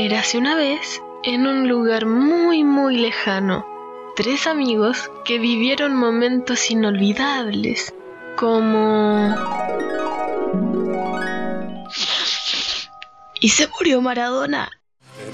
[0.00, 3.66] Érase una vez, en un lugar muy muy lejano,
[4.14, 7.92] tres amigos que vivieron momentos inolvidables,
[8.36, 9.34] como...
[13.40, 14.70] Y se murió Maradona.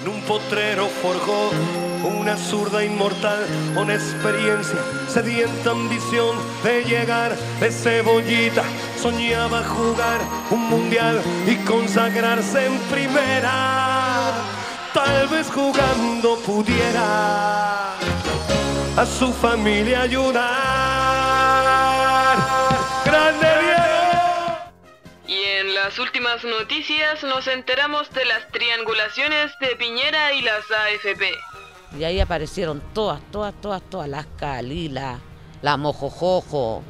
[0.00, 1.50] En un potrero forjó
[2.18, 3.44] una zurda inmortal,
[3.76, 4.78] una experiencia,
[5.08, 8.64] sedienta ambición de llegar de cebollita.
[8.96, 13.93] Soñaba jugar un mundial y consagrarse en primera.
[14.94, 20.44] Tal vez jugando pudiera a su familia ayudar.
[23.04, 24.56] ¡Grande Diego!
[25.26, 31.28] Y en las últimas noticias nos enteramos de las triangulaciones de Piñera y las AFP.
[31.98, 35.18] Y ahí aparecieron todas, todas, todas, todas, las Calila,
[35.60, 36.84] la Mojojojo,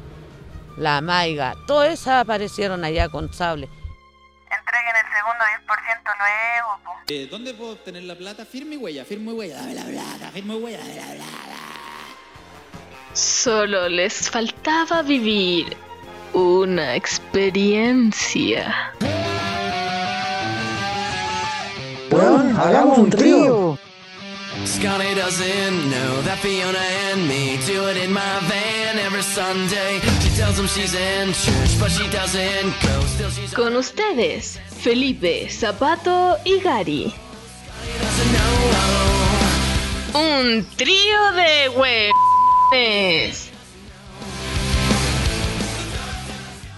[0.77, 3.67] la Maiga, todas esas aparecieron allá con sable.
[4.85, 6.91] Entreguen el segundo 10% nuevo, po.
[7.07, 8.45] Eh, ¿Dónde puedo obtener la plata?
[8.45, 11.25] Firme huella, firme huella, dame la plata, firme huella, dame la plata.
[13.13, 15.75] Solo les faltaba vivir
[16.33, 18.93] una experiencia.
[22.11, 23.79] Weón, hagamos un trío.
[24.65, 29.99] Scotty doesn't know that Fiona and me do it in my van every Sunday.
[30.21, 32.99] She tells him she's in church, but she doesn't go.
[33.05, 37.13] Still, she's Con ustedes, Felipe, Zapato y Gary.
[40.15, 41.69] Un trío de
[42.71, 43.51] huevones.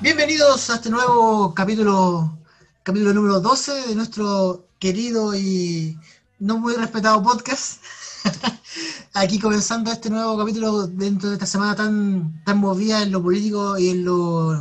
[0.01, 2.37] Bienvenidos a este nuevo capítulo,
[2.83, 5.97] capítulo número 12 de nuestro querido y
[6.39, 7.83] no muy respetado podcast.
[9.13, 13.77] Aquí comenzando este nuevo capítulo dentro de esta semana tan, tan movida en lo político
[13.77, 14.53] y en lo,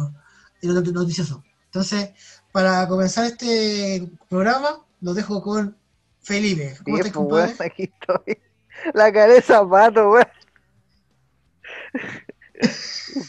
[0.63, 1.43] en lo noticioso.
[1.67, 2.11] Entonces,
[2.53, 5.77] para comenzar este programa, lo dejo con
[6.23, 6.77] Felipe.
[6.85, 7.71] ¿Cómo estás, pues, weón, compadre?
[7.71, 8.39] aquí estoy.
[8.95, 10.27] La cara de zapato, weón.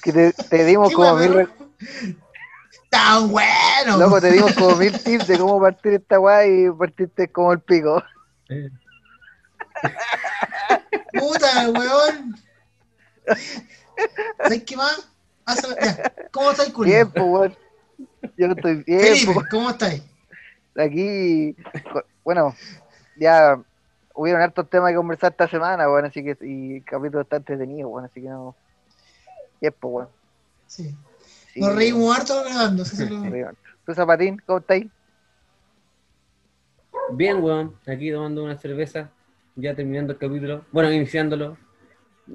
[0.04, 1.48] Te, te dimos ¿Qué como mil, re-
[2.90, 3.98] ¡Tan bueno!
[3.98, 7.60] loco, te dimos como mil tips de cómo partir esta weá y partiste como el
[7.60, 8.02] pico.
[11.14, 12.36] ¡Puta, weón!
[14.38, 15.10] ¿Sabes qué más?
[16.32, 16.94] ¿Cómo estás, Julio?
[16.94, 17.58] Bien, pues, weón.
[18.38, 19.34] Yo estoy bien, Felipe.
[19.50, 20.04] ¿cómo estáis?
[20.76, 21.56] Aquí,
[22.24, 22.56] bueno,
[23.16, 23.60] ya
[24.14, 27.90] hubieron hartos temas que conversar esta semana, weón, así que, y el capítulo está entretenido,
[27.90, 28.56] weón, así que no.
[29.60, 30.10] Bien, pues, weón.
[30.68, 30.96] Sí.
[31.54, 32.84] Sí, Nos reímos harto grabando.
[32.84, 33.52] eso es lo-.
[33.86, 34.86] ¿Tú, Zapatín, cómo estáis?
[37.12, 39.10] Bien, weón, aquí tomando una cerveza,
[39.56, 41.58] ya terminando el capítulo, bueno, iniciándolo.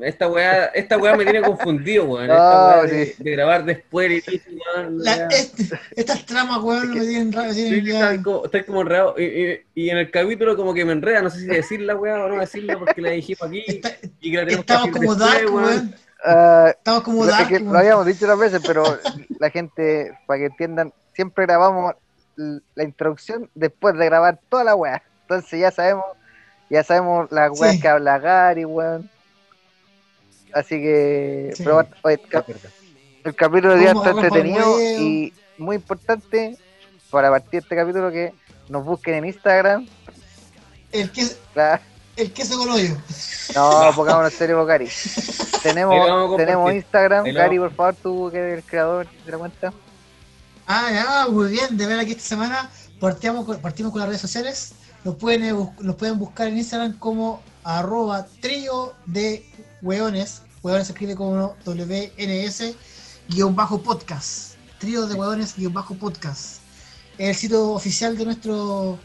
[0.00, 2.22] Esta weá, esta weá me tiene confundido, weón.
[2.30, 3.22] Esta No, weá de, sí.
[3.22, 5.26] de grabar después y todo, weón, La- ya.
[5.28, 7.52] este- estas tramas, weón, me tienen raro.
[7.52, 9.14] Sí, estoy como, estoy como enredado.
[9.18, 11.94] Y, y- y en el capítulo como que me enreda, no sé si decir la
[11.94, 13.90] weá o no decirla porque la dijimos aquí Está-
[14.20, 15.94] y que la estamos como después, dark, weón.
[16.24, 17.72] Ah, Estamos como dark, que weón.
[17.72, 18.84] lo habíamos dicho otras veces, pero
[19.38, 21.94] la gente, para que entiendan, siempre grabamos
[22.36, 25.02] la introducción después de grabar toda la weá.
[25.22, 26.04] Entonces ya sabemos,
[26.70, 27.80] ya sabemos las weas Sí.
[27.80, 29.08] que habla Gary, weón.
[30.52, 31.62] Así que, Sí.
[31.64, 32.46] pero, oye, el, cap-
[33.24, 36.56] el capítulo de día está entretenido y muy importante
[37.10, 38.32] para partir este capítulo que
[38.68, 39.86] nos busquen en Instagram.
[40.90, 41.80] El, que, la-
[42.16, 42.94] el queso con hoyo.
[43.54, 44.88] no, pongámonos serio con Gary.
[45.64, 49.06] Ahí lo vamos a Tenemos, tenemos Instagram, Gary, por favor, tú que eres el creador
[49.24, 49.72] de la cuenta.
[50.74, 51.76] Ah, ya, muy bien.
[51.76, 54.72] De ver aquí esta semana partimos con, partimos con las redes sociales.
[55.04, 59.44] Nos pueden, eh, nos pueden buscar en Instagram como arroba trío de
[59.82, 60.40] hueones.
[60.62, 62.74] Hueones se escribe como WNS
[63.28, 64.54] guion bajo podcast.
[64.78, 66.62] Trío de hueones guion bajo podcast.
[67.18, 68.98] El sitio oficial de nuestro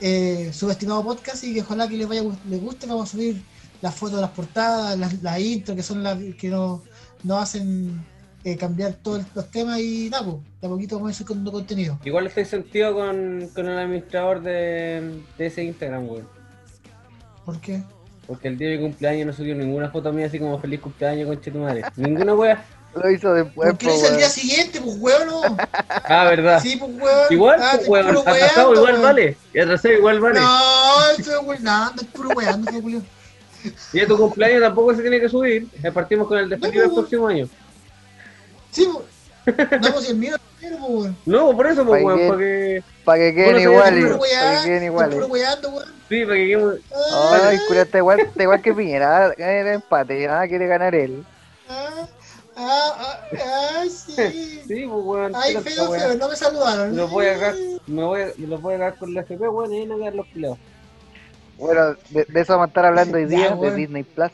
[0.00, 2.88] eh, subestimado podcast y que ojalá que les vaya les guste.
[2.88, 3.40] Vamos a subir
[3.82, 6.80] las fotos de las portadas, las, las intro que son las que nos,
[7.22, 8.04] nos hacen
[8.44, 11.50] eh, cambiar todos los temas y nada, pues, de a poquito vamos a ir subiendo
[11.50, 11.98] contenido.
[12.04, 16.28] Igual estoy sentido con, con el administrador de, de ese Instagram, weón.
[17.44, 17.82] ¿Por qué?
[18.26, 21.26] Porque el día de mi cumpleaños no subió ninguna foto mía así como feliz cumpleaños,
[21.26, 21.82] conche tu madre.
[21.96, 22.64] Ninguna weá.
[22.94, 25.26] Lo hizo después, ¿Por qué lo hice el día siguiente, pues weón?
[25.26, 25.56] No.
[26.04, 26.60] Ah, verdad.
[26.60, 27.26] Sí, pues weón.
[27.30, 28.16] Igual, Ah, pues, weón.
[28.16, 29.02] Atrasado weando, igual weón.
[29.02, 29.36] vale.
[29.52, 30.40] Y atrasado igual vale.
[30.40, 33.02] No, estoy weando, es puro weando, Julio.
[33.92, 35.66] Y a tu cumpleaños tampoco se tiene que subir.
[35.82, 37.48] Ya partimos con el de No, Felipe el pues, próximo año.
[38.74, 39.06] Sí, pues.
[39.82, 41.16] No, pues el mío primero, pues weón.
[41.26, 42.82] No, por eso, pues, weón, que- para que.
[43.04, 45.14] Para que queden iguales, para que weando, queden iguales.
[46.08, 46.74] Sí, para que quedemos.
[47.42, 51.24] Ay, curia, está igual, está igual que Piñera, ah, era empate, nada quiere ganar él.
[51.68, 52.06] Ah,
[52.56, 54.62] ah, ah, ah, sí.
[54.66, 55.32] Sí, pues, weón.
[55.36, 56.90] Ay, feo, feo, no me saludaron.
[56.92, 57.54] Me los voy a cagar,
[57.86, 60.16] me voy, me los voy a cagar con la FP, weón, y ahí no quedan
[60.16, 60.58] los pilados.
[61.58, 63.76] Bueno, de, de eso vamos a estar hablando hoy Ya, día, de bueno.
[63.76, 64.30] Disney Plus.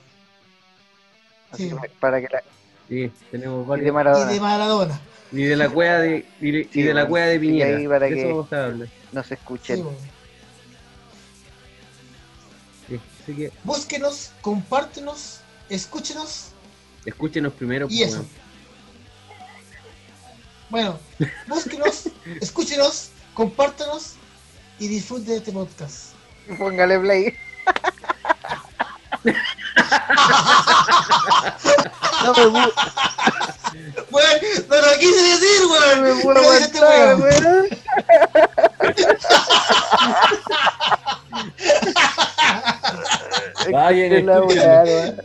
[1.52, 1.76] Así Sí.
[1.76, 2.42] que para que la.
[2.90, 3.84] Sí, tenemos Y varios.
[3.84, 4.32] de Y Maradona.
[4.32, 5.00] de Maradona.
[5.32, 7.76] Y de la cueva de, y de, y de la bueno, cueva de y Piñera.
[7.78, 8.88] ahí para que- eso vamos a hablar.
[9.12, 9.76] No se escuchen.
[9.76, 9.96] Sí, weón.
[12.88, 16.46] Sí, Así que Búsquenos, compártenos, escúchenos
[17.06, 17.86] escúchenos primero.
[17.88, 18.16] y pues, eso.
[18.18, 18.28] weón.
[20.70, 20.98] Bueno,
[21.46, 22.08] búsquenos,
[22.40, 24.14] escúchenos, compártenos
[24.80, 26.14] y disfruten de este podcast.
[26.58, 27.34] Póngale play.
[32.24, 32.72] no me gu-
[34.10, 34.28] Bueno,
[34.68, 36.02] no lo quise decir, weón.
[36.02, 37.68] me puedo este aguantar, weón.
[43.72, 44.64] Vayan, Es la escúchenlo.
[44.64, 45.16] weá, weón.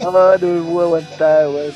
[0.00, 1.72] No, no me puedo aguantar, weón.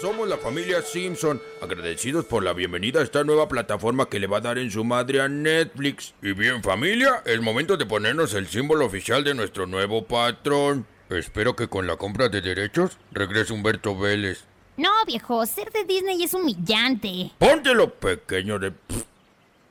[0.00, 4.38] Somos la familia Simpson, agradecidos por la bienvenida a esta nueva plataforma que le va
[4.38, 6.14] a dar en su madre a Netflix.
[6.22, 10.86] Y bien familia, es momento de ponernos el símbolo oficial de nuestro nuevo patrón.
[11.08, 14.44] Espero que con la compra de derechos regrese Humberto Vélez.
[14.76, 17.32] No, viejo, ser de Disney es humillante.
[17.38, 18.72] Póntelo pequeño de...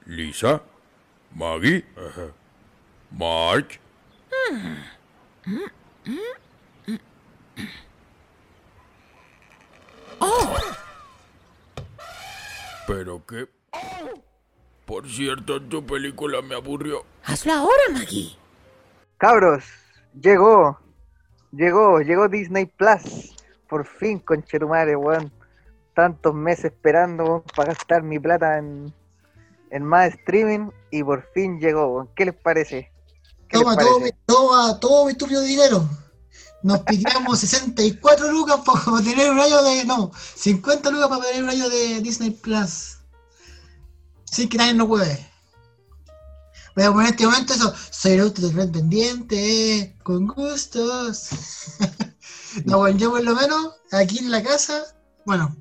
[0.06, 0.64] Lisa,
[1.36, 2.34] Maggie, Ajá.
[10.20, 10.78] March.
[12.88, 13.48] Pero qué...
[14.86, 17.06] Por cierto, tu película me aburrió.
[17.24, 18.36] Hazlo ahora, Maggie.
[19.20, 19.64] Cabros,
[20.20, 20.80] llegó.
[21.52, 23.36] Llegó, llegó Disney Plus.
[23.68, 25.32] Por fin, conchetumare, weón.
[25.94, 28.92] Tantos meses esperando weón, para gastar mi plata en,
[29.70, 32.10] en más streaming y por fin llegó, weón.
[32.16, 32.92] ¿Qué les parece?
[33.48, 35.88] ¿Qué les Toma todo mi, toma todo mi estúpido dinero.
[36.62, 39.86] Nos pidiamos 64 lucas para tener un año de.
[39.86, 42.98] No, 50 lucas para tener un año de Disney Plus.
[44.26, 44.88] Sin que nadie nos
[46.86, 47.74] a poner en este momento eso.
[47.92, 51.30] Soy el auto del pendiente, con gustos.
[52.66, 54.84] no, bueno, yo por lo menos aquí en la casa,
[55.26, 55.56] bueno,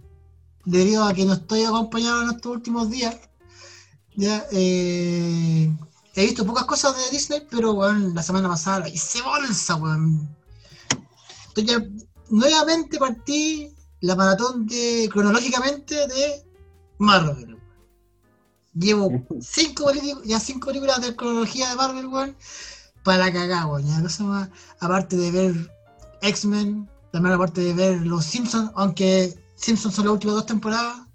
[0.64, 3.16] debido a que no estoy acompañado en estos últimos días,
[4.16, 5.72] ya, eh,
[6.14, 10.37] he visto pocas cosas de Disney, pero bueno, la semana pasada la hice bolsa, weón.
[12.30, 16.44] Nuevamente partí la maratón de, cronológicamente de
[16.98, 17.58] Marvel.
[18.74, 19.10] Llevo
[19.40, 22.36] cinco películas, ya cinco películas de cronología de Marvel, weón,
[23.02, 23.86] para cagar, weón.
[23.86, 24.48] Ya, cosa más,
[24.80, 25.74] aparte de ver
[26.22, 31.06] X-Men, también aparte de ver Los Simpsons, aunque Simpsons son las últimas dos temporadas,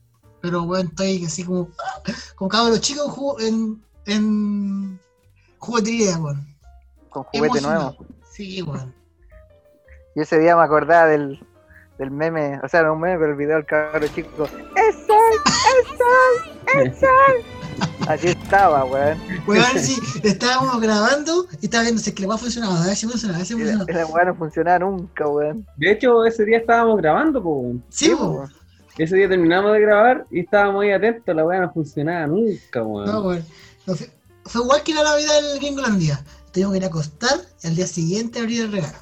[0.42, 1.70] pero weón, estoy así como,
[2.36, 5.00] como cada los chicos jugo- en, en
[5.60, 6.48] juguetería, weón.
[7.10, 7.96] Con juguete nuevo.
[8.30, 8.94] Sí, weón.
[10.16, 11.40] Y ese día me acordaba del,
[11.98, 14.46] del meme, o sea, no un meme, pero el video del cabro chico.
[14.46, 15.42] ¡Es sol!
[15.46, 16.84] ¡Es sol!
[16.84, 17.64] ¡Es sol!
[18.08, 19.18] Así estaba, weón.
[19.48, 23.36] Weón, sí, estábamos grabando y estaba viendo si es que va a ver si funciona,
[23.36, 25.66] a ver si Y la, weá no funcionaba nunca, weón.
[25.78, 27.84] De hecho, ese día estábamos grabando, po, weón.
[27.90, 28.52] Sí, weón.
[28.98, 31.36] Ese día terminamos de grabar y estábamos ahí atentos.
[31.36, 33.06] La weá no funcionaba nunca, weón.
[33.06, 33.46] No, weón.
[33.88, 34.10] No, fue,
[34.46, 36.24] fue igual que la Navidad del Gringolandia.
[36.52, 38.98] Tuvimos que ir a acostar y al día siguiente abrir el regalo.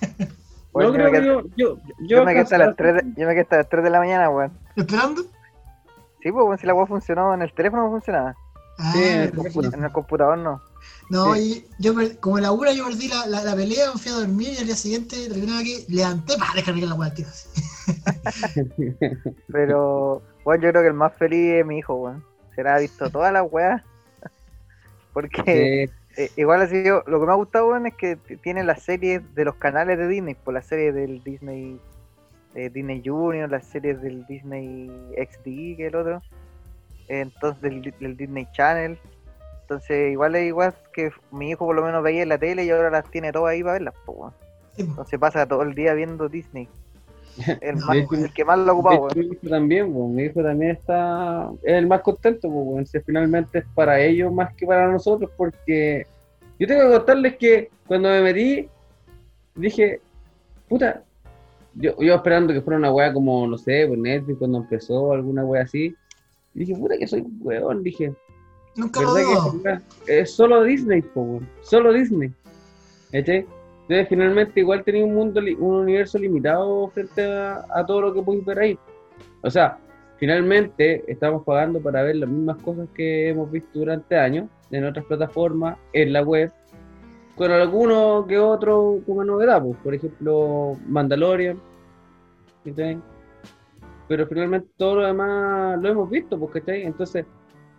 [0.72, 2.76] No, yo, creo me que quedé, yo, yo, yo, yo me quedé hasta las alcancé-
[2.76, 4.52] 3 de, yo me quedé hasta las 3 de la mañana, weón.
[4.76, 5.22] ¿Esperando?
[6.22, 8.36] Sí, pues, weón, si la weá funcionó en el teléfono no funcionaba.
[8.78, 9.74] Ah, Sí, en el.
[9.74, 10.62] En computador no.
[11.10, 11.66] No, Sí.
[11.78, 14.52] y yo como la una yo perdí la, la, la pelea, me fui a dormir
[14.52, 17.26] y al día siguiente terminaba aquí, levanté para descargar la weá, tío.
[19.52, 22.24] Pero, weón, yo creo que el más feliz es mi hijo, weón.
[22.54, 23.82] Será visto todas las weas.
[25.12, 25.92] Porque Sí,
[26.24, 29.22] eh, igual así yo, lo que me ha gustado, weón, es que tiene las series
[29.34, 31.80] de los canales de Disney, por las series del Disney
[32.54, 35.44] eh, Disney Junior, las series del Disney XD,
[35.76, 36.22] que es el otro,
[37.08, 38.98] entonces del, Di- del Disney Channel.
[39.62, 42.70] Entonces, igual es igual que mi hijo por lo menos veía en la tele y
[42.70, 43.94] ahora las tiene todas ahí para verlas.
[44.74, 44.90] Sí, po.
[44.90, 46.68] Entonces pasa todo el día viendo Disney.
[47.60, 49.28] El, No, más- de hecho- el que más lo ha de ocupado, hecho, weón.
[49.28, 50.14] mi hijo también.
[50.16, 51.50] Mi hijo también está.
[51.62, 52.86] Es el más contento, pues, weón.
[52.86, 56.06] Si finalmente es para ellos más que para nosotros, porque.
[56.58, 58.68] Yo tengo que contarles que cuando me metí,
[59.54, 60.00] dije,
[60.68, 61.02] puta.
[61.74, 65.44] Yo, yo esperando que fuera una weá como, no sé, por Netflix cuando empezó, alguna
[65.44, 65.94] weá así.
[66.54, 68.12] Y dije, puta que soy un weón, dije.
[68.76, 69.46] Nunca lo ¿Verdad que dudo.
[69.48, 71.48] esa weá es solo Disney, po, weón?
[71.62, 72.30] Solo Disney.
[73.12, 73.46] ¿Cachai?
[73.90, 78.44] Entonces, finalmente, igual tenía un mundo, un universo limitado frente a, todo lo que podéis
[78.44, 78.78] ver ahí.
[79.42, 79.78] O sea,
[80.16, 85.04] finalmente estamos pagando para ver las mismas cosas que hemos visto durante años en otras
[85.06, 86.52] plataformas, en la web,
[87.34, 91.60] con alguno que otro como novedad, pues, por ejemplo, Mandalorian,
[92.64, 92.96] ¿cachai?
[94.06, 96.84] Pero finalmente todo lo demás lo hemos visto, pues, ¿cachai?
[96.84, 97.26] Entonces,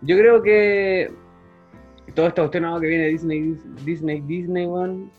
[0.01, 1.09] yo creo que
[2.13, 5.09] toda esta cuestión que viene de Disney, Disney, Disney, weón,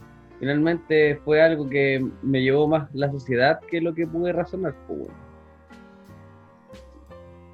[0.42, 4.98] finalmente fue algo que me llevó más la sociedad que lo que pude razonar, pues,
[5.02, 5.12] weón.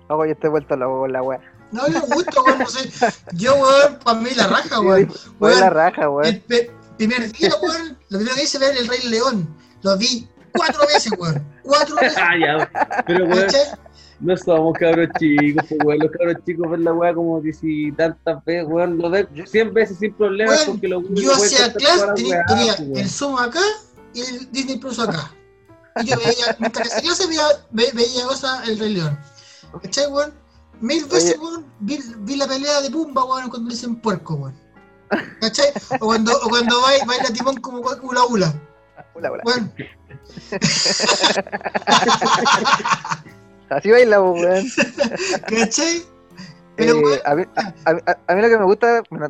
[0.08, 1.38] Hago yo estoy vuelto con la weá.
[1.70, 2.88] No, yo me gusta, weón, no sé.
[3.34, 5.12] Yo, weón, para mí la raja, weón.
[5.38, 6.28] Weón, la raja, weón.
[6.28, 9.54] El pe- primer día, weón, lo primero que hice ver el Rey León.
[9.82, 10.26] Lo vi
[10.56, 11.44] cuatro veces, weón.
[11.64, 12.16] Cuatro veces.
[12.22, 13.48] Ah, ya, pero weón.
[14.20, 16.00] No somos cabros chicos, pues, weón.
[16.00, 18.98] Los cabros chicos ven la weá como diez y tantas veces, weón.
[18.98, 23.00] Lo ven 100 veces sin problemas Weón, porque los Yo hacía clase, tenía, tenía pues,
[23.00, 23.60] el Zoom acá
[24.14, 25.32] y el Disney Plus acá.
[26.02, 29.18] Y yo veía, mientras que hacía clase veía, ve- veía cosas el Rey León.
[29.82, 30.32] ¿Cachai, weón?
[30.80, 34.56] Mil veces, weón, vi, vi la pelea de Pumba, weón, cuando le dicen puerco, weón.
[35.40, 35.66] ¿Cachai?
[36.00, 38.54] O cuando, o cuando baila, baila Timón como hula hula.
[39.14, 39.42] Hola, hola.
[39.44, 39.72] Weón,
[43.70, 44.64] Así baila, weón.
[45.48, 46.02] ¿cachai?
[46.76, 49.28] Pero, Eh, weón, a, mí, a- a- a mí lo que me gusta, bueno,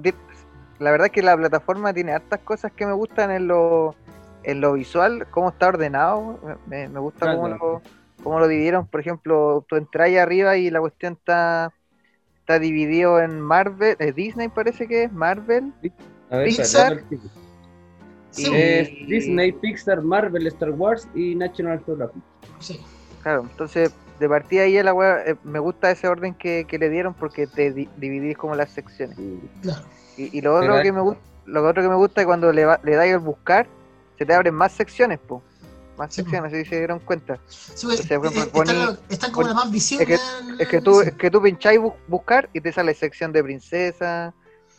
[0.78, 3.94] la verdad es que la plataforma tiene hartas cosas que me gustan en lo,
[4.44, 7.82] en lo visual, cómo está ordenado, me, me gusta cómo lo,
[8.22, 11.72] cómo lo dividieron, por ejemplo, tú entras ahí arriba y la cuestión está,
[12.40, 15.72] está dividido en Marvel, eh, Disney parece que es, Marvel,
[16.30, 17.02] A ver, Pixar.
[18.30, 22.22] sí, Disney, Pixar, Marvel, Star Wars y National Geographic.
[22.60, 22.80] sí.
[23.22, 26.78] claro, entonces de partida ahí a la wea, eh, me gusta ese orden que, que
[26.78, 29.16] le dieron porque te di- dividís como las secciones.
[29.62, 29.82] Claro.
[30.16, 32.64] Y, y lo otro que me gusta, lo otro que me gusta es cuando le,
[32.64, 33.66] va- le dais al buscar,
[34.18, 35.42] se te abren más secciones, po.
[35.96, 37.38] Más Sí, secciones, si se dieron cuenta.
[37.48, 40.08] Sí, weón, O sea, por ejemplo, eh, poní- están, están como poní- las más visibles.
[40.10, 43.32] Es que, es que tú, es que tú pincháis bu- buscar y te sale sección
[43.32, 44.32] de princesa,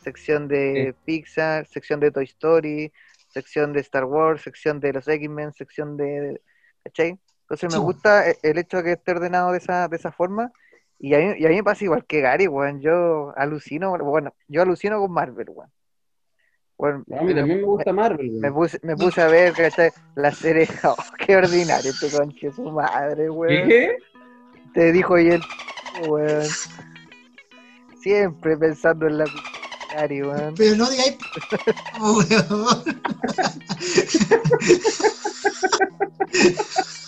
[0.03, 2.91] sección de Pixar, sección de Toy Story,
[3.33, 6.41] sección de Star Wars, sección de los X-Men, sección de.
[6.83, 7.17] ¿Cachai?
[7.49, 7.85] Entonces Sí, me po.
[7.85, 10.51] gusta e- el hecho de que esté ordenado de esa, de esa forma.
[10.99, 12.79] Y a, mí, y a mí me pasa igual que Gary, weón.
[12.81, 15.71] Yo alucino, bueno, yo alucino con Marvel, weón.
[16.77, 19.91] Weón, A mí también me gusta Marvel, me puse, me puse a ver, ¿cachai?
[20.15, 23.67] La serie, oh, qué ordinario este conche su madre, weón.
[23.67, 23.97] ¿Qué?
[24.73, 25.43] Te dijo y él,
[26.03, 26.47] weón.
[28.01, 29.31] Siempre pensando en la p-
[29.91, 30.53] Gary, weón.
[30.55, 31.17] Pero no digáis.
[32.01, 33.01] Oh, weón.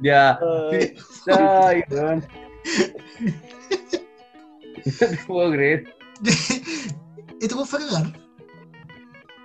[0.00, 0.38] Ya.
[0.72, 0.96] Ay.
[1.26, 2.24] Ay, weón.
[4.84, 5.84] No te puedo creer.
[7.40, 8.20] ¿Esto cómo fue a cagar?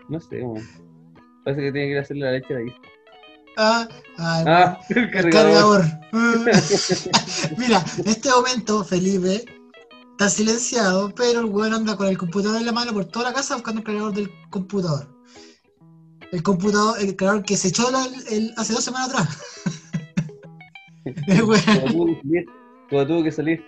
[0.10, 0.68] No sé, weón.
[1.44, 2.76] Parece que tiene que ir a hacerle la leche de ahí.
[3.58, 5.82] Ah, ah, Ah, el el cargador.
[5.82, 6.52] cargador.
[7.58, 9.44] Mira, en este momento Felipe
[10.12, 13.34] está silenciado, pero el weón anda con el computador en la mano por toda la
[13.36, 15.10] casa buscando el cargador del computador.
[16.32, 19.28] El computador, el cargador que se echó la- el- hace dos semanas atrás.
[21.38, 22.46] Tuvo que salir.
[22.90, 23.66] Tuvo que salir.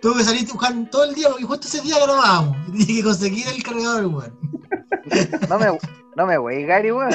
[0.00, 2.56] tuvo que salir buscando todo el día porque justo ese día grabábamos.
[2.68, 4.38] Y Tiene que conseguir el cargador, weón.
[5.48, 5.78] No me,
[6.16, 7.10] no me wey, Gary, weón.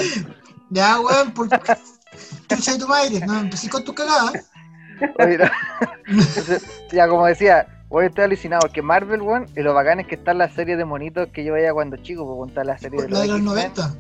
[0.69, 3.19] Ya, weón, por chucha de tu madre.
[3.25, 4.31] No empecé con tu cagada.
[5.19, 5.45] Oye, no.
[6.07, 10.15] Entonces, ya como decía, hoy estoy alucinado porque Marvel, weón, y lo bacán es que
[10.15, 13.09] está la serie de monitos que yo veía cuando chico, pues está la serie de
[13.09, 13.95] La de los X-Men, 90.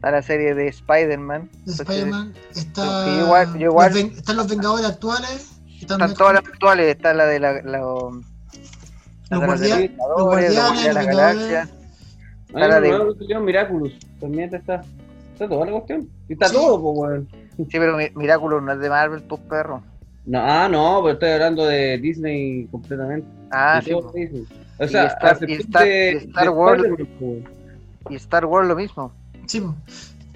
[0.00, 1.50] Está la serie de Spider-Man.
[1.66, 2.32] Spider-Man.
[2.56, 3.06] Está.
[3.20, 5.60] Igual- yo igual- los Ven- están los Vengadores actuales.
[5.78, 8.14] Están, Están todas las actuales, está la de la, la- los,
[9.30, 11.04] los Guardianes, de la.
[11.04, 11.68] Galaxia.
[12.54, 13.92] Ah, la de- Miraculous.
[14.18, 14.82] También está.
[15.34, 16.08] Está toda la cuestión.
[16.30, 16.54] Está Sí.
[16.54, 17.28] todo, pues, weón.
[17.56, 19.82] Sí, pero Mi- Miraculous no es de Marvel, pues perro.
[20.24, 23.26] No, ah, no, pero estoy hablando de Disney completamente.
[23.50, 23.92] Ah, sí.
[23.92, 24.14] pues.
[24.14, 24.46] Disney.
[24.78, 26.82] O Y sea, Star- y Star- de- y Star de Wars.
[27.18, 27.42] Pues.
[28.08, 29.12] Y Star Wars lo mismo.
[29.50, 29.74] Sí, po.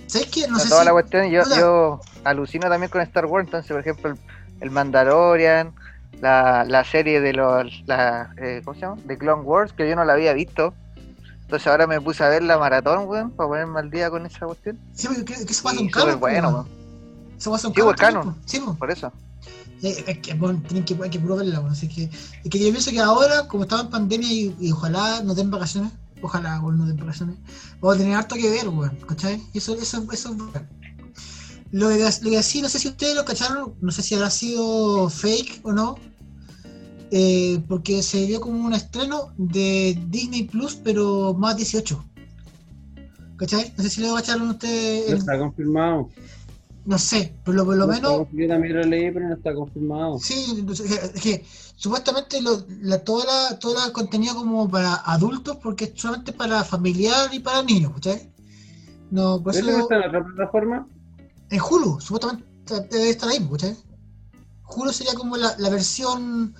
[0.09, 0.49] ¿Sabes qué?
[0.49, 0.87] No sé toda si.
[0.87, 4.19] la cuestión, yo, yo alucino también con Star Wars, entonces, por ejemplo, el,
[4.61, 5.73] el Mandalorian,
[6.21, 9.01] la, la serie de los, la, eh, ¿cómo se llama?
[9.05, 10.75] De Clone Wars, que yo no la había visto.
[11.43, 14.47] Entonces ahora me puse a ver la maratón, weón, para ponerme al día con esa
[14.47, 14.81] cuestión.
[14.95, 16.19] Sí, porque que, que eso pasa un canon.
[16.19, 16.67] bueno.
[17.39, 18.35] Eso pasa un pues, po.
[18.47, 18.75] Sí, po.
[18.75, 19.13] por eso.
[19.81, 21.71] Eh, Es que, bueno, tienen que, hay que puro verla, weón.
[21.71, 25.23] Así que, es que yo pienso que ahora, como estamos en pandemia y, y ojalá
[25.23, 25.93] nos den vacaciones,
[26.25, 27.37] ojalá weón, nos den vacaciones,
[27.81, 29.43] vamos a tener harto que ver, weón, ¿cachai?
[29.55, 30.69] Eso, eso, eso es bacán.
[31.71, 34.31] Lo que, lo que sí, no sé si ustedes lo cacharon, no sé si habrá
[34.31, 35.97] sido fake o no,
[37.11, 42.05] eh, porque se vio como un estreno de Disney Plus, pero más 18.
[43.37, 43.75] ¿Cachai?
[43.77, 46.11] No sé si lo cacharon ustedes, No está confirmado.
[46.87, 48.29] No sé, pero por lo No menos.
[48.33, 50.19] Yo también lo leí, pero no está confirmado.
[50.19, 51.45] Sí, es que, es que
[51.77, 56.63] supuestamente lo, la, toda la, toda la contenido como para adultos, porque es solamente para
[56.65, 58.31] familiar y para niños, ¿cachai?
[59.11, 60.87] No, por ¿Eso está en otra plataforma?
[61.51, 62.45] en Hulu, supuestamente
[62.91, 63.77] debe estar ahí, ¿cachai?
[64.67, 66.55] Hulu sería como la, la versión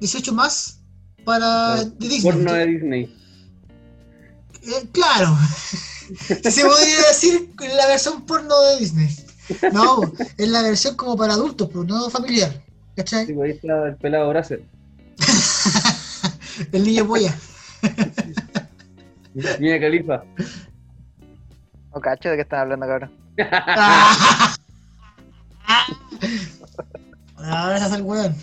[0.00, 0.80] 18 más
[1.24, 2.32] para de Disney.
[2.32, 3.16] Porno de Disney.
[4.62, 5.36] Eh, claro.
[6.08, 9.25] Se podría decir la versión porno de Disney.
[9.72, 10.00] No,
[10.36, 12.52] es la versión como para adultos, pero no familiar.
[12.96, 13.26] ¿Cachai?
[13.26, 14.62] Sí, pues ahí está el pelado Bracer.
[16.72, 17.34] El niño polla.
[19.60, 20.24] Mira Califa.
[21.94, 23.10] No cacho de qué están hablando, cabrón.
[27.36, 28.34] Ahora se hace el weón.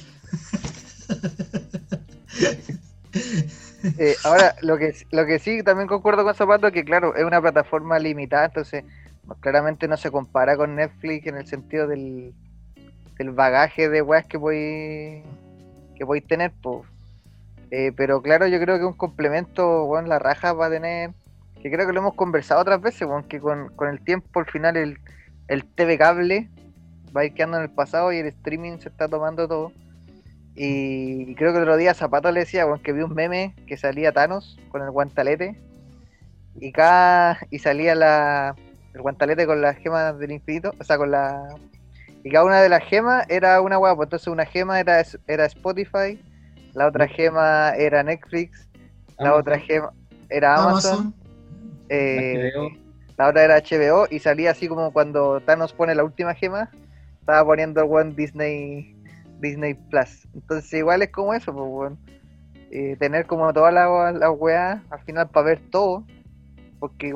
[3.97, 7.41] Eh, ahora, lo que, lo que sí también concuerdo con Zapato que, claro, es una
[7.41, 8.85] plataforma limitada, entonces
[9.39, 12.33] claramente no se compara con Netflix en el sentido del,
[13.19, 15.23] bagaje de weas que voy
[15.95, 16.87] que podéis tener, pues.
[17.95, 21.11] Pero claro, yo creo que un complemento, bueno, la raja va a tener,
[21.61, 24.77] que creo que lo hemos conversado otras veces, bueno, con, con el tiempo al final
[24.77, 24.99] el,
[25.47, 26.49] el TV cable
[27.15, 29.71] va a ir quedando en el pasado y el streaming se está tomando todo.
[30.55, 33.77] Y creo que el otro día Zapato le decía, bueno, que vi un meme que
[33.77, 35.59] salía Thanos con el guantalete
[36.59, 38.55] y cada y salía la
[38.93, 41.55] el guantalete con las gemas del infinito, o sea, con la
[42.23, 45.45] y cada una de las gemas era una hueá, pues entonces una gema era era
[45.45, 46.19] Spotify,
[46.73, 48.67] la otra gema era Netflix,
[49.19, 49.91] la otra gema
[50.29, 51.13] era Amazon, Amazon.
[51.89, 52.51] eh,
[53.17, 56.69] la otra era HBO y salía así como cuando Thanos pone la última gema,
[57.19, 58.95] estaba poniendo el one Disney
[59.39, 60.25] Disney Plus.
[60.33, 61.97] Entonces igual es como eso, pues weón.
[62.71, 66.03] Eh, tener como todas las las weas al final para ver todo,
[66.79, 67.15] porque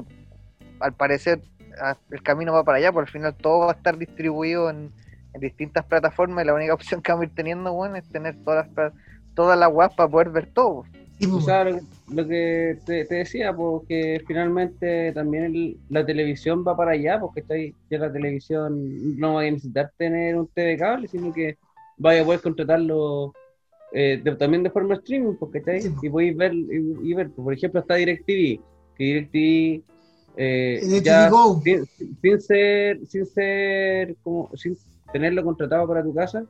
[0.80, 1.42] al parecer
[2.12, 4.92] el camino va para allá, por al final todo va a estar distribuido en,
[5.34, 8.36] en distintas plataformas y la única opción que vamos a ir teniendo, weón, es tener
[8.44, 8.94] todas las
[9.34, 10.84] todas las para poder ver todo.
[11.20, 11.80] Sí, O pues, sea, lo,
[12.14, 17.42] lo que te, te decía, porque finalmente también el- la televisión va para allá, porque
[17.42, 21.58] está ahí, ya la televisión no va a necesitar tener un TV cable, sino que
[21.98, 23.34] vaya a poder contratarlo
[23.94, 27.14] eh, de- también de forma streaming, porque está ahí, Sí, y podéis ver, y, y
[27.14, 28.60] ver, por ejemplo, está DirecTV,
[28.96, 29.82] que DirecTV
[30.38, 31.32] eh, ya
[31.64, 31.86] sin,
[32.22, 34.78] sin ser, sin ser, como, sin
[35.12, 36.46] tenerlo contratado para tu casa,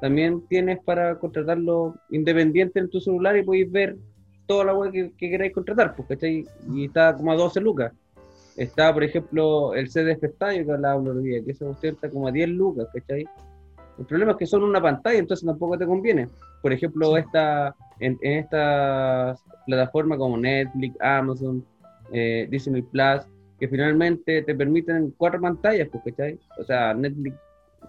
[0.00, 3.96] también tienes para contratarlo independiente en tu celular y podéis ver
[4.46, 6.46] toda la web que, que queráis contratar, pues, ¿cachai?
[6.72, 7.92] Y está como a 12 lucas.
[8.56, 12.10] Está, por ejemplo, el CD Espestadio que hablaba el otro día, que esa cuestión está
[12.10, 13.24] como a 10 lucas, ¿cachai?
[13.98, 16.28] El problema es que son una pantalla, entonces tampoco te conviene.
[16.62, 21.64] Por ejemplo, esta, en, en estas plataformas como Netflix, Amazon,
[22.12, 23.26] eh, Disney Plus,
[23.58, 26.38] que finalmente te permiten cuatro pantallas, pues, ¿cachai?
[26.58, 27.36] O sea, Netflix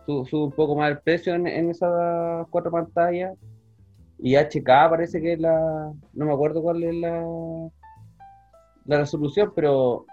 [0.06, 3.34] su- sube un poco más el precio en, en esas cuatro pantallas.
[4.24, 5.92] Y HK parece que es la.
[6.14, 7.26] No me acuerdo cuál es la,
[8.86, 10.06] la resolución, pero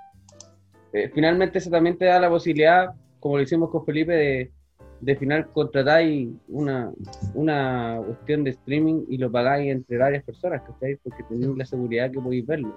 [0.92, 2.88] eh, finalmente eso también te da la posibilidad,
[3.20, 4.52] como lo hicimos con Felipe, de,
[5.00, 6.90] de final contratáis una,
[7.34, 10.96] una cuestión de streaming y lo pagáis entre varias personas, ¿cachai?
[11.02, 12.74] Porque tenéis la seguridad que podéis verlo.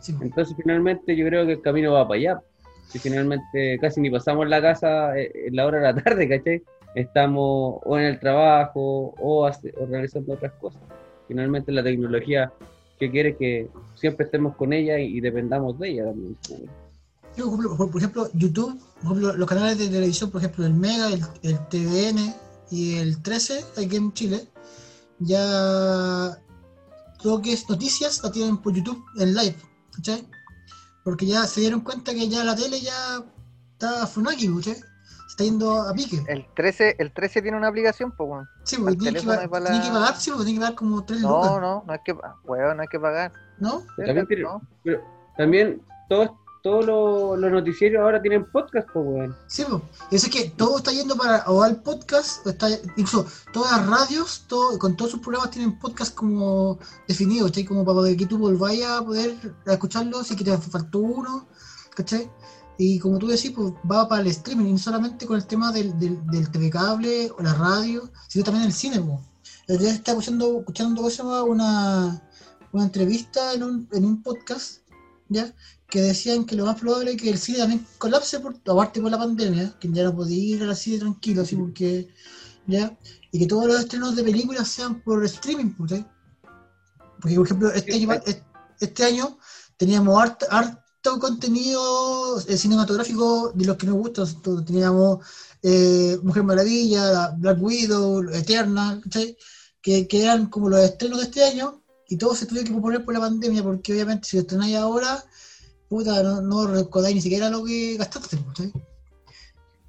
[0.00, 0.14] Sí.
[0.20, 2.40] Entonces, finalmente, yo creo que el camino va para allá.
[2.88, 6.62] Si finalmente casi ni pasamos la casa eh, en la hora de la tarde, ¿cachai?
[6.94, 10.80] Estamos o en el trabajo o, hace- o realizando otras cosas.
[11.28, 12.50] Finalmente, la tecnología
[12.98, 16.36] que quiere que siempre estemos con ella y, y dependamos de ella también.
[17.36, 21.08] Por, ejemplo, por- ejemplo, YouTube, por ejemplo, los canales de televisión, por ejemplo, el Mega,
[21.08, 22.34] el, el TVN
[22.70, 24.40] y el 13, aquí en Chile,
[25.20, 26.38] ya
[27.22, 29.54] todo lo que es noticias la tienen por YouTube en live,
[29.98, 30.26] ¿cachai?
[31.04, 33.22] Porque ya se dieron cuenta que ya la tele ya
[33.72, 34.74] está funaki, ¿cachai?
[34.74, 34.82] Se
[35.28, 36.24] está yendo a pique.
[36.28, 38.48] El 13, el 13 tiene una aplicación, pues weón.
[38.64, 41.20] Sí, porque el tiene que, para tiene pagar, sí, porque tiene que pagar como 3
[41.20, 42.12] No, lucas, no, no hay que,
[42.44, 43.32] weón, no hay que pagar.
[43.58, 43.82] ¿no?
[43.96, 44.62] También tiene- No.
[44.84, 45.02] pero
[45.36, 46.30] también todos
[46.62, 49.36] todos los, los noticiarios ahora tienen podcast, pues, weón.
[49.46, 49.82] Sí, po.
[50.10, 53.86] eso es que todo está yendo para o al podcast, o está, incluso todas las
[53.86, 57.64] radios, todo, con todos sus programas tienen podcast como definido, ¿cachai?
[57.64, 61.46] Como para que tú volváis a poder escucharlo si que te faltó uno,
[61.94, 62.30] ¿cachai?
[62.78, 65.72] Y como tú decís, pues va para el streaming, y no solamente con el tema
[65.72, 69.20] del, del, del TV cable o la radio, sino también el cine, po.
[69.66, 71.02] El día estaba escuchando, escuchando
[71.44, 72.22] una,
[72.72, 74.82] una entrevista en un, en un podcast,
[75.28, 75.52] ¿ya?
[75.90, 79.10] Que decían que lo más probable es que el cine también colapse, por, aparte por
[79.10, 82.08] la pandemia, que ya no podía ir al cine tranquilo, así porque,
[82.66, 82.96] ya,
[83.32, 86.04] y que todos los estrenos de películas sean por streaming, ¿sí?
[87.20, 88.42] porque por ejemplo, este año, es-
[88.80, 89.38] este año
[89.76, 95.24] teníamos harto, harto contenido eh, cinematográfico de los que nos gustan, Entonces, teníamos
[95.62, 99.36] eh, Mujer Maravilla, Black Widow, Eternal, ¿cachai?
[99.80, 103.04] que, que eran como los estrenos de este año, y todo se tuvieron que poner
[103.04, 105.24] por la pandemia, porque obviamente si lo estrenáis ahora,
[105.88, 108.72] puta, no, no recordáis ni siquiera lo que gastaste, ¿cachai?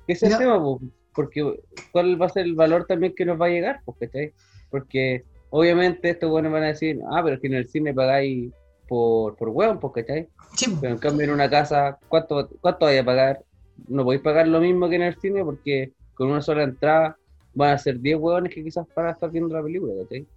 [0.08, 0.80] Ese es el tema, po,
[1.14, 3.82] porque ¿cuál va a ser el valor también que nos va a llegar?
[4.00, 4.34] ¿cachai?
[4.72, 8.52] Porque obviamente estos buenos van a decir, ah, pero es que en el cine pagáis
[8.88, 10.28] por, por hueón, ¿cachai?
[10.56, 10.76] Sí.
[10.82, 13.44] Pero en cambio en una casa, ¿cuánto, cuánto vais a pagar?
[13.88, 17.18] No podéis pagar lo mismo que en el cine porque con una sola entrada
[17.54, 20.28] van a ser 10 hueones que quizás para estar viendo la película, ¿cachai?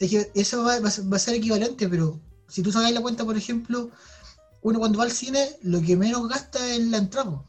[0.00, 2.92] Es que eso va, va a ser- va a ser equivalente, pero si tú sacas
[2.92, 3.90] la cuenta, por ejemplo,
[4.64, 7.40] uno cuando va al cine, lo que menos gasta es la entrada.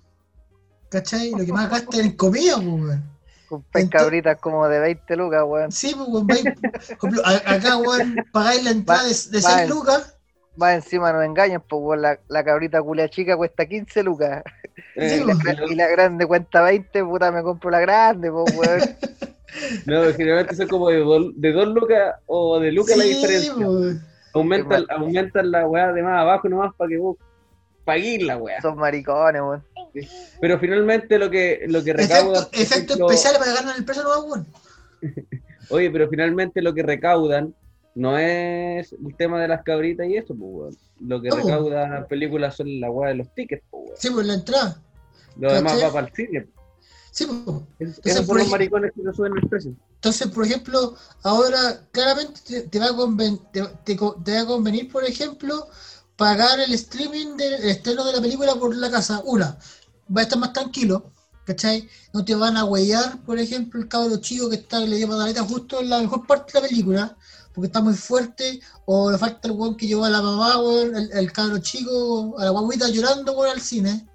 [0.89, 1.31] ¿cachai?
[1.31, 3.03] Lo que más gasta es en comida, po, weón.
[3.49, 5.71] Con pescabritas como de 20 lucas, weón.
[5.71, 10.15] Sí, pues, weón, acá, weón, pagáis la entrada de, de 6 va en- lucas,
[10.55, 14.43] Más encima nos engañan, pues weón, la, la cabrita culia chica cuesta 15 lucas.
[14.95, 18.81] Eh, y, la, y la grande cuesta 20, puta, me compro la grande, pues weón.
[19.85, 23.55] no, generalmente son como de 2 de dos lucas o de lucas la Sí, diferencia.
[23.55, 24.03] weón.
[24.35, 27.17] Aumentan, aumentan la weá de más abajo nomás para que vos
[27.85, 28.61] paguéis la weá.
[28.61, 29.63] Son maricones, weón.
[30.41, 32.43] Pero finalmente lo que, lo que recaudan.
[32.43, 34.47] Efecto, efecto ejemplo, especial para ganar el precio nuevo, weón.
[35.69, 37.55] Oye, pero finalmente lo que recaudan
[37.95, 40.77] no es el tema de las cabritas y eso, pues, weón.
[40.99, 41.35] Lo que No.
[41.37, 43.97] recaudan las películas son la weá de los tickets, pues, weón.
[43.97, 44.81] Sí, pues la entrada.
[45.37, 46.47] Lo demás va para el cine.
[47.15, 47.39] Sí, pues.
[47.79, 49.73] Es- Entonces, Esos por son los maricones que no suben el precio.
[49.95, 54.41] Entonces, por ejemplo, ahora claramente te, te va, a conven- te, te co- te va
[54.41, 55.67] a convenir, por ejemplo,
[56.17, 59.21] pagar el streaming del el estreno de la película por la casa.
[59.25, 59.57] Una,
[60.15, 61.11] va a estar más tranquilo,
[61.45, 61.87] ¿cachai?
[62.13, 65.43] No te van a huellar, por ejemplo, el cabro chico que está le dio pataleta
[65.43, 67.17] justo en la mejor parte de la película,
[67.53, 70.93] porque está muy fuerte, o le falta el weón que llevó a la mamá, weón,
[70.97, 74.05] el, el cabro chico, a la guaguita llorando, weón, al cine,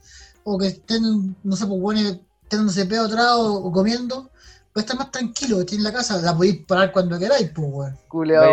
[0.45, 4.81] o que estén, no sé, pues, weón, teniéndose pedo atrás o, o comiendo, va a
[4.81, 7.99] estar más tranquilo, que en la casa, la podéis parar cuando queráis, pues, weón.
[8.09, 8.47] Culeado,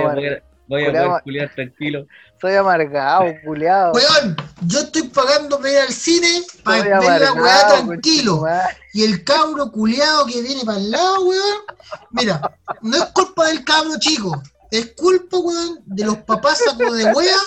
[0.70, 2.08] Vaya a poder, a culiar tranquilo.
[2.40, 3.94] Soy amargado, culeado.
[3.94, 6.28] Weón, yo estoy pagando para ir al cine
[6.64, 8.44] para Soy ver la weá tranquilo.
[8.94, 11.58] Y el cabro culeado que viene para el lado, weón.
[12.12, 12.42] Mira,
[12.82, 14.42] no es culpa del cabro chico.
[14.70, 17.38] Es culpa, weón, de los papás sacos de wea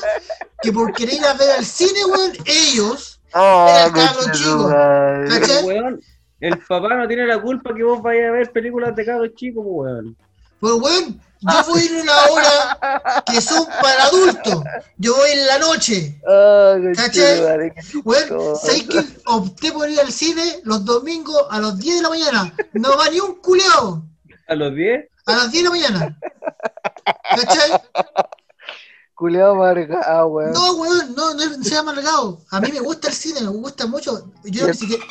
[0.63, 4.69] que por querer ir a ver al cine, weón, ellos, Ah, el cabro chico.
[5.29, 6.01] ¿Cachai?
[6.41, 9.65] El papá no tiene la culpa que vos vayas a ver películas de cabros chicos,
[9.65, 10.17] pues, weón.
[10.59, 14.63] Pues, weón, yo voy en una hora que son para adultos.
[14.99, 16.21] Yo voy en la noche.
[16.29, 17.41] Ah, ¿Cachai?
[18.05, 18.57] Weón.
[18.57, 22.55] ¿sabes que opté por ir al cine los domingos a las 10 de la mañana?
[22.75, 24.03] No va ni un culeado.
[24.49, 26.19] A los 10, A las 10 de la mañana.
[27.37, 27.71] ¿Cachai?
[29.21, 30.53] Culeado amargado, weón.
[30.55, 32.41] No, weón, no, no es- sea amargado.
[32.51, 34.25] A mí me gusta el cine, me gusta mucho.
[34.45, 35.05] Yo ni siquiera.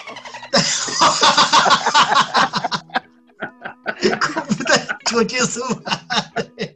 [5.05, 6.75] Puta, su madre.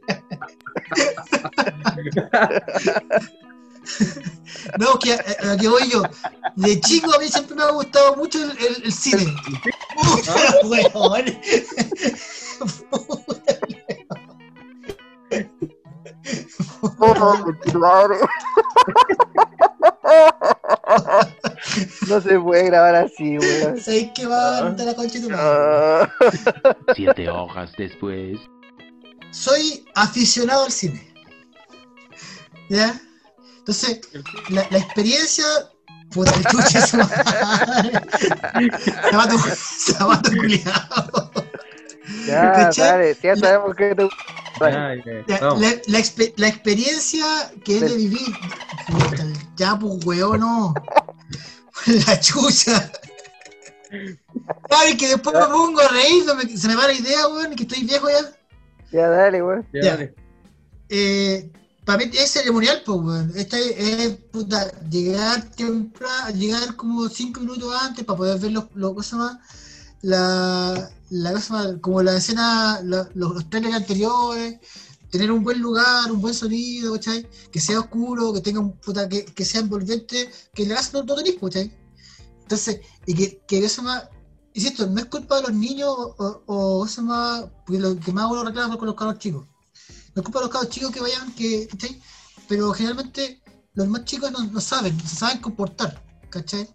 [4.78, 6.02] No, que a, a que voy yo.
[6.54, 9.26] De chico a mí siempre me ha gustado mucho el, el- el cine.
[9.96, 11.24] Puta, weón.
[12.90, 14.06] Oh, conchetumare.
[22.08, 23.78] No se puede grabar así, weón.
[23.80, 25.44] ¿Sabéis que va a levantar la concha de tu madre?
[25.44, 26.08] Ah.
[26.94, 28.38] Siete hojas después.
[29.30, 31.12] soy aficionado al cine.
[32.68, 33.00] ¿Ya?
[33.58, 34.00] Entonces,
[34.50, 35.44] la, la experiencia.
[36.10, 38.00] Puta, el chuche su madre.
[39.10, 41.30] Zapato, zapato culiado.
[42.26, 44.08] Ya, dale, ya sabemos que te
[45.26, 47.24] La, la, la expe- la experiencia
[47.64, 48.34] que es de vivir.
[48.86, 50.74] Puta, el ya, pues, weón, no.
[52.06, 52.90] La chucha.
[54.70, 57.54] Sabes que después me pongo a reír, no me- se me va la idea, weón,
[57.54, 58.32] que estoy viejo ya.
[58.92, 59.66] Ya, dale, weón.
[59.72, 60.14] Ya, dale.
[60.88, 61.50] eh,
[61.84, 63.32] para mí es ceremonial, pues, weón.
[63.36, 68.64] Esta es, es, puta, llegar temprano, llegar como cinco minutos antes para poder ver los,
[68.74, 69.38] los cosas más,
[70.04, 74.60] la, la como la escena, los, los trailers anteriores,
[75.10, 77.26] tener un buen lugar, un buen sonido, ¿cachai?
[77.50, 81.38] Que sea oscuro, que tenga un puta, que, sea envolvente, que la no, no tenéis,
[81.40, 81.72] ¿cachai?
[82.42, 84.08] Entonces, y que, que eso más,
[84.52, 88.44] insisto, no es culpa de los niños o, eso más, porque lo que más uno
[88.44, 89.46] reclama con los cabros chicos.
[90.14, 91.98] No es culpa de los cabros chicos que vayan, que, ¿cachai?
[92.46, 96.68] Pero generalmente los más chicos no, no saben, no saben comportar, ¿cachai?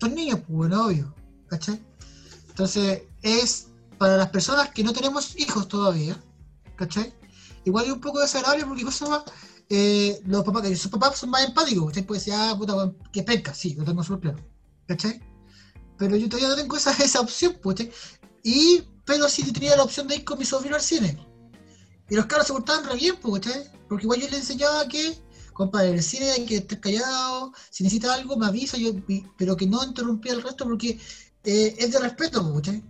[0.00, 1.12] Son niños, pues, bueno, obvio,
[1.48, 1.87] ¿cachai?
[2.58, 3.68] Entonces, es
[3.98, 6.20] para las personas que no tenemos hijos todavía,
[6.74, 7.14] ¿cachai?
[7.64, 9.24] Igual es un poco desagradable porque cosa
[9.68, 12.04] eh, los papás, que sus papás son más empáticos, ¿cachai?
[12.04, 14.48] Puede decir, ah, puta, que penca, sí, lo tengo súper claro,
[14.88, 15.20] ¿cachai?
[15.98, 17.76] Pero yo todavía no tengo esa, opción, pues.
[18.42, 21.16] Y, pero sí tenía la opción de ir con mi sobrino al cine.
[22.10, 23.70] Y los cabros se portaban re bien, pues, ¿cachai?
[23.88, 25.16] Porque igual yo les enseñaba que
[25.52, 28.92] compa, en el cine hay que estar callado, si necesita algo me avisa, yo,
[29.36, 31.00] pero que no interrumpía el resto porque
[31.44, 32.82] eh, es de respeto, po, ¿cachai?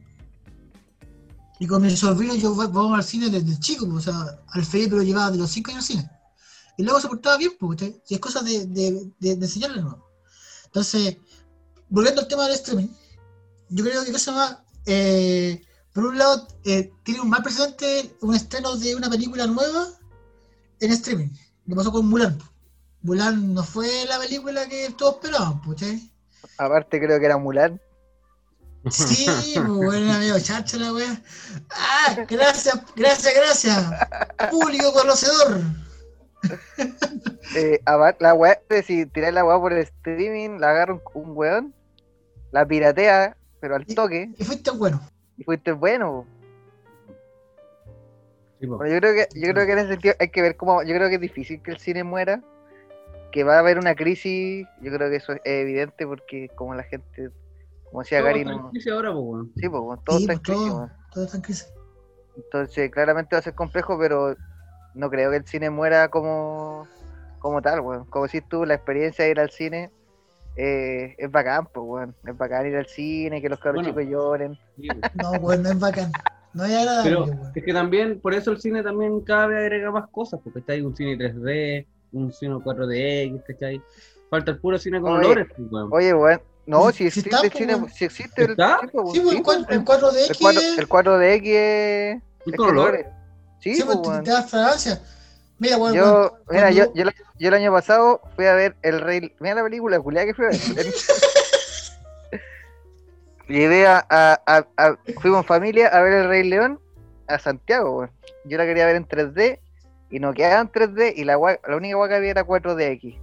[1.61, 4.97] Y con mi sobrino yo vamos al cine desde chico, po, o sea, al Felipe
[4.97, 6.11] lo llevaba de los 5 años al cine.
[6.77, 8.01] Y luego se portaba bien, po, ¿cachai?
[8.09, 10.05] Y es cosa de, de, enseñarle, ¿no?
[10.67, 11.17] Entonces,
[11.89, 12.89] volviendo al tema del streaming,
[13.71, 18.35] yo creo que cosa más, eh, por un lado, eh, tiene un mal precedente un
[18.35, 19.89] estreno de una película nueva
[20.81, 21.29] en streaming.
[21.67, 22.39] Lo pasó con Mulan.
[23.03, 26.13] Mulan no fue la película que todos esperaban, pues, ¿cachai?
[26.57, 27.81] Aparte creo que era Mulan.
[28.91, 31.21] Sí, pues, bueno, era medio chacha la wea.
[31.71, 33.87] Ah, gracias, gracias, gracias.
[34.51, 35.61] Público conocedor.
[37.57, 41.03] Eh, aparte, la weá, de si tirar la weá por el streaming, la agarra un,
[41.15, 41.75] un weón,
[42.53, 44.31] la piratea, pero al toque.
[44.37, 45.01] Y fuiste bueno.
[45.37, 46.27] Y fuiste bueno.
[48.61, 48.67] Sí.
[48.67, 50.95] Bueno, yo creo que, yo creo que en ese sentido hay que ver cómo, yo
[50.95, 52.43] creo que es difícil que el cine muera,
[53.31, 56.83] que va a haber una crisis, yo creo que eso es evidente porque como la
[56.83, 57.31] gente,
[57.91, 59.53] como decía Todo Gary, está en no, ahora, po, weón.
[59.57, 60.93] sí, pues, bueno, todo Sí, está en pues, crisis, todo, weón.
[61.13, 61.73] todo está en crisis.
[62.37, 64.37] entonces claramente va a ser complejo, pero
[64.95, 66.87] no creo que el cine muera como,
[67.39, 68.05] como tal, weón.
[68.07, 69.91] Como decís tú, la experiencia de ir al cine
[70.57, 72.15] eh, es bacán, pues, weón.
[72.27, 73.89] Es bacán ir al cine, que los cabros Bueno.
[74.01, 74.59] chicos lloren.
[74.77, 75.01] Sí, po.
[75.15, 76.11] No, bueno, no es bacán.
[76.55, 77.53] No es agradable, Pero weón.
[77.55, 80.73] es que también, por eso el cine también cada vez agrega más cosas, porque está
[80.73, 83.81] ahí un cine 3D, un cine 4DX, ¿cachai?
[84.31, 85.89] Falta el puro cine con Oye, olores, weón.
[85.93, 89.15] Oye, weón, no, Sí, si existe está, el cine, si existe el, sí, Sí, pues,
[89.33, 90.31] el, sí, cuatro- pues, el 4DX.
[90.31, 93.07] El 4, el 4DX es, ¿Y es con colores.
[93.07, 93.07] olores?
[93.61, 94.25] Sí, Sí, pues, te, weón.
[94.25, 95.01] te da fragancia.
[95.59, 98.77] Mira, weón, Yo, mira, cuando- yo, yo, el- yo el año pasado fui a ver
[98.83, 99.35] El Rey.
[99.41, 100.59] Mira la película, culiada que fui a ver.
[103.49, 106.79] Llevé a, a, a- a- Fuimos en familia a ver El Rey León
[107.27, 108.11] a Santiago, weón.
[108.45, 109.59] Yo la quería ver en 3D
[110.11, 113.19] y no quedaba en 3D y la, única guay que había era 4DX.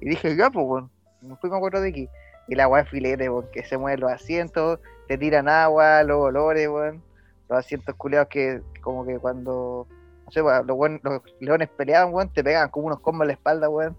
[0.00, 0.90] Y dije, ya, pues, weón.
[1.22, 2.08] Nos fuimos a 4DX.
[2.48, 6.68] Y la guay filete, weón, que se mueven los asientos, te tiran agua, los olores,
[6.68, 7.02] weón.
[7.48, 9.86] Los asientos culiados que, como que cuando
[10.26, 13.28] no sé, weón, los, weón- los leones peleaban, weón, te pegaban como unos combos en
[13.28, 13.96] la espalda, weón.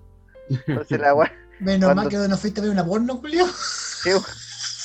[0.67, 3.45] Entonces la weón, Menos cuando- mal que no fuiste a ver una porno, Julio.
[3.47, 4.23] sí, weón,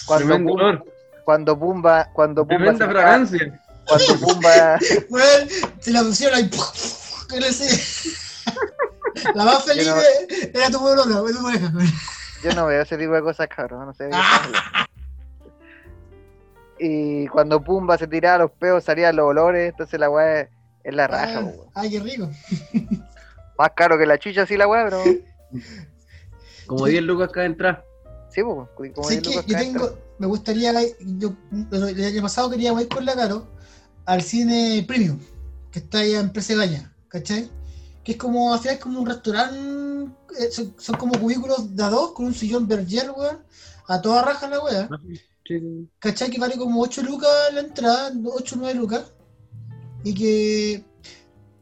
[0.06, 0.84] cuando, Tremendo Pumba, olor,
[1.24, 3.60] cuando Pumba, cuando Pumba, tremenda se- fragancia.
[3.86, 4.78] cuando Pumba,
[5.10, 5.48] Weón,
[5.80, 6.50] se la pusieron ahí.
[9.34, 9.96] La más feliz no-
[10.60, 11.72] era tu pueblo, tu pareja.
[12.44, 14.08] Yo no veo ese tipo de cosas, cabrón, no sé.
[14.12, 14.86] Ah.
[16.78, 20.48] Y cuando Pumba se tiraba los peos salían los olores, entonces la weá es,
[20.82, 21.52] es la raja, Ah.
[21.74, 22.28] Ay, qué rico.
[23.58, 25.02] Más caro que la chucha así la weá, pero
[26.66, 27.84] Como 10 lucas cada entrada.
[28.28, 31.32] sí, pues, como Sí, diez que lucas yo tengo, me gustaría, yo,
[31.70, 33.46] el año pasado quería ir con la Caro
[34.06, 35.18] al cine premium,
[35.70, 37.48] que está allá en Presegaña, ¿cachai?
[38.04, 41.82] Que es como, al final es como un restaurante, eh, son, son como cubículos de
[41.82, 43.38] a dos, con un sillón berger, weón,
[43.88, 44.88] a toda raja la wea,
[45.46, 45.88] Sí, sí.
[45.98, 46.30] ¿cachai?
[46.30, 49.04] Que vale como 8 lucas la entrada, 8 o 9 lucas,
[50.02, 50.84] y que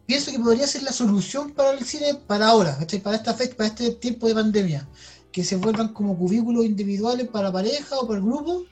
[0.07, 3.01] pienso que podría ser la solución para el cine para ahora, ¿cachai?
[3.01, 4.89] Para esta fecha, para este tiempo de pandemia,
[5.33, 8.65] que se vuelvan como cubículos individuales para pareja o para el grupo,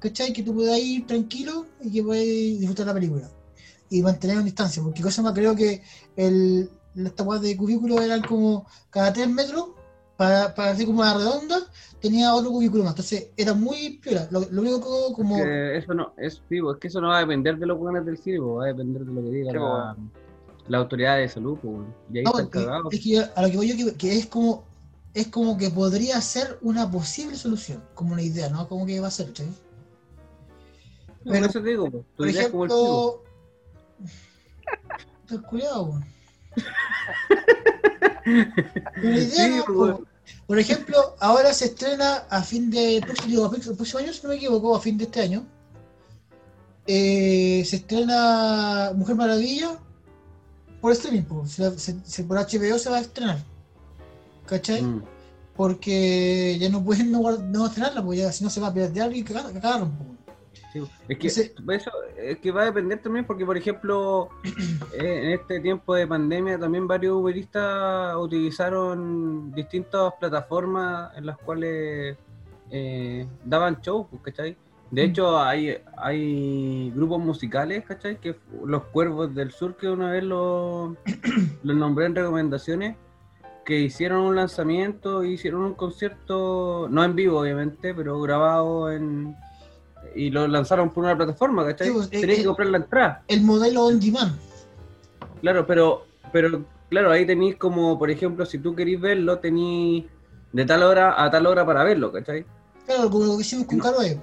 [0.00, 0.32] ¿cachai?
[0.32, 3.30] Que tú puedas ir tranquilo y que puedas disfrutar la película
[3.90, 5.82] y mantener una distancia, porque cosa más creo que
[6.16, 9.68] el, esta guas de cubículos eran como cada 3 metros,
[10.16, 11.58] para, para hacer como una redonda,
[12.00, 15.36] tenía otro cubículo más, entonces era muy piola, lo, lo único que como...
[15.36, 17.78] Que eso no, es, sí, po, es que eso no va a depender de los
[17.78, 19.96] buenos del cine, po, va a depender de lo que diga Sí, la,
[20.66, 21.56] la autoridad de salud,
[22.12, 24.16] y ahí No, están es- es que yo- a lo que voy yo que, que
[24.18, 24.64] es como
[25.14, 28.68] es como que podría ser una posible solución, como una idea, ¿no?
[28.68, 29.44] Como que va a ser, ¿sí?
[31.24, 32.70] Por pero- eso te digo, po, tu Por idea es como el
[39.66, 40.02] Po.
[40.46, 44.80] Por ejemplo, ahora se estrena a fin de próximo, año, si no me equivoco, a
[44.80, 45.44] fin de este año.
[46.90, 49.78] eh, se estrena Mujer Maravilla
[50.80, 51.46] por streaming, po.
[51.46, 53.38] Se- se- por HBO se va a estrenar.
[54.46, 54.80] ¿Cachai?
[54.82, 55.02] Mm.
[55.54, 59.14] Porque ya no pueden no, no estrenarla, porque ya si no se va a piratear
[59.14, 60.17] y cagar- cagaron.
[60.72, 64.28] Sí, es que Ese- eso es que va a depender también porque por ejemplo
[64.92, 72.16] eh, en este tiempo de pandemia también varios uberistas utilizaron distintas plataformas en las cuales
[72.70, 74.56] eh, daban shows, pues, ¿cachai?
[74.90, 75.10] De Mm.
[75.10, 78.18] hecho hay, hay grupos musicales, ¿cachai?
[78.20, 80.94] Que los Cuervos del Sur que una vez los
[81.62, 82.96] los nombré en recomendaciones
[83.64, 89.36] que hicieron un lanzamiento, hicieron un concierto, no en vivo obviamente, pero grabado en
[90.14, 91.88] y lo lanzaron por una plataforma, ¿cachai?
[91.88, 93.22] Sí, pues, eh, Tenías eh, que comprar la entrada.
[93.28, 94.38] El modelo on demand.
[95.40, 100.04] Claro, pero pero claro, ahí tenéis como, por ejemplo, si tú querís verlo, tenéis
[100.52, 102.44] de tal hora a tal hora para verlo, ¿cachai?
[102.86, 104.18] Claro, como lo que hicimos con Canoe.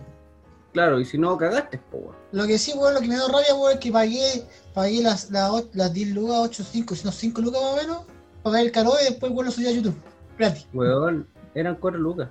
[0.73, 2.15] Claro, y si no, cagaste, po, weón.
[2.31, 5.31] Lo que sí, weón, lo que me dio rabia, weón, es que pagué, pagué las,
[5.31, 7.97] las, las 10 lucas, 8, 5, sino 5 lucas más o menos,
[8.43, 9.95] pagué el Canoe y después, weón, lo subí a YouTube.
[10.37, 10.67] Gratis.
[10.73, 12.29] Weón, eran cuatro lucas.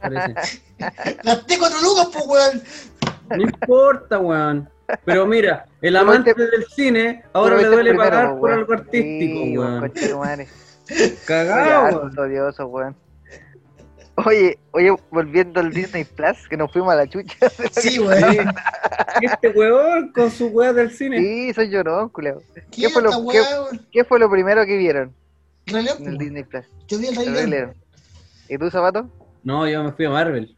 [0.00, 0.34] Parece.
[1.22, 2.62] Gasté 4 lucas, pues, weón.
[3.36, 4.68] No importa, weón.
[5.04, 8.50] Pero mira, el amante viste- del cine ahora le viste duele primero, pagar po, por
[8.50, 8.58] weón.
[8.60, 9.40] algo artístico,
[9.94, 10.46] Sí, weón.
[11.26, 12.18] Cagado, Oye, weón.
[12.18, 12.96] odioso, weón.
[14.26, 17.34] Oye, oye, volviendo al Disney Plus, que nos fuimos a la chucha.
[17.72, 18.52] Sí, weón.
[19.22, 21.18] Este weón con su weá del cine.
[21.18, 22.42] Sí, soy llorón, culeo.
[22.70, 23.86] ¿Qué ¿Qué fue, lo, esta qué, weá, weón?
[23.90, 25.14] qué fue lo primero que vieron
[25.66, 26.66] en el Disney Plus?
[26.88, 27.46] Yo vi el Rey.
[27.46, 27.74] León.
[28.48, 29.08] ¿Y tú, Zapato?
[29.44, 30.54] No, yo me fui a Marvel.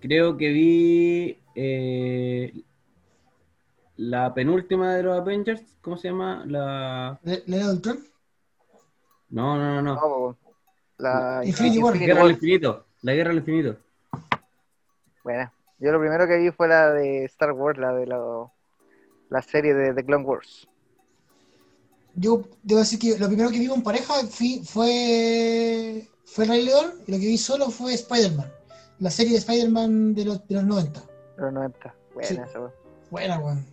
[0.00, 2.52] Creo que vi eh,
[3.96, 5.62] la penúltima de los Avengers.
[5.80, 6.44] ¿Cómo se llama?
[6.46, 7.18] La.
[7.22, 7.58] ¿Le le?
[9.30, 9.82] No, no, no.
[9.82, 9.94] no.
[9.94, 10.36] No,
[10.98, 11.98] la Infinity War.
[11.98, 12.86] Guerra al infinito.
[13.02, 13.76] La guerra al infinito.
[15.24, 18.52] Bueno, yo lo primero que vi fue la de Star Wars, la de lo-
[19.30, 20.68] la serie de The Clone Wars.
[22.14, 26.64] Yo debo decir que lo primero que vi con pareja fui- fue, fue el Rey
[26.64, 28.50] León y lo que vi solo fue Spider-Man.
[29.00, 31.00] La serie de Spider-Man de los, de los 90.
[31.36, 31.94] De los 90.
[32.14, 32.34] Buena Sí.
[32.48, 32.72] esa, weón.
[33.10, 33.66] Buena, weón.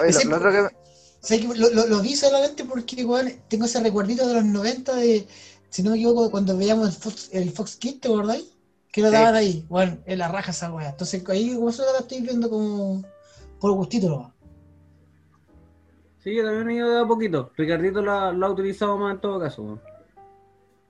[0.00, 0.76] Oye, lo, lo otro que.
[1.20, 4.94] sé que lo, lo- lo vi solamente porque, weón, tengo ese recuerdito de los 90
[4.96, 5.26] de,
[5.70, 8.44] si no me equivoco, cuando veíamos el Fox, el Fox Kids, ¿te acordáis?
[8.92, 9.14] Que lo Sí.
[9.14, 10.90] daban ahí, weón, en la raja esa weá.
[10.90, 13.02] Entonces ahí como eso la estoy viendo como
[13.60, 14.32] por gustito nomás.
[16.22, 17.52] Sí, yo también he ido de a poquito.
[17.56, 19.62] Ricardito lo, lo ha utilizado más en todo caso.
[19.62, 19.80] weón.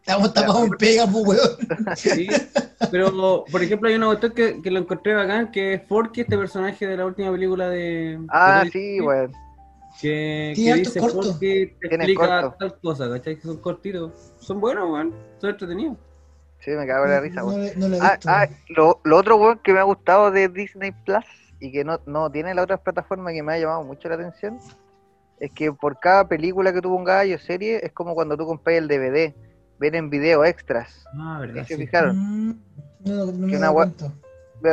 [0.01, 1.97] Estamos tapados en pega, pues, weón.
[1.97, 2.27] Sí,
[2.91, 6.37] pero por ejemplo hay una cuestión que, que lo encontré bacán, que es Forky, este
[6.37, 8.19] personaje de la última película de...
[8.29, 9.33] Ah, de sí, weón.
[10.01, 11.27] Que, dice cortos.
[11.27, 12.57] Forky te explica corto.
[12.59, 13.37] tal cosa, ¿cachai?
[13.37, 14.33] Que son cortitos.
[14.41, 15.15] Son buenos, weón.
[15.41, 15.97] Son entretenidos.
[16.61, 17.53] Sí, me cago en la risa, No,
[17.89, 21.25] no he Ah, ah, lo, lo otro, weón, que me ha gustado de Disney Plus
[21.61, 24.59] y que no, no tiene la otra plataforma que me ha llamado mucho la atención
[25.39, 28.77] es que por cada película que tú pongas o serie es como cuando tú compras
[28.77, 29.35] el DVD,
[29.79, 31.05] vienen video extras.
[31.19, 31.67] Ah, ¿Sí verdad.
[31.67, 31.85] ¿Se sí.
[31.87, 32.17] fijaron?
[32.19, 32.61] Mm,
[33.05, 33.71] no, no Que una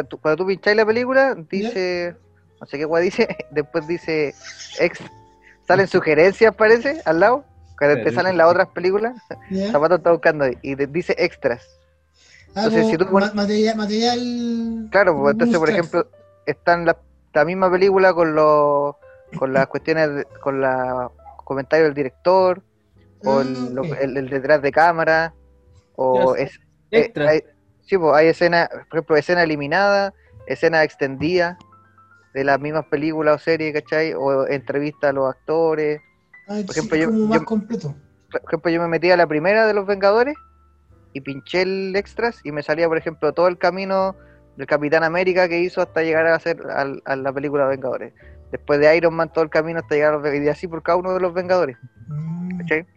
[0.04, 2.16] tú- cuando tú pincháis la película, dice,
[2.60, 4.34] no sé qué guay dice, después dice,
[4.80, 5.00] ex,
[5.68, 7.46] salen sugerencias, parece, al lado,
[7.78, 9.16] cuando te salen las otras películas,
[9.50, 9.72] ¿Ya?
[9.72, 11.66] Zapato está buscando ahí, y te dice extras.
[12.56, 14.88] Ah, entonces, como si tú ma- pones- material, material.
[14.92, 16.08] Claro, pues entonces, por ejemplo,
[16.46, 16.98] están la,
[17.34, 18.96] la misma película con los
[19.38, 21.12] con las cuestiones, de- con los
[21.44, 22.62] comentarios del director,
[23.24, 25.34] o el, Ah, lo- el- el detrás de cámara,
[25.96, 26.56] o es,
[26.92, 27.30] eh, Extras.
[27.30, 27.42] hay,
[27.82, 30.14] sí, pues hay escena, por ejemplo, escena eliminada,
[30.48, 31.58] escena extendida
[32.34, 34.14] de las mismas películas o series, ¿cachai?
[34.14, 36.02] O entrevista a los actores.
[36.48, 37.96] Ah, por ejemplo, es yo- como más yo- completo.
[38.32, 40.36] Por ejemplo, yo me metí a la primera de los Vengadores
[41.14, 44.16] y pinché el extras y me salía, por ejemplo, todo el camino
[44.58, 48.14] del Capitán América que hizo hasta llegar a hacer a, la película Vengadores.
[48.52, 50.48] Después de Iron Man, todo el camino hasta llegar a los Vengadores.
[50.48, 51.78] Y así por cada uno de los Vengadores.
[52.08, 52.88] Mm, ¿cachai?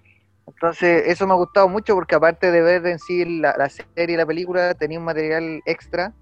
[0.46, 4.14] Entonces, eso me ha gustado mucho porque aparte de ver en sí la, la serie
[4.14, 6.12] y la película, tenía un material extra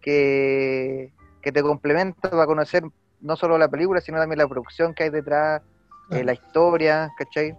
[0.00, 2.84] que, que te complementa para conocer
[3.20, 5.62] no solo la película, sino también la producción que hay detrás,
[6.10, 7.56] eh, la historia, ¿cachai?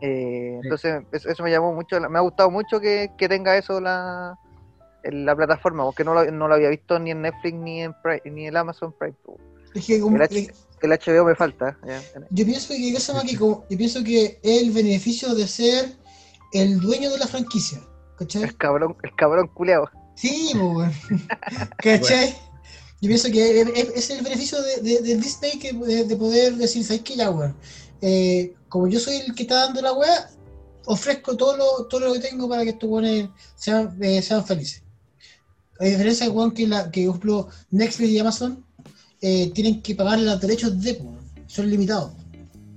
[0.00, 3.80] Eh, entonces, eso, eso me llamó mucho, me ha gustado mucho que, que tenga eso
[3.80, 4.36] la,
[5.04, 8.22] la plataforma, porque no lo, no lo había visto ni en Netflix ni en Prime-
[8.24, 9.14] ni en Amazon Prime.
[9.74, 9.98] Es que
[10.48, 11.78] El, el HBO me falta.
[12.30, 15.96] yo pienso que, como- yo pienso que es el beneficio de ser
[16.52, 17.80] el dueño de la franquicia.
[18.18, 18.44] ¿Cachai?
[18.44, 19.90] El cabrón, el cabrón culeado.
[20.14, 20.92] Sí, weón.
[21.78, 22.34] ¿Cachai?
[23.02, 23.60] Yo pienso que
[23.94, 27.16] es, el beneficio de, de- de Disney que, de, de poder decir, ¿sabes qué?
[27.16, 27.54] Ya, weón.
[28.00, 30.30] Eh, como yo soy el que está dando la weá,
[30.86, 34.82] ofrezco todo lo, todo lo que tengo para que estos weones sean, eh, sean felices.
[35.78, 38.64] A diferencia de weón, que, la, que, ejemplo, Netflix y Amazon
[39.20, 41.00] eh, tienen que pagar los derechos de,
[41.46, 42.12] son limitados.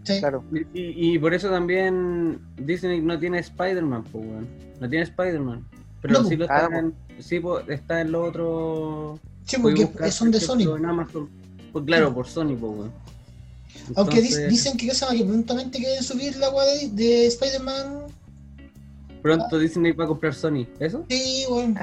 [0.06, 0.44] Claro.
[0.74, 4.26] Y, y- y por eso también Disney no tiene Spider-Man, pues.
[4.80, 5.64] No tiene Spider-man.
[6.02, 9.20] Pero No, sí lo está en, sí, está en los otros.
[9.46, 10.76] Sí, porque buscar, son de Sony.
[10.78, 11.30] En Amazon.
[11.72, 12.90] Pues claro, por Sony, pues.
[13.96, 18.06] Aunque di- Entonces, dicen que, que prontamente quieren subir la weá de, de Spider-Man.
[19.22, 20.66] Pronto Disney va a comprar Sony.
[20.80, 21.06] ¿Eso?
[21.10, 21.76] Sí, weón.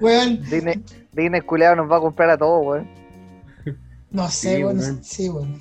[0.00, 0.42] weón.
[0.42, 0.82] Disney,
[1.12, 2.88] Disney culeado nos va a comprar a todos, weón.
[4.10, 4.78] No sé, Sí, weón.
[4.78, 5.04] weón.
[5.04, 5.58] Sí, weón.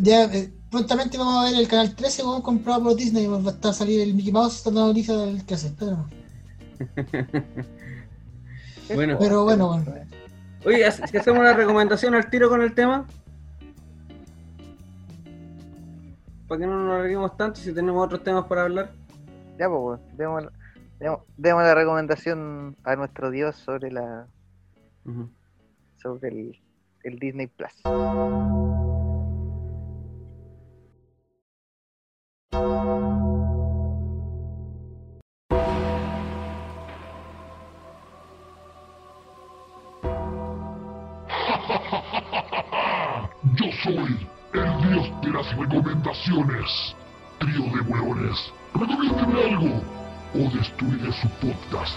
[0.00, 3.26] Ya, eh, prontamente vamos a ver el canal 13, weón, comprado por Disney.
[3.26, 5.66] weón, Va a estar salir el Mickey Mouse, está dando lista del 13.
[5.68, 6.04] espera.
[8.94, 9.16] Bueno.
[9.18, 9.86] Pero bueno, weón.
[10.66, 13.06] Oye, ¿hace- si hacemos una recomendación al tiro con el tema.
[16.52, 18.90] Para que no nos alarguemos tanto si tenemos otros temas para hablar.
[19.58, 20.44] Ya, pues, demos,
[21.00, 24.26] demos- demos la recomendación a nuestro Dios sobre la
[25.06, 25.30] Ujú.
[25.96, 26.60] sobre el,
[27.04, 27.72] el Disney Plus.
[43.56, 46.96] Yo soy el dios de las recomendaciones.
[47.38, 49.82] Trío de hueones, recomiéndeme algo
[50.34, 51.96] o destruiré su podcast.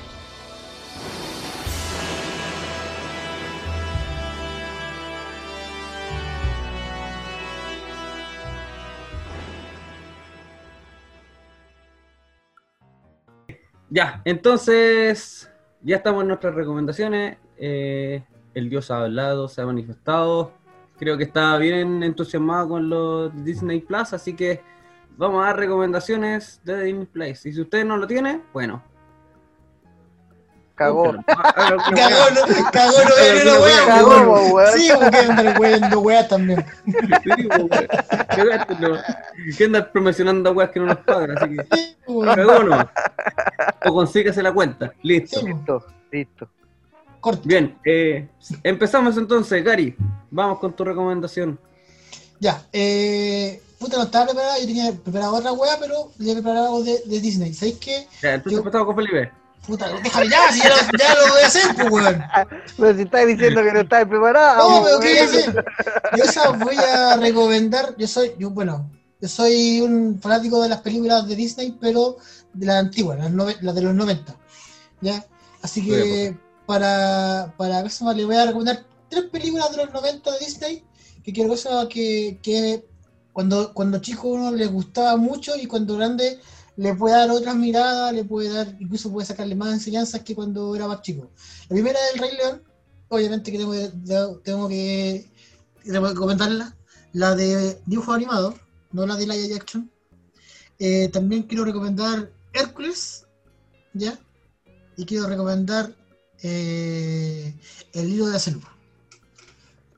[13.89, 15.49] Ya, entonces
[15.81, 17.37] ya estamos en nuestras recomendaciones.
[17.57, 20.64] eh, el Dios ha hablado, se ha manifestado.
[20.97, 24.61] Creo que está bien entusiasmado con los Disney Plus, así que
[25.17, 27.45] vamos a dar recomendaciones de Disney Plus.
[27.45, 28.81] Y si usted no lo tiene, bueno.
[30.75, 31.15] Cagó.
[31.25, 34.51] Cagó, no, cagó, no vean una wea, Cagó, weón.
[34.51, 34.71] weón.
[34.73, 36.65] Sí, porque andan weando weas también.
[39.57, 41.37] ¿Qué andas promocionando weas que no nos pagan?
[41.37, 41.95] Así que.
[42.07, 42.35] weón.
[42.35, 42.89] Cagó no.
[43.85, 44.91] O consígase la cuenta.
[45.01, 45.41] Listo.
[45.45, 46.49] Listo, listo.
[47.43, 48.27] Bien, eh,
[48.63, 49.95] empezamos entonces, Gary.
[50.29, 51.59] Vamos con tu recomendación.
[52.39, 53.61] Ya, eh.
[53.79, 57.01] Puta, no estaba preparada, yo tenía preparado otra wea, pero le he preparado algo de,
[57.05, 57.53] de Disney.
[57.53, 58.07] ¿Sabéis qué?
[58.21, 59.31] Ya, entonces empezamos con Felipe.
[59.67, 62.23] Puta, déjame ya, si ya lo, ya lo voy a hacer, pues weón.
[62.77, 64.69] Pero si estás diciendo que no estás preparado.
[64.69, 65.65] No, pero ¿qué voy a hacer?
[66.17, 70.81] Yo esa voy a recomendar, yo soy, yo, bueno, yo soy un fanático de las
[70.81, 72.17] películas de Disney, pero
[72.53, 74.35] de las antiguas, las, las de los 90.
[75.01, 75.25] ¿Ya?
[75.61, 78.13] Así que para, para ¿cómo se llama?
[78.13, 80.83] le voy a recomendar tres películas de los 90 de Disney
[81.23, 81.55] que quiero
[81.89, 82.85] que, que,
[83.33, 86.39] cuando, cuando chico uno le gustaba mucho y cuando grande
[86.77, 90.75] le puede dar otras miradas, le puede dar, incluso puede sacarle más enseñanzas que cuando
[90.75, 91.31] era más chico.
[91.67, 92.63] La primera es El Rey León,
[93.07, 93.73] obviamente que tengo,
[94.43, 95.31] tengo que
[95.85, 96.75] recomendarla,
[97.13, 98.53] la de dibujo animado,
[98.91, 99.89] no la de live action.
[100.77, 103.25] Eh, también quiero recomendar Hércules,
[103.93, 104.19] ¿ya?
[104.97, 105.95] Y quiero recomendar
[106.47, 107.55] eh,
[107.93, 108.71] El hilo de la selva.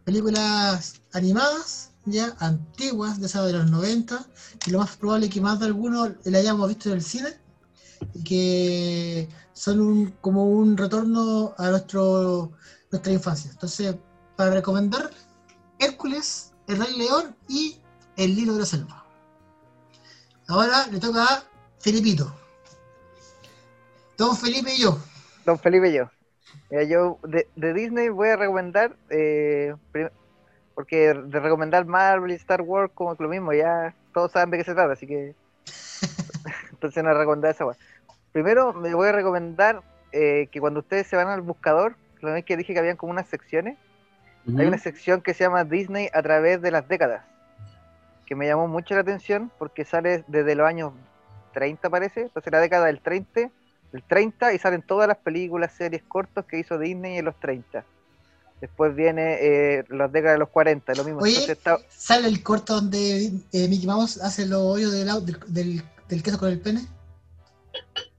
[0.06, 4.26] Películas animadas, ya, antiguas, de esas de los 90,
[4.60, 7.30] que lo más probable es que más de algunos la hayamos visto en el cine,
[8.14, 12.54] y que son un, como un retorno a nuestro,
[12.92, 13.52] nuestra infancia.
[13.52, 13.96] Entonces,
[14.38, 15.12] para recomendar,
[15.80, 17.82] Hércules, El Rey León y
[18.16, 19.06] El Libro de la Selva.
[20.48, 21.44] Ahora le toca a
[21.80, 22.34] Felipito.
[24.18, 24.98] Don Felipe y yo.
[25.46, 26.10] Don Felipe y yo.
[26.70, 29.74] Mira, yo de, de Disney voy a recomendar, eh,
[30.76, 34.58] porque de recomendar Marvel y Star Wars como que lo mismo, ya todos saben de
[34.58, 35.36] qué se trata, así que
[36.72, 37.66] entonces no recomendar esa.
[38.32, 39.82] Primero me voy a recomendar
[40.12, 43.28] eh, que cuando ustedes se van al buscador, lo que dije que habían como unas
[43.28, 43.78] secciones,
[44.46, 44.60] Ujú.
[44.60, 47.24] hay una sección que se llama Disney a través de las décadas,
[48.26, 50.94] que me llamó mucho la atención porque sale desde los años
[51.54, 53.50] 30 parece, entonces la década del 30,
[53.92, 57.84] del 30 y salen todas las películas, series cortos que hizo Disney en los 30.
[58.60, 61.20] Después viene eh, las décadas de los 40, lo mismo.
[61.22, 65.08] Oye, Entonces está- ¿sale el corto donde eh, Mickey Mouse hace los hoyos del,
[65.48, 66.82] del, del- queso con el pene?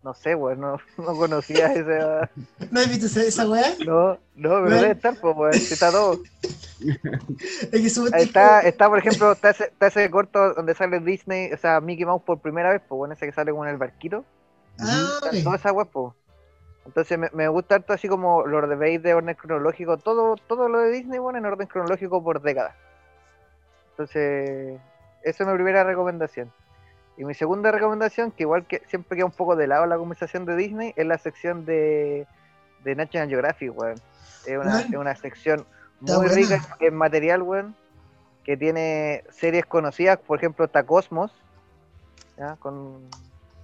[0.05, 2.31] no sé, weón, no, no conocía esa...
[2.71, 3.75] ¿No has visto esa, esa weá?
[3.85, 6.21] No, no, pero debe estar, pues, weón, está todo.
[8.17, 12.05] Está, está, por ejemplo, está ese, está ese corto donde sale Disney, o sea, Mickey
[12.05, 14.25] Mouse por primera vez, pues bueno, ese que sale con el barquito.
[14.81, 15.21] Ah.
[15.43, 16.15] Toda esa pues.
[16.87, 20.69] Entonces me, me gusta harto así como lo de veis de orden cronológico, todo, todo
[20.69, 22.75] lo de Disney, bueno, en orden cronológico por décadas.
[23.91, 24.81] Entonces,
[25.23, 26.51] esa es mi primera recomendación.
[27.19, 30.47] Y mi segunda recomendación, que igual que siempre queda un poco de lado la conversación
[30.47, 32.27] de Disney, es la sección de,
[32.85, 34.01] de National Geographic, weón.
[34.47, 35.67] Es una, es una sección
[36.01, 36.33] muy buena.
[36.33, 37.77] rica en material, weón,
[38.45, 41.33] que tiene series conocidas, por ejemplo, está Cosmos,
[42.39, 42.57] ¿ya?
[42.57, 43.11] Con,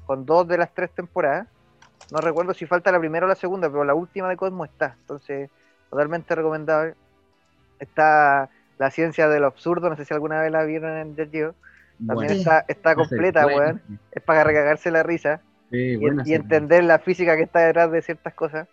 [0.06, 1.46] con dos de las tres temporadas.
[2.10, 4.96] No recuerdo si falta la primera o la segunda, pero la última de Cosmos está.
[5.00, 5.50] Entonces,
[5.90, 6.94] totalmente recomendable.
[7.78, 8.48] Está
[8.78, 11.54] La ciencia de lo absurdo, no sé si alguna vez la vieron en Jet Geo.
[12.06, 13.60] También está, está es completa, buena.
[13.60, 13.82] weón.
[14.10, 15.40] Es para recagarse la risa
[15.70, 18.68] Sí, y, entender la física que está detrás de ciertas cosas.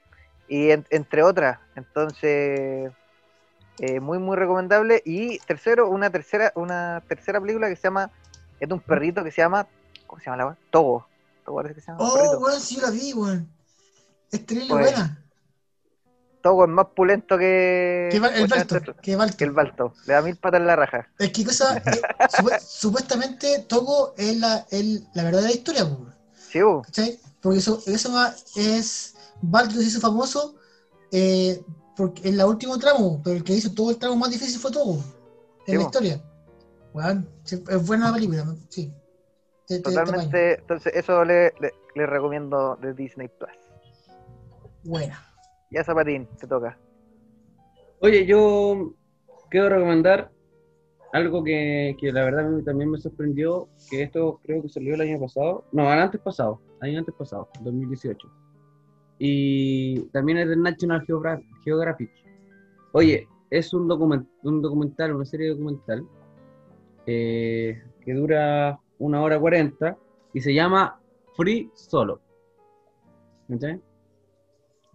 [0.48, 1.60] Y en- entre otras.
[1.76, 2.92] Entonces,
[3.80, 5.02] eh, muy, muy recomendable.
[5.06, 8.12] Y tercero, una tercera, una tercera película que se llama,
[8.60, 9.68] es de un perrito que se llama,
[10.08, 10.58] ¿cómo se llama la weá?
[10.70, 11.11] Togo.
[11.52, 12.04] Togo parece que se llama.
[12.04, 12.40] un Oh, perrito.
[12.40, 13.50] weón, sí la vi, weón.
[14.32, 15.18] Es terrible buena.
[16.42, 18.10] Togo es más pulento que.
[18.12, 19.38] Que va- el Bueno, Balto, este- que Balto.
[19.38, 19.94] que el Balto.
[20.08, 21.08] Le da mil patas en la raja.
[21.20, 21.82] Es que cosa, eh,
[22.32, 26.08] supu- supuestamente Togo es la, el- la verdadera historia, po,
[26.50, 26.82] Sí, bo.
[26.82, 27.20] ¿cachai?
[27.42, 28.12] Porque eso, eso
[28.56, 30.56] es Balto se hizo famoso
[31.12, 31.64] eh,
[31.96, 34.72] porque en la último tramo, pero el que hizo todo el tramo más difícil fue
[34.72, 36.24] Togo en Sí, la historia.
[36.94, 38.92] Weón, sí, es buena la película, sí.
[39.78, 40.06] Te- te- te apaño.
[40.06, 40.54] Totalmente.
[40.60, 43.52] Entonces, eso le, le, le recomiendo de Disney Plus.
[44.84, 45.20] Buena.
[45.70, 46.78] Ya, Zapatín, te toca.
[48.00, 48.94] Oye, yo
[49.50, 50.32] quiero recomendar
[51.14, 54.96] algo que, que la verdad a mí también me sorprendió, que esto creo que salió
[54.96, 58.28] el año pasado, no, el antes pasado, año antes pasado, 2018.
[59.20, 62.10] Y también es del National Geogra- Geographic.
[62.94, 66.06] Oye, es un, document, un documental, una serie documental,
[67.06, 69.98] eh, que dura una hora cuarenta
[70.34, 71.00] y se llama
[71.36, 72.22] Free Solo.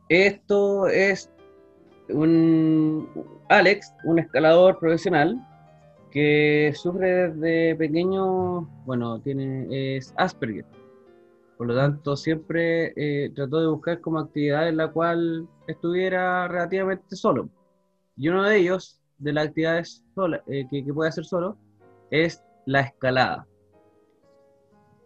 [0.09, 1.31] Esto es
[2.09, 3.09] un
[3.49, 5.37] Alex, un escalador profesional
[6.11, 10.65] que sufre desde pequeño, bueno, tiene Asperger.
[11.59, 17.17] Por lo tanto, siempre eh, trató de buscar como actividad en la cual estuviera relativamente
[17.17, 17.49] solo.
[18.17, 20.05] Y uno de ellos, de las actividades
[20.47, 21.57] eh, que, que puede hacer solo,
[22.11, 23.47] es la escalada.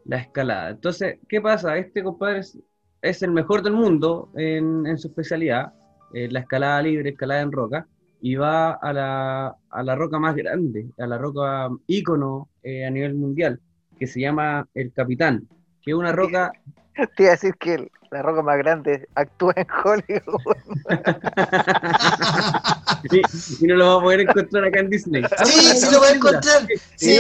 [0.05, 0.71] La escalada.
[0.71, 1.77] Entonces, ¿qué pasa?
[1.77, 2.59] Este compadre es,
[3.03, 5.73] es el mejor del mundo en, en su especialidad,
[6.15, 7.87] eh, la escalada libre, escalada en roca,
[8.21, 12.91] y va a la, a la roca más grande, a la roca ícono eh, a
[12.91, 13.61] nivel mundial,
[13.99, 15.47] que se llama el Capitán,
[15.83, 16.53] que es una roca
[17.17, 20.57] Te iba a decir que la roca más grande actúa en Hollywood.
[23.11, 25.23] y, y no lo va a poder encontrar acá en Disney.
[25.45, 26.67] Sí, sí lo voy a encontrar.
[26.97, 27.19] Sí,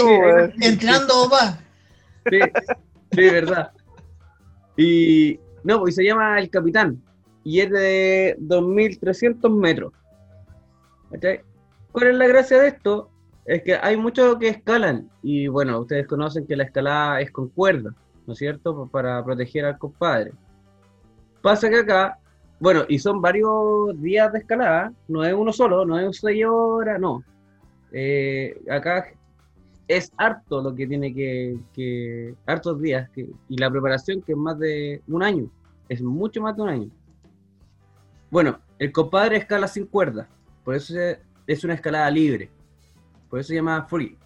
[0.61, 1.59] entrenando papá.
[2.29, 2.39] Sí,
[3.13, 3.73] sí, verdad.
[4.77, 7.03] Y no, pues se llama El Capitán
[7.45, 9.93] y es de 2.300 metros.
[11.11, 11.41] ¿Cachai?
[11.93, 13.11] ¿Cuál es la gracia de esto?
[13.45, 17.49] Es que hay muchos que escalan y bueno, ustedes conocen que la escalada es con
[17.49, 17.95] cuerda,
[18.27, 18.89] ¿no es cierto?
[18.93, 20.33] Para proteger al compadre.
[21.43, 22.19] Pasa que acá,
[22.61, 27.01] bueno, y son varios días de escalada, no es uno solo, no es seis horas,
[27.01, 27.25] no.
[27.93, 29.07] Eh, acá
[29.91, 34.39] es harto lo que tiene que, que hartos días que, y la preparación que es
[34.39, 35.51] más de un año,
[35.89, 36.91] es mucho más de un año.
[38.31, 40.29] Bueno, el compadre escala sin cuerda,
[40.65, 40.95] por eso
[41.45, 42.51] es una escalada libre,
[43.29, 44.17] por eso se llama free.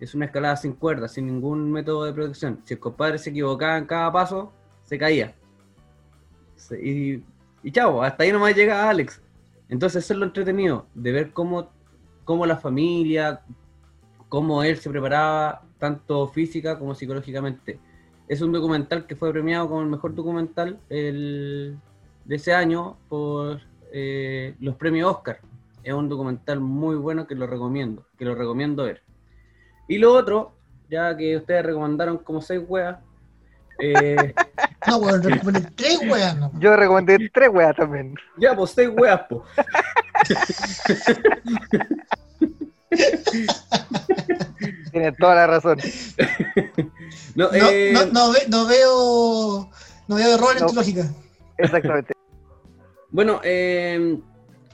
[0.00, 2.60] Es una escalada sin cuerda, sin ningún método de protección.
[2.64, 4.52] Si el compadre se equivocaba en cada paso,
[4.82, 5.36] se caía.
[6.82, 7.22] Y,
[7.62, 9.22] y chao, hasta ahí nomás llega Alex.
[9.68, 11.70] Entonces eso es lo entretenido, de ver cómo,
[12.24, 13.42] cómo la familia,
[14.32, 17.78] cómo él se preparaba, tanto física como psicológicamente.
[18.28, 21.76] Es un documental que fue premiado como el mejor documental el-
[22.24, 23.60] de ese año por
[23.92, 25.38] eh, los premios Oscar.
[25.84, 29.02] Es un documental muy bueno que lo recomiendo, que lo recomiendo ver.
[29.86, 30.54] Y lo otro,
[30.88, 32.96] ya que ustedes recomendaron como seis weas,
[33.80, 34.32] eh,
[34.88, 36.38] No, weón, recomendé tres weas.
[36.38, 36.50] No.
[36.58, 38.14] Yo recomendé tres weas también.
[38.38, 39.44] ya, pues seis weas, po.
[44.92, 45.78] Tienes toda la razón.
[47.34, 49.70] No, No, eh, no, no, ve- no veo,
[50.06, 51.10] no veo error en tu lógica.
[51.56, 52.12] Exactamente.
[53.10, 54.18] Bueno, eh,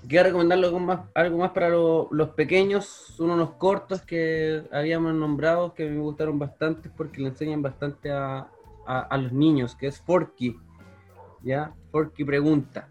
[0.03, 5.15] quería recomendarle algo más, algo más para lo- los pequeños, son unos cortos que habíamos
[5.15, 8.49] nombrado que me gustaron bastante porque le enseñan bastante a,
[8.87, 10.57] a- a los niños, que es Forky,
[11.43, 11.73] ¿ya?
[11.93, 12.89] Forky pregunta.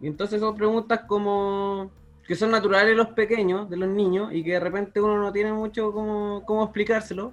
[0.00, 1.92] Y entonces son preguntas como
[2.28, 5.50] que son naturales los pequeños, de los niños, y que de repente uno no tiene
[5.50, 7.32] mucho cómo, cómo explicárselo.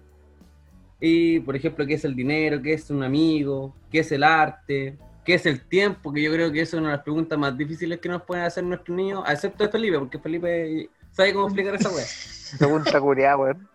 [1.01, 4.97] Y, por ejemplo, qué es el dinero, qué es un amigo, qué es el arte,
[5.25, 7.57] qué es el tiempo, que yo creo que esa es una de las preguntas más
[7.57, 11.75] difíciles que nos pueden hacer nuestros niños, excepto de Felipe, porque Felipe sabe cómo explicar
[11.75, 12.05] esa wea.
[12.57, 13.67] Pregunta curiada, weón.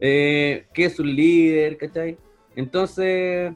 [0.00, 1.76] Eh, ¿Qué es un líder?
[1.76, 2.18] ¿Cachai?
[2.56, 3.52] Entonces,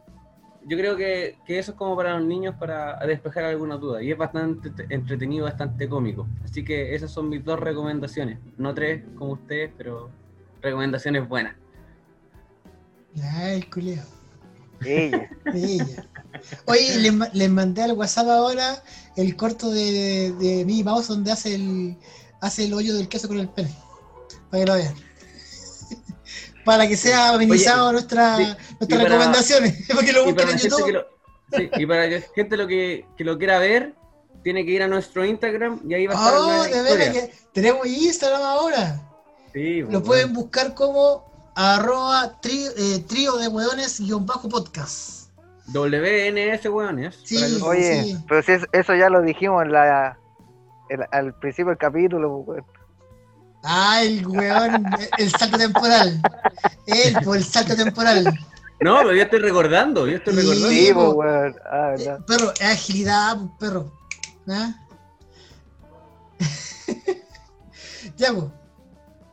[0.67, 4.03] yo creo que, que eso es como para los niños para despejar alguna duda.
[4.03, 6.27] Y es bastante te- entretenido, bastante cómico.
[6.45, 8.39] Así que esas son mis dos recomendaciones.
[8.57, 10.11] No tres como ustedes, pero
[10.63, 11.57] recomendaciones buenas.
[13.23, 14.05] Ay, culiao.
[14.85, 15.31] Ella.
[15.55, 16.07] Ella.
[16.67, 18.83] Oye, les, ma- les mandé al WhatsApp ahora
[19.17, 21.97] el corto de, de Mickey Mouse donde hace el,
[22.41, 23.73] hace el hoyo del queso con el pene.
[24.51, 24.95] Para que lo vean.
[26.65, 29.87] Para que sea amenizado nuestra, sí, nuestras y para- recomendaciones.
[29.89, 30.93] Para que lo busquen en YouTube.
[30.93, 31.05] lo,
[31.57, 33.95] sí, y para que gente lo que, que lo quiera ver,
[34.43, 37.35] tiene que ir a nuestro Instagram y ahí va a estar Oh, la de que
[37.53, 39.01] tenemos Instagram ahora.
[39.53, 40.03] Sí, Lo bueno.
[40.03, 45.29] pueden buscar como arroba tri- eh, trío de hueones guion bajo podcast.
[45.73, 47.19] WNS, weones.
[47.25, 48.19] Sí, Oye, sí.
[48.29, 50.19] pero si es- eso ya lo dijimos en la,
[50.91, 52.74] en- al principio del capítulo, pues, weón.
[53.65, 54.85] Ah, el weón,
[55.17, 56.21] el salto temporal.
[56.87, 58.39] Él, por el salto temporal.
[58.81, 60.69] No, pero yo estoy recordando, yo estoy recordando.
[60.69, 61.57] Sí, pues, weón.
[61.65, 62.19] Ah, verdad.
[62.27, 63.93] Perro, es agilidad, pues, perro.
[64.49, 64.75] ¿Ah?
[68.17, 68.45] ya, pues.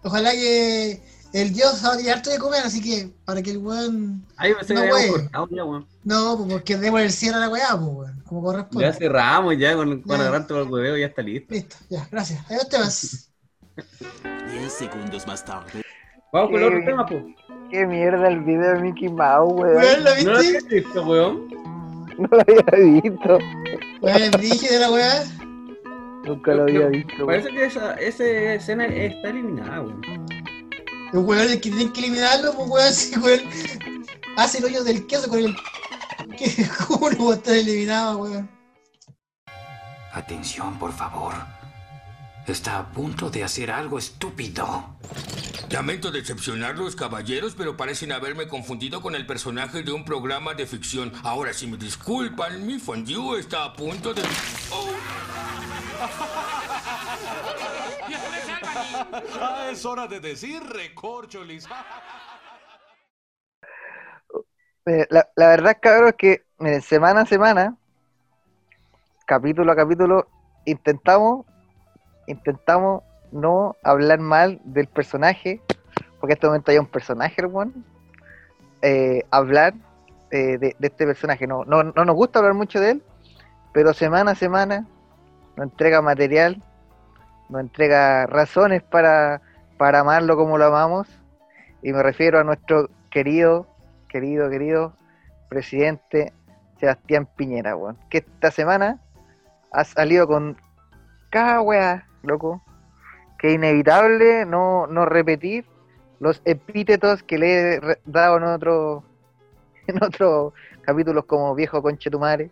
[0.04, 1.04] Ojalá que
[1.34, 4.26] el dios va a tirar harto de comer, así que para que el weón.
[4.38, 5.88] Ahí pensé No, cortado ya, weón.
[6.06, 8.24] No, pues porque demos el cierre a la weá, pues, weón.
[8.26, 8.88] Como corresponde.
[8.88, 11.54] Ya cerramos ya con, con agarrar todo el hueveo, ya está listo.
[11.54, 12.50] Listo, ya, gracias.
[12.50, 12.78] Adiós, te
[14.51, 15.82] 10 segundos más tarde.
[16.34, 17.24] Vamos con otro tema, pues.
[17.69, 19.76] Qué mierda el video de Mickey Mouse, weón.
[19.78, 20.47] Weón, ¿lo ¿No lo viste?
[20.47, 21.47] habías visto, weón?
[22.17, 23.39] No lo había visto.
[24.01, 25.24] Weón, brillo de la weá.
[26.26, 27.13] Nunca lo había visto.
[27.26, 27.28] weón.
[27.28, 30.01] Parece que esa, esa escena está eliminada, weón.
[31.13, 33.39] El weón el que tienen que eliminarlo, pues weón, si weón
[34.38, 35.55] hace el hoyo del queso con el.
[36.38, 36.67] ¿Qué?
[36.88, 38.49] ¿Cómo no va a estar eliminado, weón?
[40.13, 41.34] Atención, por favor.
[42.48, 44.96] Está a punto de hacer algo estúpido.
[45.70, 51.14] Lamento decepcionarlos, caballeros, pero parecen haberme confundido con el personaje de un programa de ficción.
[51.24, 54.22] Ahora, si me disculpan, mi fondue está a punto de...
[54.72, 54.92] ¡Oh!
[59.39, 61.68] Ah, es hora de decir recorcholis.
[64.86, 67.78] Eh, La, la verdad, cabrón, es que miren, semana a semana,
[69.26, 70.28] capítulo a capítulo,
[70.66, 71.46] intentamos,
[72.28, 75.61] intentamos no hablar mal del personaje,
[76.19, 77.86] porque en este momento hay un personaje, weón,
[78.82, 79.74] eh, hablar
[80.32, 81.47] eh, de, este personaje.
[81.47, 83.03] No, no, no nos gusta hablar mucho de él,
[83.74, 84.86] pero semana a semana
[85.55, 86.61] nos entrega material,
[87.49, 89.41] nos entrega razones para,
[89.78, 91.07] para amarlo como lo amamos,
[91.82, 93.67] y me refiero a nuestro querido,
[94.07, 94.93] querido, querido
[95.49, 96.34] presidente
[96.80, 98.99] Sebastián Piñera, weón, que esta semana
[99.72, 100.57] ha salido con
[101.30, 102.61] cada weá, loco,
[103.38, 105.65] que es inevitable no, no repetir
[106.19, 109.03] los epítetos que le he re- dado en otro
[109.88, 112.49] en otros capítulos como viejo conchetumare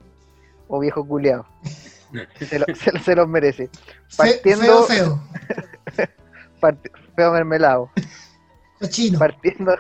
[0.67, 1.45] o viejo culeado.
[2.39, 3.69] Se, lo- se lo- se los merece.
[4.17, 5.19] Partiendo, Feo,
[5.95, 6.07] feo.
[6.59, 7.91] part- feo mermelado.
[8.79, 9.19] Cochino.
[9.19, 9.75] Partiendo,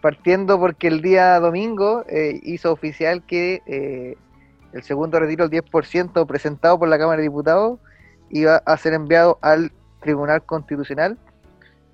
[0.00, 4.16] partiendo porque el día domingo eh, hizo oficial que eh,
[4.72, 7.78] el segundo retiro del 10% presentado por la Cámara de Diputados
[8.30, 11.18] iba a ser enviado al Tribunal Constitucional.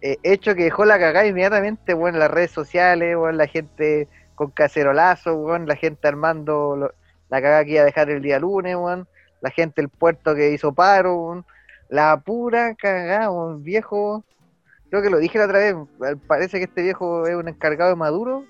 [0.02, 4.06] eh, hecho que dejó la cagada inmediatamente bueno, en las redes sociales, bueno, la gente
[4.34, 6.92] con cacerolazo, bueno, la gente armando
[7.30, 9.06] la cagada que iba a dejar el día lunes, bueno,
[9.40, 11.44] la gente del puerto que hizo paro,
[11.88, 14.24] la pura cagada, bueno, viejo.
[14.90, 15.74] Creo que lo dije la otra vez,
[16.26, 18.44] parece que este viejo es un encargado de Maduro,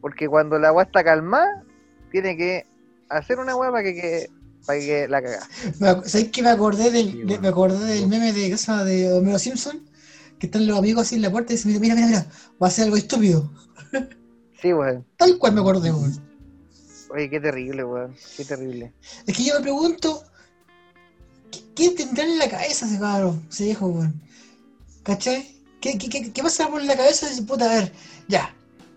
[0.00, 1.64] porque cuando la agua está calmada,
[2.12, 2.64] tiene que
[3.08, 4.28] hacer una agua para que-
[4.66, 8.50] para que la ac- ¿Sabes que me acordé del, de- me acordé del meme de,
[8.50, 8.84] ¿qué se llama?
[8.84, 9.80] de Homero Simpson?
[10.38, 12.26] Que están los amigos así en la puerta y dicen, mira, mira, mira,
[12.60, 13.50] va a hacer algo estúpido.
[14.60, 15.04] Sí, weón.
[15.16, 16.24] Tal cual me acordé, weón.
[17.12, 18.14] Oye, qué terrible, weón.
[18.36, 18.92] Qué terrible.
[19.26, 20.22] Es que yo me pregunto,
[21.50, 24.22] ¿qué, qué tendrá en la cabeza ese cabrón, ese viejo, weón?
[25.02, 25.56] ¿Cachai?
[25.80, 27.64] ¿Qué, qué, qué, qué pasa por la cabeza de ese puta?
[27.64, 27.92] A ver,
[28.28, 28.54] ya.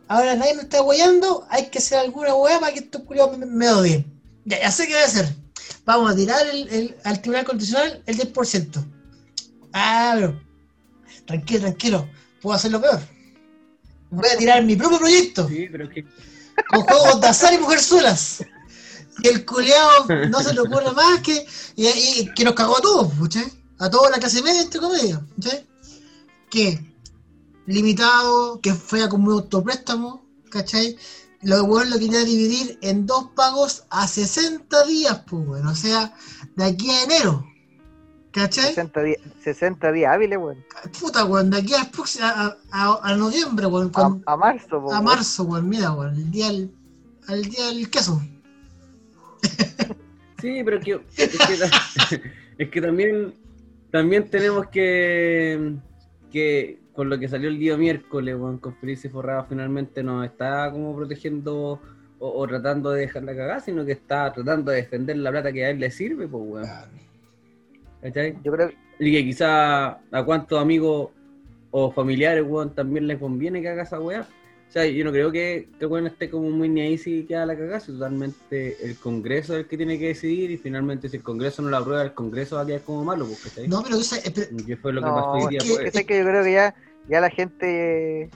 [0.07, 3.47] Ahora nadie me está guayando, hay que hacer alguna weá para que estos culiados me,
[3.47, 4.05] me odien.
[4.45, 5.35] Ya, ya sé qué voy a hacer.
[5.85, 8.85] Vamos a tirar el, el- al Tribunal Constitucional el 10%.
[9.73, 10.41] Ah, pero.
[11.25, 12.09] Tranquilo, tranquilo.
[12.41, 12.99] Puedo hacerlo peor.
[14.09, 15.47] Voy a tirar mi propio proyecto.
[15.47, 16.05] Sí, pero que.
[16.69, 18.43] Con juegos de azar y mujerzuelas.
[19.21, 21.45] Y el culeado no se le ocurre más que.
[21.75, 23.45] Y, y- que nos cagó a todos, ¿cachai?
[23.79, 25.67] A toda la clase media, entre comillas, ¿cachai?
[26.49, 26.79] Que
[27.65, 30.97] limitado, que fue como un autopréstamo, ¿cachai?
[31.45, 36.11] Lo bueno lo quería dividir en dos pagos a 60 días, pues, bueno, o sea,
[36.55, 37.45] de aquí a enero,
[38.31, 38.65] ¿cachai?
[38.69, 40.65] 60 días, 60 días hábiles, weón.
[40.99, 41.87] Puta, weón, de aquí a,
[42.23, 45.03] a, a- a noviembre, weón, A, a marzo, po, a weón.
[45.03, 46.71] marzo, weón, mira, weón, el día del,
[47.27, 48.21] al día del queso.
[50.41, 52.21] Sí, pero que, es, que,
[52.63, 53.33] es que también,
[53.91, 55.75] también tenemos que,
[56.31, 60.71] que, con lo que salió el día miércoles, weón, con Felice Forrado finalmente no está
[60.71, 61.79] como protegiendo
[62.19, 65.65] o, o tratando de dejarla cagar, sino que está tratando de defender la plata que
[65.65, 66.65] a él le sirve, pues, weón.
[68.01, 68.37] ¿Cachai?
[68.43, 71.09] Yo creo Y que quizá a cuántos amigos
[71.71, 74.21] o familiares, weón, también les conviene que haga esa weá.
[74.67, 77.45] O sea, yo no creo que, que weón esté como muy ni ahí si queda
[77.45, 81.17] la cagada, si totalmente el Congreso es el que tiene que decidir y finalmente si
[81.17, 83.67] el Congreso no la aprueba, el Congreso va a quedar como malo, pues, ¿cachai?
[83.67, 85.59] No, pero esa- eh, pero- ¿Qué fue lo que No, pasó hoy día?
[85.59, 85.91] es pues?
[85.91, 86.75] que, es que yo creo que ya,
[87.09, 88.29] ya la gente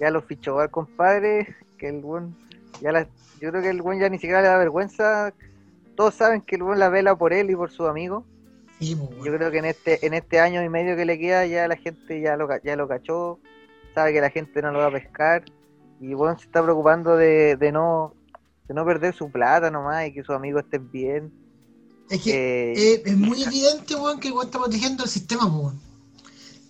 [0.00, 2.34] ya lo fichó al compadre, que el buen
[2.80, 3.06] Ya la-
[3.40, 5.32] yo creo que el buen ya ni siquiera le da vergüenza.
[5.96, 8.24] Todos saben que el buen la vela por él y por sus amigos.
[8.80, 9.24] Sí, po, weón.
[9.24, 11.76] Yo creo que en este, en este año y medio que le queda ya la
[11.76, 13.38] gente ya lo, ya lo cachó,
[13.94, 15.44] sabe que la gente no lo va a pescar
[16.00, 18.14] y bueno, se está preocupando de, de no
[18.66, 21.32] de no perder su plata nomás y que sus amigos estén bien.
[22.10, 25.42] Es que Eh, eh, es muy evidente, weón, que el weón está protegiendo el sistema,
[25.48, 25.80] po, weón.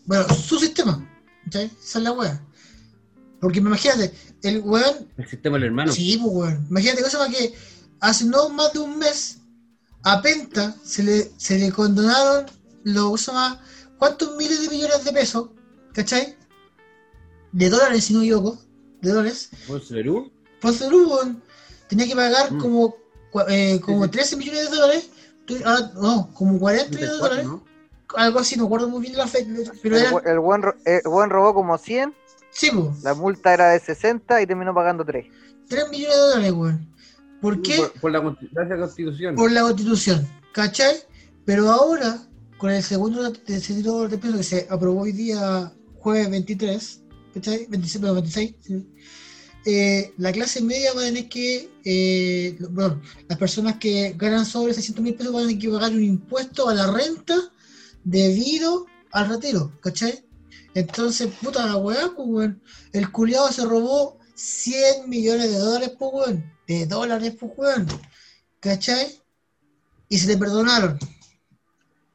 [0.04, 1.08] Bueno, su sistema.
[1.44, 1.66] ¿Cachai?
[1.82, 2.42] Esa es la weá.
[3.40, 5.08] Porque imagínate, el weón.
[5.16, 5.92] El sistema del hermano.
[5.92, 6.66] Sí, pues weón.
[6.70, 7.54] Imagínate cosa más que
[8.00, 9.38] hace no más de un mes
[10.02, 12.46] a Penta se le, se le condonaron
[12.84, 13.58] los más,
[13.98, 15.48] ¿cuántos miles de millones de pesos?
[15.94, 16.36] ¿Cachai?
[17.52, 18.58] De dólares, si no equivoco.
[19.00, 19.50] De dólares.
[19.66, 20.30] Ponce Perú.
[20.62, 21.42] Weón,
[21.88, 22.58] tenía que pagar Mm.
[22.58, 22.96] como,
[23.48, 24.10] eh, como Sí, sí.
[24.10, 25.08] 13 millones de dólares.
[25.46, 27.46] Tú- ah, no, como 40 millones de 34, dólares.
[27.46, 27.73] ¿no?
[28.16, 29.46] Algo así, no acuerdo muy bien la fe,
[29.82, 30.10] pero el, era.
[30.12, 32.14] buen- el buen, ro- el buen robó como 100,
[32.50, 35.26] Sí, pues, la multa era de 60 y terminó pagando 3.
[35.68, 36.94] 3 millones de dólares, weón.
[37.40, 37.76] ¿Por qué?
[37.76, 39.34] Por, por la consti- gracias a la constitución.
[39.34, 40.96] por la constitución, ¿cachai?
[41.44, 42.18] Pero ahora,
[42.58, 47.02] con el segundo retiro de peso que se aprobó hoy día, jueves 23,
[47.34, 47.66] ¿cachai?
[47.68, 48.86] 26, perdón, 26, sí.
[49.66, 54.74] Eh, la clase media va a tener que, eh, perdón, las personas que ganan sobre
[54.74, 57.34] 600 mil pesos van a tener que pagar un impuesto a la renta
[58.04, 60.24] debido al retiro, ¿cachai?
[60.74, 62.62] Entonces, puta la weá, pues weón.
[62.92, 66.52] El culiado se robó 100 millones de dólares, pues weón.
[66.66, 67.86] De dólares, pues weón.
[68.60, 69.20] ¿Cachai?
[70.08, 70.98] Y se le perdonaron.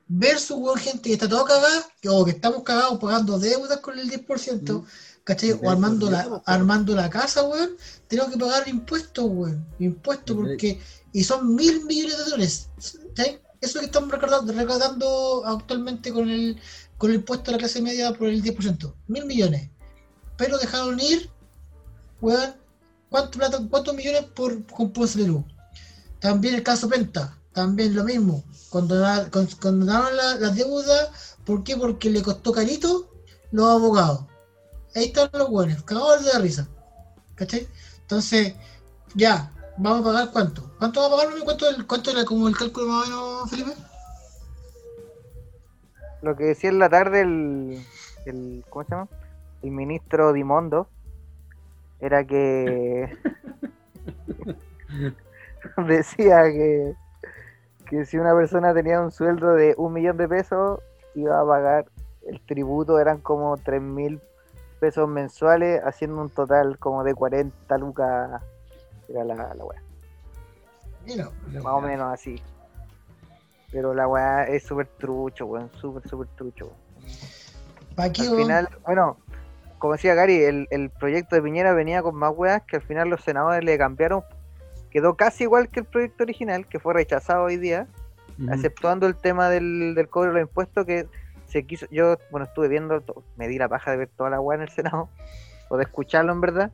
[0.07, 4.09] Versus, weón, gente que está todo cagada, o que estamos cagados pagando deudas con el
[4.09, 4.85] 10%,
[5.23, 5.51] ¿cachai?
[5.51, 7.77] O armando la, armando la casa, weón,
[8.07, 9.65] tenemos que pagar impuestos, weón.
[9.79, 10.81] Impuestos porque.
[11.11, 12.69] Y son mil millones de dólares.
[13.15, 13.41] ¿cachai?
[13.61, 16.59] Eso que estamos recaudando, recaudando actualmente con el,
[16.97, 18.93] con el impuesto a la clase media por el 10%.
[19.07, 19.69] Mil millones.
[20.37, 21.29] Pero dejaron ir,
[22.21, 22.55] weón,
[23.09, 25.45] ¿cuánto plata- ¿cuántos millones por con Ponce Perú?
[26.19, 28.43] También el caso Penta, también lo mismo.
[28.69, 31.75] Condona- con- Condonaron la- las deudas, ¿por qué?
[31.75, 33.11] Porque le costó carito
[33.51, 34.25] los abogados.
[34.95, 36.67] Ahí están los buenos, cagados de la risa.
[37.35, 37.67] ¿Cachai?
[38.01, 38.53] Entonces,
[39.15, 40.68] ya, vamos a pagar cuánto.
[40.79, 41.43] ¿Cuánto va a pagar?
[41.43, 43.71] ¿Cuánto, cuánto era como el cálculo más o menos, Felipe?
[46.21, 47.85] Lo que decía en la tarde el,
[48.25, 49.07] el ¿cómo se llama?
[49.61, 50.87] El ministro Dimondo
[51.99, 53.13] era que
[55.85, 56.95] decía que,
[57.89, 60.79] que si una persona tenía un sueldo de un millón de pesos
[61.13, 61.87] iba a pagar
[62.25, 64.21] el tributo eran como tres mil
[64.79, 68.41] pesos mensuales haciendo un total como de 40 lucas
[69.09, 69.88] era la, la weá
[71.15, 72.41] Más o menos así
[73.71, 76.79] pero la weá es súper trucho weón súper súper trucho weón.
[77.95, 79.17] ¿Para qué, al final, bueno,
[79.77, 83.09] como decía Gary, el, el proyecto de Piñera venía con más weas que al final
[83.09, 84.23] los senadores le cambiaron.
[84.89, 87.87] Quedó casi igual que el proyecto original, que fue rechazado hoy día,
[88.37, 88.53] Ujú.
[88.53, 91.07] exceptuando el tema del, del cobro de los impuestos que
[91.47, 91.87] se quiso.
[91.91, 93.03] Yo, bueno, estuve viendo,
[93.35, 95.09] me di la paja de ver toda la wea en el Senado,
[95.69, 96.71] o de escucharlo en verdad.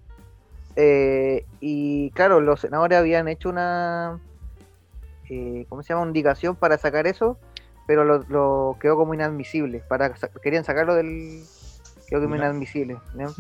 [0.76, 4.20] Eh, y claro, los senadores habían hecho una.
[5.30, 6.06] eh, ¿Cómo se llama?
[6.08, 7.38] Indicación para sacar eso,
[7.88, 9.82] pero lo, lo quedó como inadmisible.
[9.88, 11.44] Para, querían sacarlo del.
[12.08, 12.98] Quedó como inadmisible.
[13.16, 13.34] ¿no?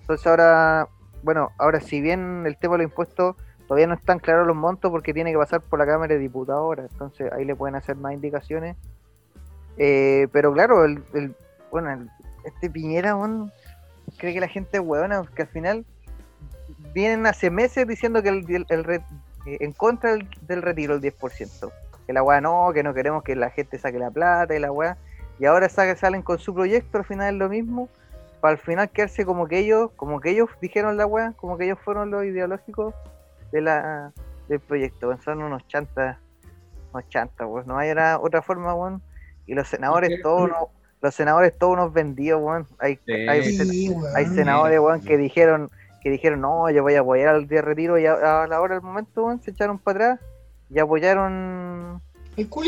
[0.00, 0.88] Entonces ahora,
[1.22, 3.36] bueno, ahora si bien el tema de los impuestos
[3.68, 6.60] todavía no están claros los montos porque tiene que pasar por la Cámara de Diputados
[6.60, 8.76] ahora, entonces ahí le pueden hacer más indicaciones.
[9.78, 11.34] Eh, pero claro, el, el-
[11.70, 12.10] bueno, el-
[12.44, 13.16] este Piñera,
[14.18, 15.86] cree que la gente es huevona, porque al final
[16.94, 19.04] vienen hace meses diciendo que el, el- el re-
[19.46, 21.70] eh, en contra del, del retiro el 10%.
[22.06, 24.72] Que la weá no, que no queremos que la gente saque la plata y la
[24.72, 24.96] weá.
[25.38, 27.88] Y ahora sa- salen con su proyecto, al final es lo mismo
[28.40, 31.64] para al final quedarse como que ellos, como que ellos dijeron la weá, como que
[31.66, 32.94] ellos fueron los ideológicos
[33.52, 34.12] de la
[34.48, 36.16] del proyecto, son unos chantas,
[36.92, 37.66] unos chantas, weón.
[37.66, 39.02] no hay otra, otra forma, weón.
[39.46, 40.64] Y los senadores todos unos,
[41.02, 42.66] los senadores todos unos vendidos, weón.
[42.78, 45.70] Hay, hay, Sí, hay senadores, weón, que dijeron,
[46.02, 48.74] que dijeron, no, yo voy a apoyar al de retiro y a, a la hora
[48.74, 50.20] del momento, se echaron para atrás
[50.70, 52.00] y apoyaron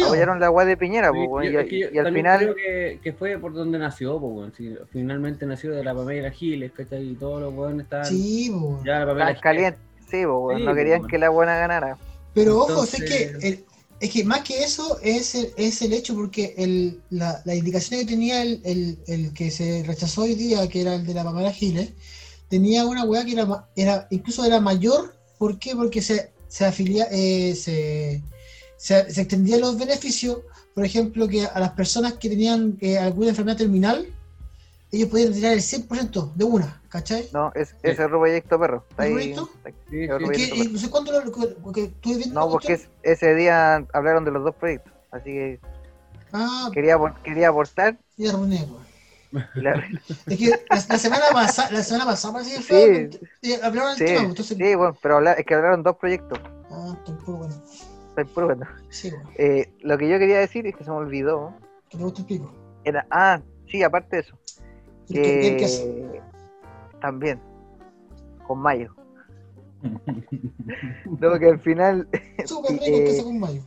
[0.05, 3.01] apoyaron la weá de Piñera, Sí, po, weón, yo- y, yo al final creo que,
[3.03, 4.47] que fue por donde nació, po,
[4.91, 7.11] finalmente nació de la Pamela Giles, ¿cachai?
[7.11, 8.07] Y todos los weones estaban.
[8.07, 8.83] Sí, po.
[8.85, 9.77] Ya la Pamela
[10.11, 11.97] sí, po, Sí, no querían que la buena ganara.
[12.35, 13.65] Pero ojo, es que el-
[14.01, 18.01] es que más que eso es el, es el hecho porque el, la, la indicación
[18.01, 21.23] que tenía el, el, el que se rechazó hoy día, que era el de la
[21.23, 21.93] Pamela Giles,
[22.53, 25.15] tenía una weá que era, ma- era incluso era mayor.
[25.39, 25.75] ¿Por qué?
[25.75, 28.23] Porque se, se afilia, eh, se,
[28.77, 30.41] se, se extendían los beneficios,
[30.75, 34.07] por ejemplo, que a las personas que tenían eh, alguna enfermedad terminal,
[34.93, 37.27] ellos podían tirar el 100% de una, ¿cachai?
[37.33, 38.85] No, es, ese es otro proyecto, perro.
[38.91, 39.45] Está ¿Otro ahí- está.
[39.91, 40.71] Sí, ¿Y y perro.
[40.73, 44.31] no sé cuándo lo, lo- que estuve viendo No, porque es- ese día hablaron de
[44.31, 44.93] los dos proyectos.
[45.11, 45.61] Así que
[46.33, 47.97] Ah, quería, quería aportar.
[48.19, 48.67] ya arruiné.
[49.55, 49.83] La-
[50.29, 50.59] Es que la,
[50.89, 52.63] la semana pasada, la semana pasada Sí.
[52.63, 53.11] fue,
[53.43, 56.39] eh, hablaron sí, del tema, entonces, sí, bueno, pero habla- es que hablaron dos proyectos.
[56.71, 57.55] ah, tampoco, bueno,
[58.11, 58.67] Estoy puro bueno.
[58.91, 61.55] sí, weón, Eh, lo que yo quería decir es que se me olvidó.
[61.89, 62.53] que te gusta el pico.
[62.85, 64.39] Era, ah, sí, aparte de eso.
[65.09, 65.85] Y que- el que hace.
[65.85, 66.23] Que
[67.01, 67.41] también,
[68.47, 68.95] con mayo.
[71.21, 72.07] no, que al final.
[72.45, 73.63] Súper rico eh, que hace con mayo.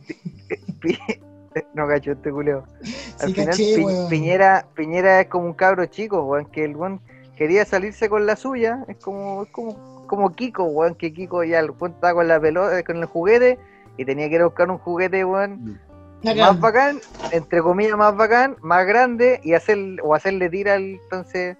[1.74, 2.64] No cacho este culeo.
[3.20, 4.08] Al Sí, final caché, Pi- weón.
[4.08, 7.00] Piñera, Piñera es como un cabro chico, weón, que el weón
[7.36, 11.60] quería salirse con la suya, es como, es como, como Kiko, weón, que Kiko ya
[11.60, 13.58] el weón estaba con la pelota, con el juguete,
[13.96, 15.80] y tenía que ir a buscar un juguete, weón,
[16.24, 16.98] más bacán,
[17.30, 21.56] entre comillas más bacán, más grande, y hacer, o hacerle tira al, entonces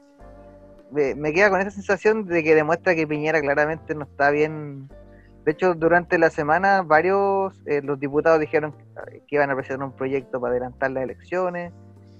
[0.90, 4.88] me queda con esa sensación de que demuestra que Piñera claramente no está bien.
[5.46, 8.74] De hecho, durante la semana varios eh, los diputados dijeron
[9.26, 11.72] que iban a presentar un proyecto para adelantar las elecciones.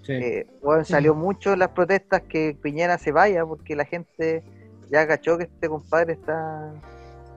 [0.03, 0.12] Sí.
[0.12, 0.93] Eh, weón, Sí.
[0.93, 4.45] salió mucho las protestas que Piñera se vaya porque la gente
[4.91, 6.72] ya cachó que este compadre está,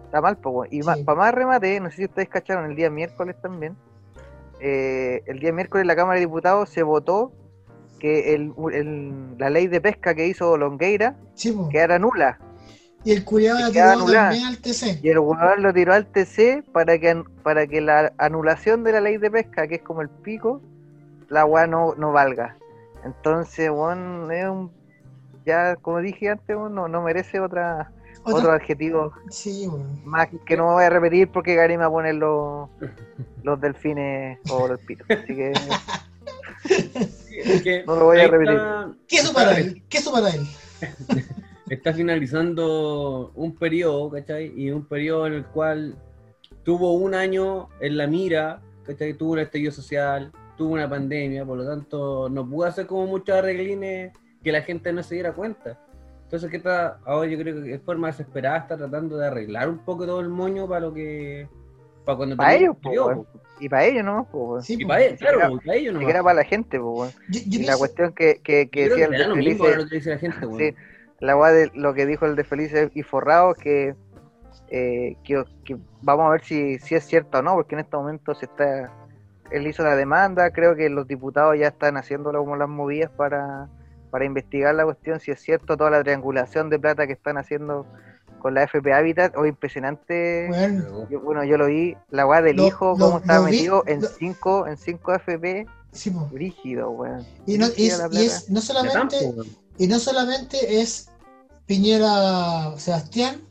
[0.06, 0.38] está mal.
[0.38, 0.64] po.
[0.66, 1.04] Y Sí.
[1.04, 3.76] para más remate, no sé si ustedes cacharon el día miércoles también.
[4.62, 7.32] eh, el día miércoles la Cámara de Diputados se votó
[7.98, 11.16] que el, el- la ley de pesca que hizo Longueira
[11.72, 12.40] quedara nula.
[13.04, 15.00] Y el culiado la tiró también al TC.
[15.02, 19.02] Y el jugador lo tiró al TC para que, para que la anulación de la
[19.02, 20.62] ley de pesca, que es como el pico,
[21.30, 22.58] la weá no, no valga.
[23.06, 24.72] Entonces, weón, es un.
[25.46, 27.92] Ya, como dije antes, weón, no, no merece otra,
[28.24, 30.02] Otra- otro adjetivo Sí, weón.
[30.06, 32.70] más que no voy a repetir porque Gary me va a poner los,
[33.44, 35.08] los delfines o los pitos.
[35.10, 35.54] Así que
[37.30, 38.56] Es que no lo voy a repetir.
[38.56, 39.82] está- ¿Qué eso para él?
[39.88, 40.46] ¿Qué eso para él?
[41.70, 44.54] está finalizando un periodo, ¿cachai?
[44.56, 45.96] Y un periodo en el cual
[46.64, 49.14] tuvo un año en la mira, ¿cachai?
[49.14, 53.36] Tuvo un estallido social, tuvo una pandemia, por lo tanto no pudo hacer como muchos
[53.36, 54.12] arreglines
[54.44, 55.80] que la gente no se diera cuenta.
[56.24, 57.00] Entonces, ¿qué está?
[57.06, 60.30] Ahora yo creo que de forma desesperada está tratando de arreglar un poco todo el
[60.30, 61.48] moño para lo que...
[62.06, 63.26] Para cuando Para ellos, el po.
[63.60, 64.62] Y para ellos no, po.
[64.62, 67.12] Sí, Y para ellos, claro, para ellos Ni no siquiera para la gente, po, weón.
[67.30, 69.88] Yo, yo Y la cuestión que, que, que decía que el mismo Felice, ahora lo
[69.88, 70.60] que dice la gente, weón.
[70.60, 70.76] sí,
[71.20, 73.96] la weá de lo que dijo el de Felices y Forrado, que,
[74.70, 77.98] eh, que, que vamos a ver si, si es cierto o no, porque en este
[77.98, 78.92] momento se está,
[79.52, 83.68] él hizo la demanda, creo que los diputados ya están haciendo como las movidas para,
[84.12, 87.86] para investigar la cuestión, si es cierto toda la triangulación de plata que están haendo
[88.40, 92.56] con la FP Habitat, o impresionante, Weón, yo- bueno, yo lo vi, la weá del
[92.58, 96.14] Lo- hijo, lo- cómo estaba lo vi, metido en lo- 5 en cinco FP, sí,
[96.32, 97.26] rígido, weón.
[97.46, 99.18] Y, no, y es, y no solamente.
[99.80, 101.10] Y no solamente es
[101.66, 103.42] Piñera Sebastián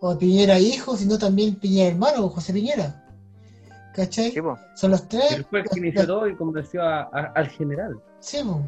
[0.00, 3.02] o Piñera hijo, sino también Piñera hermano, José Piñera.
[3.94, 4.30] ¿Cachai?
[4.30, 4.40] Sí.
[4.74, 5.32] Son los tres.
[5.32, 7.98] Él fue el que inició todo y convenció a- a- al general.
[8.20, 8.60] Sí, po.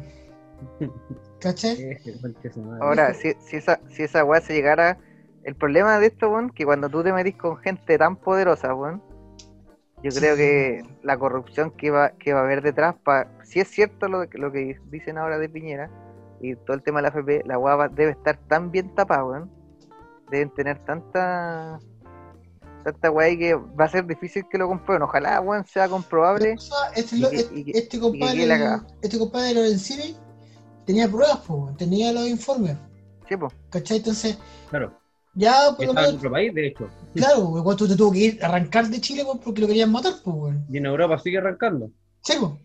[1.39, 1.77] ¿Cachai?
[2.81, 4.97] Ahora, si, si esa, si esa weá se llegara.
[5.43, 9.01] El problema de esto, weón, que cuando tú te metís con gente tan poderosa, weón,
[10.03, 13.67] yo creo que la corrupción que va, que va a haber detrás, pa, si es
[13.69, 15.89] cierto lo, que- lo que dicen ahora de Piñera
[16.41, 19.51] y todo el tema de la FP, la va- debe estar tan bien tapada, weón.
[20.31, 21.79] Deben tener tanta.
[22.83, 25.03] Tanta ahí que va a ser difícil que lo comprueben.
[25.03, 26.55] Ojalá, weón, sea comprobable.
[26.95, 28.47] Este, Y lo- que- este, y este y compadre,
[29.01, 30.15] este compadre Lorenzini
[30.85, 32.77] tenía pruebas, po, tenía los informes.
[33.27, 33.51] Sí, po.
[33.69, 33.97] ¿Cachai?
[33.97, 34.37] Entonces,
[34.69, 34.97] Claro.
[35.35, 36.89] ya por lo estaba en menos, otro país, de hecho.
[37.13, 39.91] claro, weón, cuánto te tuvo que ir a arrancar de Chile weón, porque lo querían
[39.91, 40.65] matar, pues, weón.
[40.69, 41.91] Y en Europa sigue arrancando.
[42.23, 42.57] Sí, po.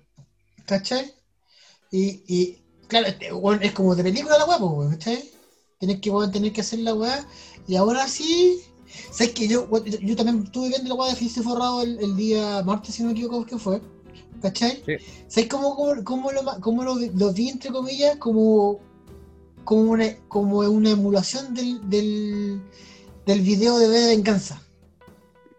[0.66, 1.12] ¿Cachai?
[1.90, 3.30] Y, y claro, este,
[3.62, 5.30] es como de película la weá, weón, ¿cachai?
[5.78, 7.26] Tienes que, weón, tener que hacer la weá.
[7.66, 8.62] Y ahora sí.
[9.10, 12.16] ¿Sabes que yo, yo, yo también estuve viendo la weá de Felice Forrado el, el
[12.16, 13.80] día martes, si no me equivoco, que fue?
[14.40, 14.82] ¿Cachai?
[14.86, 14.96] Sí.
[15.26, 18.80] ¿Sabes cómo, cómo, cómo lo, cómo lo, lo vi, entre comillas, como,
[19.64, 22.62] como, una, como una emulación del, del,
[23.26, 24.62] del video de V de Venganza?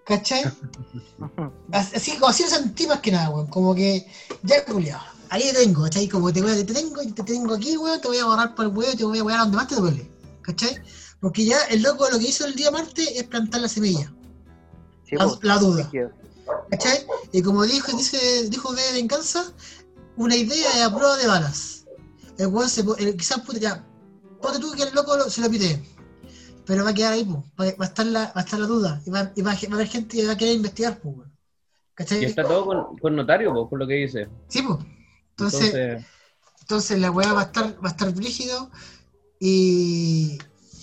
[0.06, 0.44] ¿Cachai?
[1.72, 3.48] Así, así lo sentí más que nada, weón.
[3.48, 4.06] Como que,
[4.44, 6.08] ya culiado, ahí te tengo, ¿cachai?
[6.08, 8.56] Como te, voy a- te tengo y te tengo aquí, weón, te voy a borrar
[8.56, 10.10] por el huevo y te voy a wear a donde más te duele,
[10.42, 10.82] ¿cachai?
[11.20, 14.14] Porque ya el loco lo que hizo el día martes es plantar la semilla,
[15.04, 15.40] Sí, la, po.
[15.42, 15.92] la duda.
[16.70, 17.06] ¿cachai?
[17.32, 19.52] Y como dijo, dice, dijo de Venganza,
[20.18, 21.86] una idea es a prueba de balas.
[22.38, 23.86] El weón se, el, quizás puta, ya,
[24.42, 25.82] ponte tú que el loco lo- se lo pide.
[26.66, 27.44] Pero va a quedar ahí, po.
[27.60, 29.02] Va, va a estar la, va a estar la duda.
[29.06, 31.10] Y va, y va, a- va a haber gente que va a querer investigar, po,
[31.10, 31.32] weón.
[31.94, 32.22] ¿Cachai?
[32.24, 34.28] Y está todo con, con notario, po, por lo que dice.
[34.50, 34.80] Sí, pues.
[35.38, 36.06] Entonces, Entonces,
[36.62, 38.70] entonces la weá va a estar, va a estar brígido.
[39.40, 40.40] Y,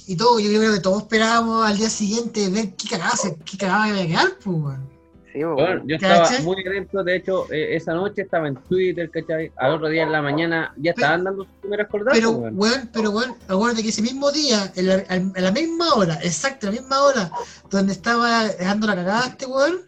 [0.06, 3.56] y todo, yo creo que todos esperábamos al día siguiente ver qué cagada, se- qué
[3.56, 4.92] cagada iba a quedar, pues, weón.
[5.32, 9.50] Sí, Bueno, yo estaba muy atento, de hecho, eh, esa noche estaba en Twitter, ¿cachai?
[9.56, 12.90] Al otro día en la mañana ya estaban dando sus primeras cordadas, Pero, weón.
[12.92, 16.72] pero, weón, acuérdate que ese mismo día, en la, en la misma hora, exacto, la
[16.72, 17.30] misma hora,
[17.70, 19.80] donde estaba dejando la cagada este weón,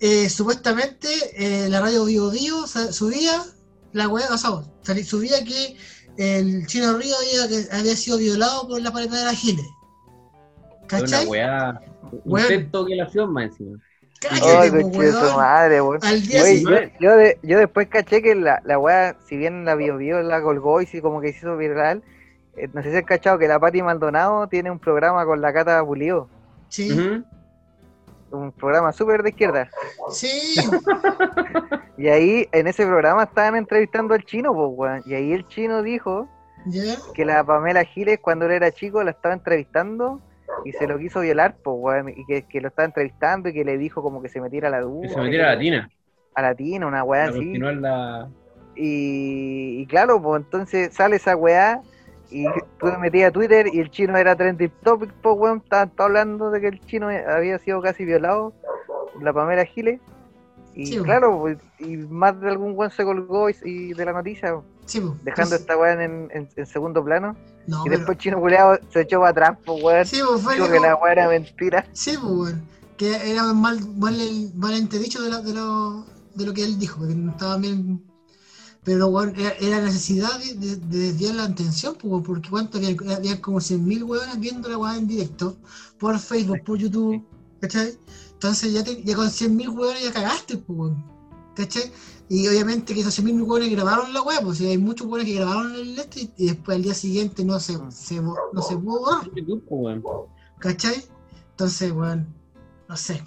[0.00, 3.40] eh, supuestamente eh, la radio Vivo Vivo sa- subía
[3.94, 4.50] la weá, o sea,
[5.04, 5.76] subía que
[6.18, 9.66] el Chino Río había, que había sido violado por la pareja de Giles.
[10.88, 11.26] Fue una ¿Cachai?
[11.26, 11.80] weá,
[12.24, 13.78] un intento de violación más encima.
[14.20, 15.36] Cállate, weón.
[15.36, 16.00] madre, weón.
[16.02, 16.96] Al día Güey, yo, siguiente.
[17.00, 20.42] yo, de- yo después caché que la, la weá, si bien la vio vio la
[20.42, 22.02] colgó y sí como que se hizo viral,
[22.56, 25.52] eh, no sé si has cachado que la Pati Maldonado tiene un programa con la
[25.52, 26.28] Cata Pulido.
[26.68, 26.90] Sí,
[28.30, 29.68] Un programa súper de izquierda.
[30.10, 30.54] sí,
[31.96, 35.02] Y ahí, en ese programa, estaban entrevistando al chino, pues, weón.
[35.06, 36.28] Y ahí el chino dijo
[36.66, 36.96] ya.
[37.14, 40.20] que la Pamela Giles, cuando él era chico, la estaba entrevistando
[40.64, 42.08] y se lo quiso violar, pues, weón.
[42.08, 44.70] Y que, que lo estaba entrevistando y que le dijo como que se metiera a
[44.72, 45.08] la ducha.
[45.08, 45.90] Que se metiera a la tina.
[46.34, 47.36] A la tina, una weá así.
[47.36, 48.28] continuar la...
[48.76, 51.80] Y, y claro, pues entonces sale esa weá
[52.30, 52.44] y
[52.78, 56.50] tú te metías a Twitter y el chino era trending topic, pues weón, estaban hablando
[56.50, 58.52] de que el chino había sido casi violado
[59.20, 60.00] la Pamela Giles.
[60.76, 64.12] Y Sí, claro, pues, y más de algún weón se colgó y, y de la
[64.12, 64.56] noticia,
[64.86, 67.36] Sí, dejando esta weá en, en- en segundo plano.
[67.68, 70.04] No, y pero- después el chino culeado se echó para atrás, pues weón.
[70.04, 71.86] Sí, pues, fue como- que la weá era mentira.
[71.92, 72.62] Sí, pues, weón.
[72.96, 74.14] Que era mal, mal,
[74.56, 76.04] mal entredicho de, lo- de, lo,
[76.34, 78.02] de lo que él dijo, porque no estaba bien.
[78.84, 83.58] Pero, weón, era, necesidad de, de- de desviar la atención, porque cuánto había, había como
[83.58, 85.56] 100.000 weones viendo la weá en directo,
[85.98, 87.24] por Facebook, por YouTube,
[87.60, 87.98] ¿cachai?
[88.34, 90.92] Entonces ya, te- ya con 100.000 weones ya cagaste, pues,
[91.56, 91.90] ¿cachai?
[92.28, 95.74] Y obviamente que esos 100.000 weones grabaron la weá, pues, hay muchos weones que grabaron
[95.74, 99.22] el este y, después al día siguiente no se, se, no se pudo.
[100.58, 101.02] ¿Cachai?
[101.52, 102.26] Entonces, weón,
[102.88, 103.24] no sé.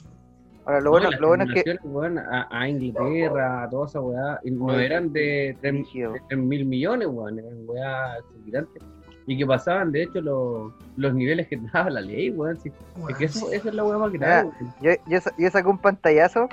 [0.67, 1.77] Ahora, lo No, bueno, lo bueno es que.
[1.83, 7.39] weón, a, a Inglaterra, a toda esa weá, no eran de 3 mil millones, weón,
[7.39, 8.83] eran weá exorbitantes.
[9.25, 12.57] Y que pasaban, de hecho, los, los niveles que daba la ley, weón.
[12.57, 12.71] sí.
[13.09, 14.73] es que eso, esa es la weá más grave, weón.
[14.81, 16.49] yo, yo, yo saqué un pantallazo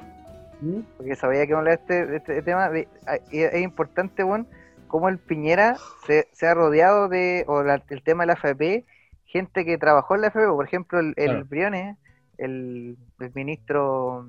[0.61, 0.81] ¿Mm?
[0.97, 2.71] porque sabía que hablar de este, de este tema.
[2.71, 4.47] de- a- y es importante, bueno,
[4.87, 8.85] cómo el Piñera se, se ha rodeado de, o la- el tema de la FP,
[9.25, 11.45] gente que trabajó en la FP, por ejemplo, el, el Claro.
[11.47, 11.97] Briones,
[12.39, 14.26] el, el ministro,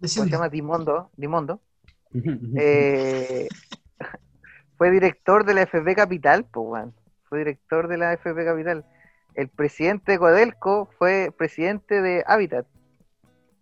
[0.00, 0.48] ¿cómo se llama?
[0.48, 1.60] Dimondo, Dimondo
[2.56, 3.48] eh,
[4.76, 6.86] fue director de la FP Capital, pues.
[7.28, 8.84] Fue director de la FP Capital.
[9.34, 12.66] El presidente de Codelco fue presidente de Habitat.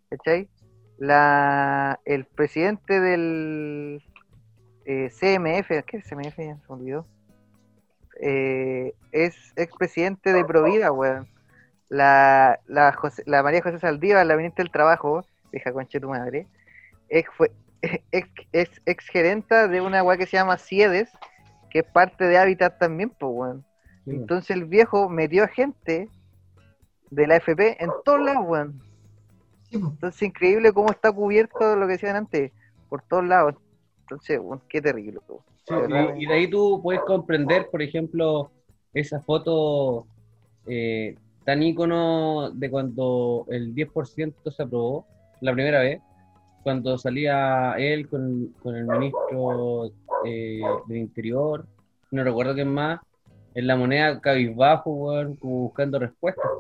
[0.09, 0.49] ¿Cachai?
[0.99, 4.03] La, el presidente del
[4.85, 6.39] eh, CMF, ¿qué es CMF?
[6.39, 7.07] Ya se me olvidó.
[8.21, 11.29] Eh, es expresidente de Provida, weón.
[11.89, 16.09] La, la, José- la María José Saldívar, la ministra del Trabajo, hija concha de tu
[16.09, 16.47] madre,
[17.09, 17.53] ex, fue,
[18.13, 21.11] ex, ex, ex gerenta de una weá que se llama CIEDES,
[21.71, 23.65] que es parte de Habitat también, pues, weón.
[24.07, 26.09] Entonces el viejo metió a gente
[27.11, 28.81] de la FP en todos lados, weón.
[29.73, 32.53] Entonces increíble cómo está cubierto lo que decían antes,
[32.89, 33.55] por todos lados.
[34.03, 35.19] Entonces, weón, qué terrible.
[35.29, 35.43] weón.
[35.67, 38.53] Sí, y de ahí tú puedes comprender, por ejemplo,
[38.95, 40.07] esa foto
[40.69, 41.17] eh,
[41.47, 45.07] tan ícono de cuando el 10% se aprobó
[45.41, 46.03] la primera vez,
[46.65, 49.93] cuando salía él con, con el ministro
[50.25, 51.65] eh, del Interior,
[52.11, 53.01] no recuerdo quién más,
[53.55, 56.51] en la moneda cabizbajo, weón, como buscando respuestas,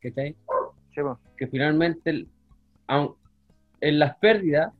[0.00, 0.36] ¿cachai?
[0.92, 1.02] Sí.
[1.36, 2.26] Que finalmente,
[3.80, 4.72] en las pérdidas,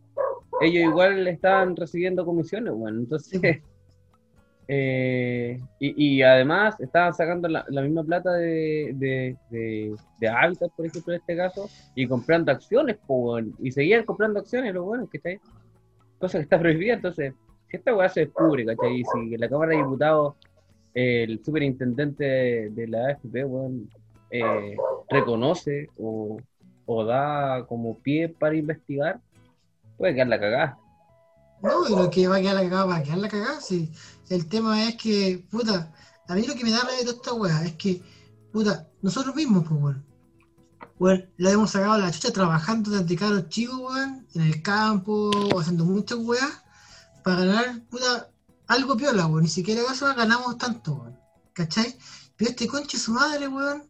[0.61, 3.63] ellos igual estaban recibiendo comisiones, bueno, entonces,
[4.69, 11.21] eh, y, además estaban sacando la, misma plata de, de, de, de por ejemplo, en
[11.21, 12.97] este caso, y comprando acciones,
[13.61, 15.39] y seguían comprando acciones, lo bueno, ¿cachai?
[16.19, 17.33] Cosa que está prohibida, entonces,
[17.71, 19.01] si esta weá se descubre, ¿cachai?
[19.01, 20.35] Y si la Cámara de Diputados,
[20.95, 23.89] el superintendente de, la AFP, weón,
[24.31, 24.77] eh,
[25.09, 26.39] reconoce o,
[26.87, 29.21] o da como pie para investigar,
[29.97, 30.79] puede quedar la cagada.
[31.63, 33.61] No, lo que va a quedar la cagada, va a quedar la cagada.
[33.61, 33.91] Sí.
[34.29, 35.93] El tema es que, puta,
[36.29, 38.03] a mí lo que me da rabia de toda esta weá es que,
[38.53, 40.05] puta, nosotros mismos, pues, weón.
[40.99, 45.31] Weón, la hemos sacado a la chucha trabajando desde caros chicos, weón, en el campo,
[45.59, 46.63] haciendo muchas weas,
[47.23, 48.31] para ganar, puta,
[48.67, 49.45] algo piola, weón.
[49.45, 51.19] Ni siquiera eso ganamos tanto, weón.
[51.53, 51.97] ¿Cachai?
[52.37, 53.85] Pero este conche su madre, weón,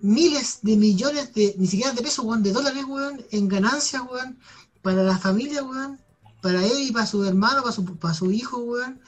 [0.00, 4.38] miles de millones de, ni siquiera de pesos, weón, de dólares, weón, en ganancias, weón,
[4.82, 6.00] para la familia, weón,
[6.40, 9.00] para él y para su hermano, para su, para su hijo, weón,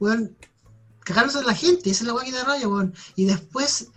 [0.00, 0.36] weón,
[1.00, 2.94] cagándose a la gente, esa es la weá que da weón.
[3.14, 3.88] Y después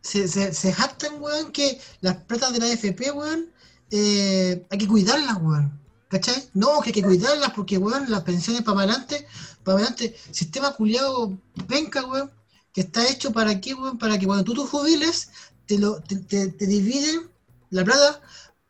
[0.00, 3.50] se, se, se jactan, weón, que las platas de la AFP, weón,
[3.90, 5.80] eh, hay que cuidarlas, weón.
[6.08, 6.48] ¿Cachai?
[6.54, 9.26] No, que hay que cuidarlas porque, weón, las pensiones para adelante,
[9.64, 11.36] para adelante, sistema culiado
[11.66, 12.30] penca, weón,
[12.72, 15.30] que está hecho para qué, weón, para que cuando tú te jubiles,
[15.66, 17.30] te, lo, te, te, te dividen
[17.70, 18.20] la plata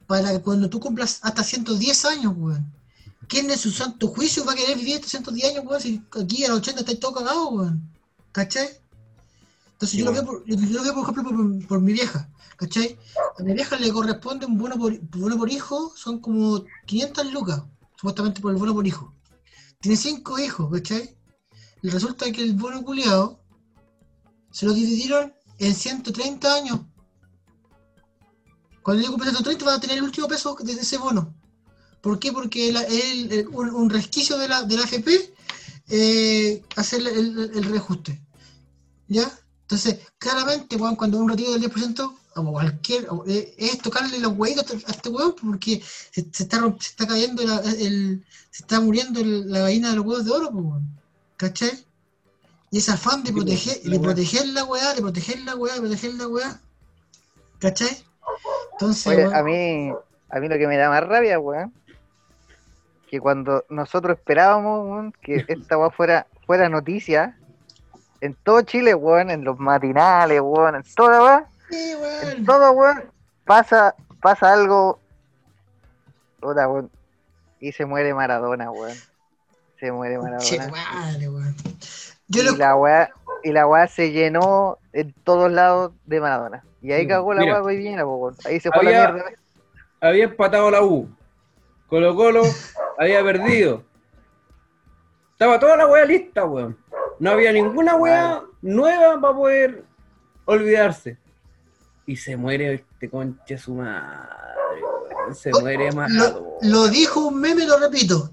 [0.07, 2.73] para que cuando tú cumplas hasta 110 años, weón.
[3.29, 5.81] ¿Quién en su santo juicio va a querer vivir estos 110 años, weón?
[5.81, 7.93] Si aquí a los 80 estáis todo cagados, weón.
[8.33, 8.69] ¿Cachai?
[9.73, 12.29] Entonces yo, lo veo por, yo, yo lo veo, por ejemplo, por, por mi vieja.
[12.57, 12.99] ¿Cachai?
[13.39, 17.63] A mi vieja le corresponde un bono por, bono por hijo, son como 500 lucas,
[17.97, 19.15] supuestamente por el bono por hijo.
[19.81, 21.17] Tiene 5 hijos, ¿cachai?
[21.83, 23.41] Y resulta que el bono culiado
[24.51, 26.81] se lo dividieron en 130 años.
[28.83, 31.35] Cuando yo cumple 130 va a tener el último peso de ese bono.
[32.05, 32.33] ¿Por qué?
[32.33, 32.77] Porque el-
[33.33, 35.33] el- un, un resquicio de la, de la AFP
[35.89, 38.21] eh, hace el, el- el reajuste.
[39.09, 39.27] ¿Ya?
[39.63, 44.67] Entonces, claramente, weón, cuando un retiro del 10%, o cualquier, eh, es tocarle los huevos
[44.87, 45.81] a este weón, porque
[46.13, 50.05] se, se está, se está cayendo, la- el, se está muriendo la gallina de los
[50.05, 50.83] huevos de oro, pues.
[51.39, 51.87] ¿cachai?
[52.71, 56.15] Y ese afán de proteger, de proteger la weá, de proteger la weá, de proteger
[56.15, 56.61] la weá,
[57.61, 57.97] ¿cachai?
[58.73, 59.91] Entonces, Oye, a mí,
[60.29, 61.73] a mí lo que me da más rabia, weón,
[63.15, 67.37] que cuando nosotros esperábamos, weón, que esta weá fuera, fuera noticia,
[68.21, 71.95] en todo Chile, weón, en los matinales, weón, en toda weá, sí,
[72.33, 73.05] en todo, weón,
[73.45, 74.99] pasa, pasa algo,
[76.43, 76.91] weón,
[77.61, 78.97] y se muere Maradona, weón.
[79.79, 80.73] Se muere Che, Maradona.
[80.73, 81.55] madre, weón.
[82.27, 83.11] Yo y lo- la weá,
[83.45, 86.65] y la weá se llenó en todos lados de Maradona.
[86.83, 87.53] Y ahí cagó la mira.
[87.55, 88.37] weá muy bien, po, weón.
[88.45, 89.31] ahí se fue a la Había, mierda.
[90.01, 91.09] había empatado la U.
[91.87, 92.43] Colo Colo
[92.99, 93.83] había perdido.
[95.33, 96.77] Estaba toda la weá lista, weón.
[97.19, 99.85] No había ninguna weá nueva para poder
[100.45, 101.19] olvidarse.
[102.07, 104.29] Y se muere este conche su madre,
[104.83, 105.35] weón.
[105.35, 106.31] Se muere Maradona.
[106.31, 108.31] lo, lo dijo un meme, lo repito.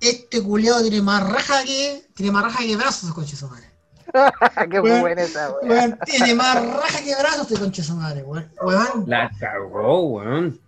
[0.00, 2.06] Este culiado tiene más raja que.
[2.14, 3.70] Tiene más raja que brazos, conche su madre.
[4.70, 5.50] Qué Weón, buena esa.
[5.62, 8.50] Weón, tiene más raja que brazos este conche su madre, weón.
[8.62, 9.04] Weón.
[9.06, 10.60] La cagó, weón.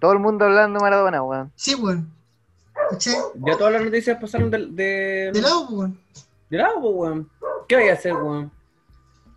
[0.00, 1.52] Todo el mundo hablando de Maradona, weón.
[1.56, 2.12] Sí, weón.
[2.90, 3.14] ¿Cachai?
[3.46, 4.58] Ya todas las noticias pasaron de.
[4.66, 5.98] De, De lado, pues, weón.
[6.50, 7.30] de lado, pues, weón.
[7.68, 8.50] ¿Qué vaya a hacer, weón?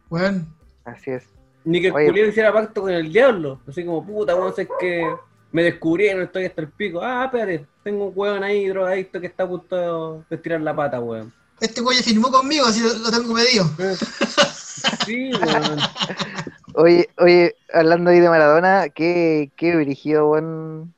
[0.09, 0.47] Weón.
[0.85, 1.23] Así es.
[1.63, 2.07] Ni que el Oye.
[2.07, 3.59] culiao hiciera pacto con el diablo.
[3.67, 5.05] Así como, puta, weón, sé que
[5.51, 7.01] me descubrieron, estoy hasta el pico.
[7.01, 10.99] Ah, espérate, tengo un weón ahí, drogadicto, que está a punto de estirar la pata,
[10.99, 11.33] weón.
[11.59, 13.65] Este güey firmó conmigo, así lo, lo tengo medido.
[15.05, 15.79] Sí, weón.
[16.75, 20.93] Oye, oye, hablando ahí de Maradona, qué, qué dirigido, weón.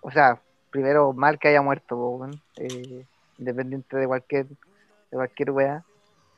[0.00, 0.40] O sea,
[0.74, 2.28] primero mal que haya muerto.
[2.56, 3.06] Eh,
[3.38, 4.56] independiente de cualquier, de
[5.12, 5.86] cualquier weá.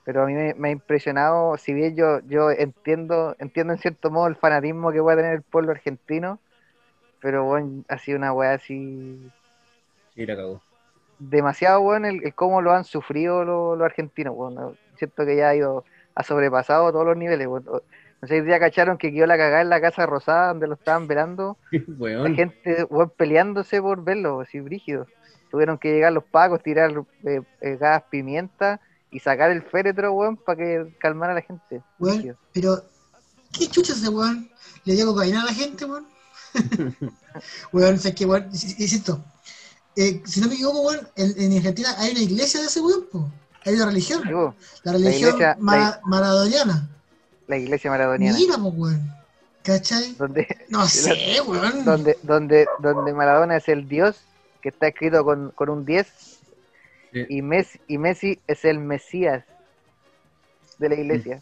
[0.05, 4.11] Pero a mí me, me ha impresionado, si bien yo, yo entiendo, entiendo en cierto
[4.11, 6.43] modo el fanatismo que puede tener el pueblo argentino,
[7.21, 9.33] pero bueno, ha sido una weá así
[10.15, 10.63] Sí, la cagó.
[11.19, 14.55] demasiado bueno el, el cómo lo han sufrido los, los argentinos, weón.
[14.55, 14.79] ¿no?
[14.97, 15.85] Siento que ya ha ido,
[16.15, 17.65] ha sobrepasado todos los niveles, weón.
[18.23, 20.75] No sé si ya cacharon que quedó la cagada en la Casa Rosada donde lo
[20.75, 21.59] estaban velando.
[22.31, 25.07] La gente, weón, peleándose por verlo, así brígido.
[25.51, 26.93] Tuvieron que llegar los pacos, tirar
[27.25, 31.83] eh, eh, gas, pimienta y sacar el féretro, weón, para que calmara a la gente.
[31.99, 32.37] Weón, Brígido.
[32.53, 32.83] pero.
[33.53, 34.51] ¿Qué chucha ese weón?
[34.85, 36.07] ¿Le dio cocaína a la gente, weón?
[37.73, 39.23] weón, sé que weón, insisto.
[39.95, 43.07] eh, si no me equivoco, weón, en, en Argentina hay una iglesia de ese weón,
[43.11, 43.31] po.
[43.65, 44.23] Hay una religión.
[44.25, 44.31] Sí,
[44.85, 46.89] La religión iglesia- ma- la- maradoniana.
[47.49, 48.37] La iglesia maradoniana.
[48.37, 49.11] Mira, pues, weón.
[49.63, 50.15] ¿Cachai?
[50.15, 51.85] Donde, No sé, weón.
[51.85, 54.21] donde, donde, donde Maradona es el dios,
[54.63, 56.07] que está escrito con, con un 10,
[57.13, 57.25] Sí.
[57.31, 59.45] y Messi, y Messi es el Mesías
[60.79, 61.41] de la iglesia.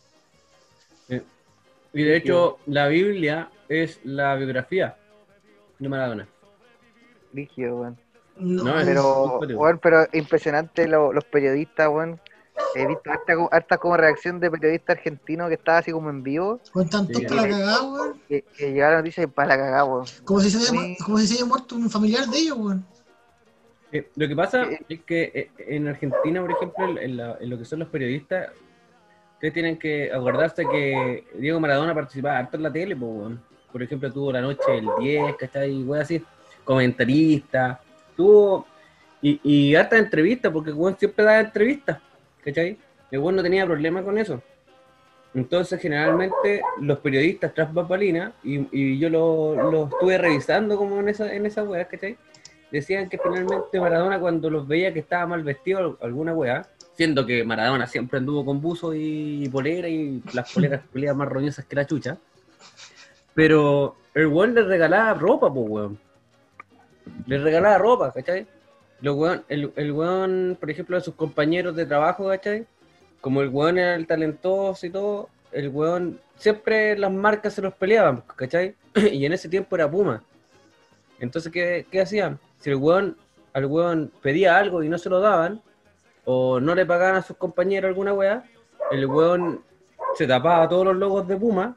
[1.97, 4.97] Y de hecho, la Biblia es la biografía
[5.78, 6.26] de Maradona.
[7.32, 7.98] Rígido, weón.
[8.36, 9.59] No, No, es- Pero, serio.
[9.59, 12.20] weón, pero impresionante lo- los periodistas, weón.
[12.76, 16.60] He visto harta, harta como reacción de periodistas argentinos que estaba así como en vivo,
[16.72, 18.20] Con tanto Sí, para la cagada, weón.
[18.28, 20.06] que, que llegaron noticias y para la cagada, weón.
[20.24, 22.86] Como si, se haya, como si se haya muerto un familiar de ellos, weón.
[23.93, 27.51] Eh, lo que pasa Eh, es que eh, en Argentina, por ejemplo, en, la- en
[27.51, 28.51] lo que son los periodistas,
[29.35, 33.43] ustedes tienen que acordarse que Diego Maradona participaba harto en la tele, po, weón.
[33.72, 35.82] por ejemplo, tuvo la noche del 10, ¿cachai?
[35.82, 36.24] Weón, así,
[36.64, 37.81] comentarista,
[38.16, 38.66] tuvo,
[39.20, 41.98] y, y harta entrevistas, porque weón siempre da entrevistas,
[42.45, 42.77] ¿cachai?
[43.11, 44.43] El weón no tenía problema con eso.
[45.35, 51.09] Entonces, generalmente, los periodistas tras bambalinas, y, y yo lo, lo estuve revisando como en
[51.09, 52.16] esa, en esa weá, ¿cachai?
[52.71, 57.45] Decían que finalmente Maradona, cuando los veía que estaba mal vestido, alguna weá, siendo que
[57.45, 60.83] Maradona siempre anduvo con buzo y polera y las poleras
[61.16, 62.19] más roñosas que la chucha.
[63.35, 65.99] Pero el weón le regalaba ropa, pues weón.
[67.27, 68.47] Le regalaba ropa, ¿cachai?
[69.48, 72.66] El, el weón, por ejemplo, a sus compañeros de trabajo, ¿cachai?
[73.20, 77.74] Como el weón era el talentoso y todo, el weón siempre las marcas se los
[77.74, 78.74] peleaban, ¿cachai?
[79.12, 80.22] Y en ese tiempo era Puma.
[81.20, 82.39] Entonces, ¿qué, qué hacían?
[82.59, 83.16] Si el weón,
[83.52, 85.60] al weón pedía algo y no se lo daban,
[86.24, 88.44] o no le pagaban a sus compañeros alguna weá,
[88.90, 89.62] el weón
[90.16, 91.76] se tapaba todos los logos de Puma,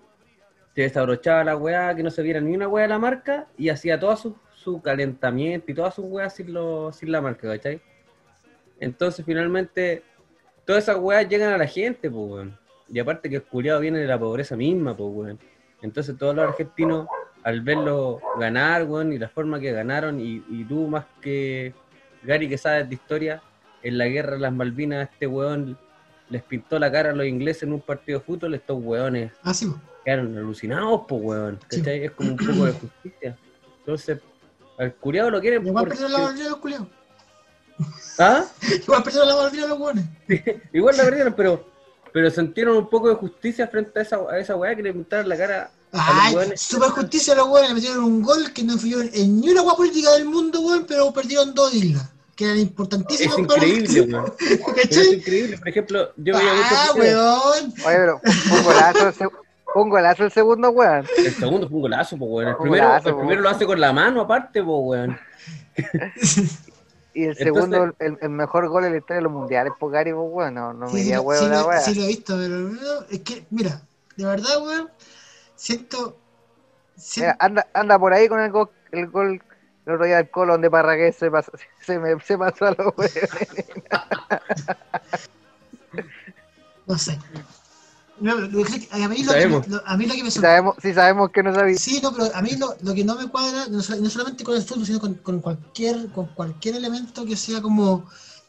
[0.76, 3.70] se desabrochaba la weá, que no se viera ni una weá de la marca, y
[3.70, 4.36] hacía todo su,
[4.68, 7.80] su calentamiento y todas sus weas sin, lo- sin la marca, ¿cachai?
[8.82, 10.04] Entonces, finalmente,
[10.66, 12.58] todas esas weas llegan a la gente, pues, weón.
[12.90, 15.40] Y aparte que el culiado viene de la pobreza misma, pues, weón.
[15.82, 17.08] Entonces, todos los argentinos,
[17.44, 21.74] al verlo ganar, weón, y la forma que ganaron, y, y tú más que
[22.24, 23.42] Gary que sabes de historia,
[23.84, 25.78] en la guerra de las Malvinas, este weón
[26.30, 29.54] les pintó la cara a los ingleses en un partido de fútbol, estos weones Ah,
[29.54, 29.72] sí,
[30.04, 31.58] quedaron alucinados, pues, weón.
[31.70, 32.04] ¿Cachai?
[32.04, 33.38] Es como un poco de justicia.
[33.80, 34.20] Entonces,
[34.78, 36.88] al curiado lo quieren Igual porque- perdieron la Malvinas los culiados.
[38.20, 38.46] ¿Ah?
[38.84, 40.04] Igual perdieron la Malvinas los buenos.
[40.74, 41.68] Igual la perdieron, pero,
[42.12, 45.30] pero sintieron un poco de justicia frente a esa, a esa weá que le pintaron
[45.30, 47.70] la cara a los Ay, super justicia los buenos.
[47.70, 50.86] Le metieron un gol que no influyó en ni una guapa política del mundo, weón,
[50.88, 52.10] pero perdieron dos islas.
[52.36, 54.34] Que eran importantísimas Es para increíble, weón.
[54.90, 55.58] Es increíble.
[55.58, 57.74] Por ejemplo, yo veía Ah, videos- weón.
[57.86, 59.32] Oye, pero un golazo,
[59.76, 61.06] un golazo el segundo, weón.
[61.18, 62.48] El segundo fue un golazo, pues, weón.
[62.50, 63.44] El Un primero, golazo, el primero weón.
[63.44, 65.20] lo hace con la mano aparte, pues, weón.
[67.14, 69.92] Y el Entonces- segundo, el, el mejor gol en la historia de los mundiales, por
[69.92, 70.54] Gary, pues, weón.
[70.54, 71.80] No, no me Sí, sí, iría lo- huevo sí, la lo- weá.
[71.82, 73.82] sí lo he visto, pero es que, mira,
[74.16, 74.90] de verdad, weón,
[75.56, 76.18] siento.
[77.16, 79.42] Mira, anda, anda por ahí con el gol, el gol
[79.86, 82.94] el otro día del Colo donde Parragués se pasó, se, me, se pasó a los
[82.98, 83.30] weones.
[86.86, 87.18] No sé.
[88.20, 89.64] No, lo que- a, mí lo, Sabemos.
[89.66, 91.78] que, lo- a mí lo que me Si sabemos, si sabemos que no sabía.
[91.78, 94.56] Sí, no, pero a mí lo, lo que no me cuadra, no, no solamente con
[94.56, 98.06] el fútbol, sino con, con cualquier con cualquier elemento que sea como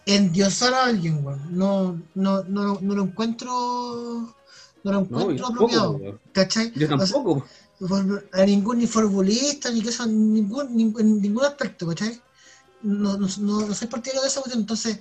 [0.06, 1.40] endiosar a alguien, weón.
[1.56, 4.34] No, no, no, no lo encuentro
[4.84, 5.92] no lo No, encuentro tampoco, apropiado.
[5.92, 6.20] weón.
[6.32, 6.72] ¿Cachai?
[6.74, 7.46] Yo O sea, tampoco.
[7.78, 12.20] por- a ningún ni futbolista, ni que eso, ningún, ningún, en ningún aspecto, ¿cachai?
[12.82, 15.00] No, no, no, no soy partidario de esa cuestión, entonces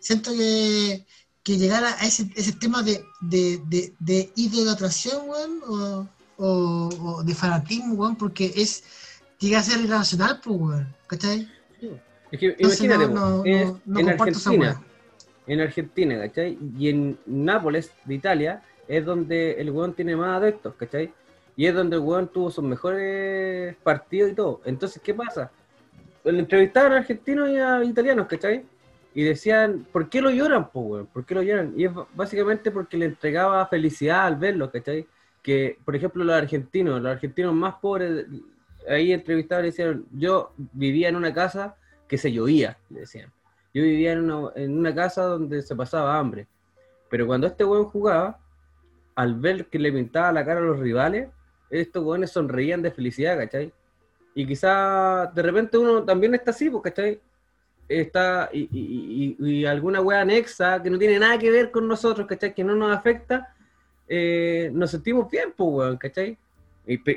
[0.00, 1.04] siento que,
[1.46, 6.06] que llegar a ese, ese tema de, de, de, de idolatración, weón, o,
[6.38, 8.82] o, o de fanatismo, weón, porque es
[9.38, 11.48] llega a ser irracional, pues, weón, ¿cachai?
[12.32, 14.82] Es que Entonces, imagínate, no- no- es no- en Argentina,
[15.46, 16.58] en Argentina, ¿cachai?
[16.76, 21.12] Y en Nápoles, de Italia, es donde el weón tiene más adeptos, ¿cachai?
[21.56, 24.60] Y es donde el weón tuvo sus mejores partidos y todo.
[24.64, 25.52] Entonces, ¿qué pasa?
[26.24, 28.64] Entrevistaban a argentinos y a italianos, ¿cachai?
[29.16, 31.06] Y decían, ¿por qué lo lloran, po?
[31.10, 31.72] ¿Por qué lo lloran?
[31.74, 35.06] Y es básicamente porque le entregaba felicidad al verlo, ¿cachai?
[35.42, 38.26] Que, por ejemplo, los argentinos, los argentinos más pobres,
[38.86, 41.76] ahí entrevistaban y decían, yo vivía en una casa
[42.06, 43.32] que se llovía, le decían.
[43.72, 46.46] Yo vivía en una, en una casa donde se pasaba hambre.
[47.08, 48.38] Pero cuando este weón jugaba,
[49.14, 51.30] al ver que le pintaba la cara a los rivales,
[51.70, 53.72] estos weones sonreían de felicidad, ¿cachai?
[54.34, 57.18] Y quizá de repente uno también está así, pues, ¿cachai?
[57.88, 61.86] Está, y, y- y- y alguna wea anexa que no tiene nada que ver con
[61.86, 62.52] nosotros, ¿cachai?
[62.54, 63.54] Que no nos afecta,
[64.08, 66.36] eh, nos sentimos bien, pues, weón, ¿cachai?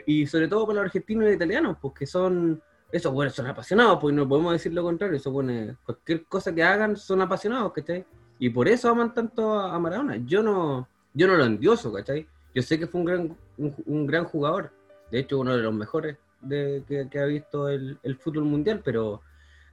[0.05, 4.13] Y, sobre todo para los argentinos y italianos, porque son, esos buenos son apasionados, pues
[4.15, 8.05] no podemos decir lo contrario, esos buenos, cualquier cosa que hagan son apasionados, ¿cachai?
[8.39, 10.17] Y por eso aman tanto a, a Maradona.
[10.25, 12.27] Yo no, yo no lo endioso, ¿cachai?
[12.55, 14.71] Yo sé que fue un gran, un, un gran jugador,
[15.11, 18.81] de hecho uno de los mejores de, que, que ha visto el, el fútbol mundial,
[18.83, 19.21] pero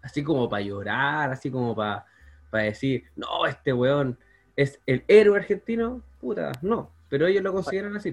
[0.07, 2.05] así como para llorar, así como para
[2.53, 4.17] decir, no, este weón
[4.55, 8.13] es el héroe argentino, puta, no, pero ellos lo consideran así.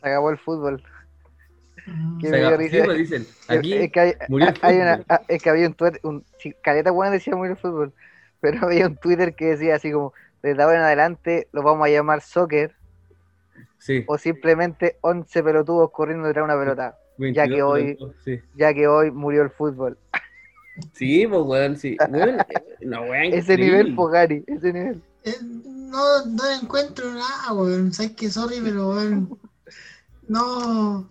[0.00, 0.82] Se acabó el fútbol.
[2.20, 5.20] Que Se acabó- sí, pues, dicen, aquí es que hay- murió el hay una- ah,
[5.26, 6.24] es que había un Twitter, un,
[6.62, 7.92] caleta buena decía murió el fútbol,
[8.40, 10.12] pero había un Twitter que decía así como,
[10.42, 12.74] desde ahora en adelante lo vamos a llamar soccer
[13.78, 14.04] Sí.
[14.06, 18.40] o simplemente 11 pelotudos corriendo detrás de una pelota, ya que 22 hoy, sí.
[18.54, 19.98] ya que hoy murió el fútbol.
[20.94, 21.96] Sí, pues weón, sí.
[22.10, 22.36] Weón,
[22.82, 23.64] una weá Ese increíble.
[23.78, 25.02] nivel, Pogari, ese nivel.
[25.24, 27.92] Eh, no, no encuentro nada, weón.
[27.92, 29.38] Sabes que sorry, pero weón.
[30.28, 30.98] No.
[31.00, 31.08] O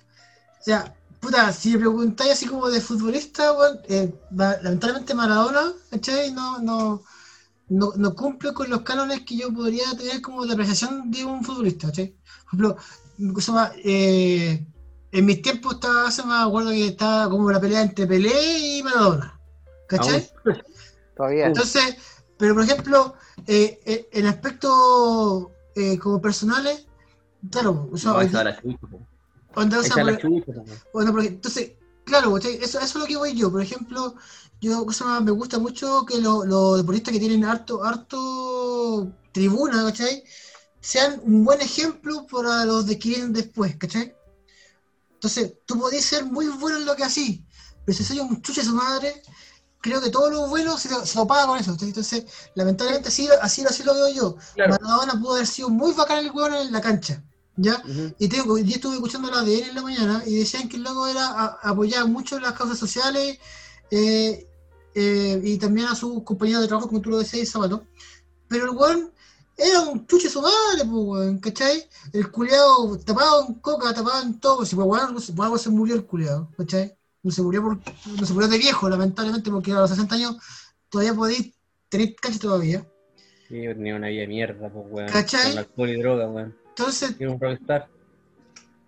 [0.64, 6.32] sea, puta, si me preguntáis así como de futbolista, weón, eh, la- lamentablemente Maradona, ¿cachai?
[6.32, 7.04] No, no,
[7.70, 11.44] no, no cumple con los cánones que yo podría tener como de apreciación de un
[11.44, 12.16] futbolista, ¿cachai?
[12.50, 12.78] Por ejemplo,
[13.42, 14.66] se llama, eh,
[15.12, 18.84] en mis tiempos estaba, se me acuerdo que estaba como la pelea entre Pelé y
[18.84, 19.40] Maradona,
[19.98, 20.32] ¿cachai?
[21.16, 21.48] Todavía.
[21.48, 21.96] Entonces,
[22.38, 23.14] Pero, por ejemplo,
[23.46, 26.88] eh, eh, en aspectos eh, como personales,
[27.52, 28.88] claro, o sea, No, es la chucha,
[29.54, 30.66] onda, o sea, la por- chucha, po.
[30.94, 31.74] bueno, porque, entonces,
[32.04, 32.56] claro, ¿cachai?
[32.56, 33.52] eso, eso es lo que voy yo.
[33.52, 34.16] Por ejemplo,
[34.60, 39.84] yo o sea, me gusta mucho que lo- los deportistas que tienen harto, harto tribuna,
[39.86, 40.24] ¿cachai?
[40.80, 44.16] Sean un buen ejemplo para los de que vienen después, ¿cachai?
[45.14, 47.46] Entonces, tú podés ser muy bueno en lo que así,
[47.86, 49.22] pero si soy un chuche de su madre,
[49.82, 51.76] creo que todo lo bueno se lo, se lo paga con eso.
[51.82, 52.26] Entonces,
[52.56, 54.36] lamentablemente así, así, así lo veo yo.
[54.64, 57.24] Maradona pudo haber sido muy bacán el hueón en la cancha.
[57.58, 57.84] ¿Ya?
[58.18, 60.70] Y te digo, hoy día estuve escuchando la de él en la mañana y decían
[60.70, 63.38] que el loco era a- apoyaba mucho las causas sociales
[63.92, 64.48] eh,
[64.96, 67.86] eh, y también a sus compañeros de trabajo, como tú lo decías, Sabato.
[68.48, 69.14] Pero el weón
[69.58, 71.88] era un chuche su madre, pues, weón, ¿cachai?
[72.14, 74.66] El culiado tapado en coca, tapado en todo.
[74.66, 76.98] Si por algo se murió el culiado, ¿cachai?
[77.24, 77.78] No se murió por,
[78.20, 80.38] no se murió de viejo, lamentablemente, porque a los 60 años
[80.90, 81.54] todavía podéis
[81.90, 82.84] tener cancha todavía.
[83.48, 85.10] Sí, yo tenía una vida de mierda, pues, weón.
[85.10, 85.50] ¿Cachai?
[85.50, 86.56] Con alcohol y droga, weón.
[86.70, 87.88] Entonces, Quiero un rockstar.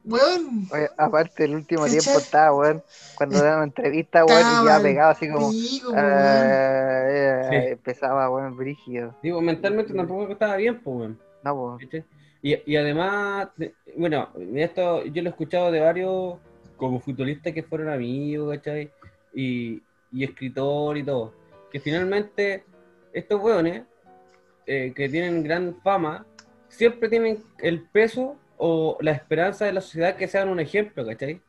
[0.06, 0.68] weón.
[0.72, 2.00] Oye, aparte, el último ¿Cachai?
[2.00, 2.84] tiempo estaba, weón,
[3.16, 5.52] cuando daban una entrevista, weón, y ya pegado así como.
[5.52, 6.04] pico, weón.
[6.06, 7.56] eh, Sí.
[7.74, 9.16] Empezaba, weón, brígido.
[9.22, 11.20] Digo, mentalmente tampoco estaba bien, pues, weón.
[11.44, 11.78] No, weón.
[11.80, 12.04] ¿Cachai?
[12.42, 16.36] Y, y además, de- bueno, esto yo lo he escuchado de varios
[16.84, 18.92] como futbolistas que fueron amigos, ¿cachai?
[19.34, 19.82] Y,
[20.12, 21.34] y escritor y todo.
[21.72, 22.66] Que finalmente
[23.14, 23.84] estos weones
[24.66, 26.26] eh, que tienen gran fama
[26.68, 31.42] siempre tienen el peso o la esperanza de la sociedad que sean un ejemplo, ¿cachai?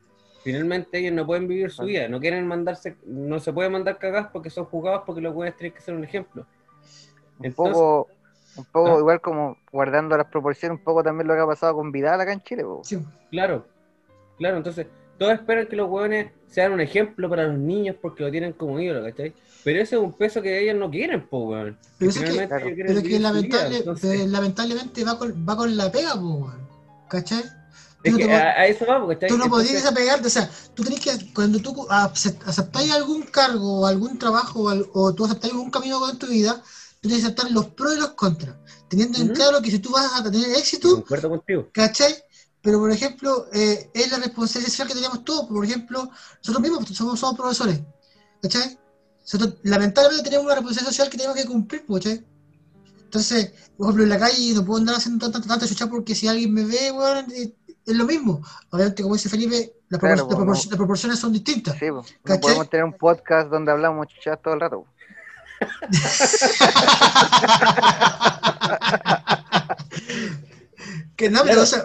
[0.45, 4.29] Finalmente ellos no pueden vivir su vida, no quieren mandarse, no se pueden mandar cagadas
[4.33, 6.47] porque son jugados porque los weones tienen que ser un ejemplo.
[7.41, 8.09] Un Entonces- poco,
[8.57, 8.99] un poco Ah.
[9.01, 12.33] igual como guardando las proporciones, un poco también lo que ha pasado con Vidal acá
[12.33, 12.83] en Chile, po.
[13.31, 13.67] Claro,
[14.39, 14.87] claro, entonces
[15.19, 18.79] todos esperan que los hueones sean un ejemplo para los niños porque lo tienen como
[18.81, 19.33] ídolo, ¿cachai?
[19.65, 21.79] Pero ese es un peso que ellos no quieren, po, weón.
[21.99, 22.21] Pero que,
[22.87, 26.69] pero lamentable- vida, entonces- pero lamentablemente va con, va con la pega, po, weón.
[27.09, 27.43] ¿Cachai?
[28.03, 29.31] Es no que a, a eso vamos, ¿cachai?
[29.31, 29.87] Tú no Entonces- podrías
[30.27, 35.15] o sea, tú tenés que, cuando tú acep- aceptáis algún cargo o algún trabajo o,
[35.15, 36.63] tú aceptáis algún camino en tu vida,
[37.01, 38.57] tú tienes que aceptar los pros y los contras,
[38.89, 41.69] teniendo en claro que si tú vas a tener éxito, contigo.
[41.73, 42.15] ¿cachai?
[42.65, 45.47] Pero, por ejemplo, eh, es la responsabilidad social que tenemos todos.
[45.47, 46.09] Por ejemplo,
[46.39, 47.81] nosotros mismos somos, somos profesores,
[48.41, 48.79] ¿cachai?
[49.21, 52.25] Nosotros, lamentablemente, tenemos una responsabilidad social que tenemos que cumplir, pues, ¿cachai?
[53.05, 56.27] Entonces, por ejemplo, en la calle no puedo andar haciendo tanta, tanta chucha porque si
[56.27, 57.53] alguien me ve, weón, eh,
[57.85, 58.41] es lo mismo.
[58.71, 61.77] Obviamente, como dice Felipe, las, Claro, propor- pues, las proporciones son distintas.
[61.79, 62.03] Sí, po.
[62.25, 64.87] No podemos tener un podcast donde hablamos chuchadas todo el rato.
[71.17, 71.85] Que no, pero, o sea,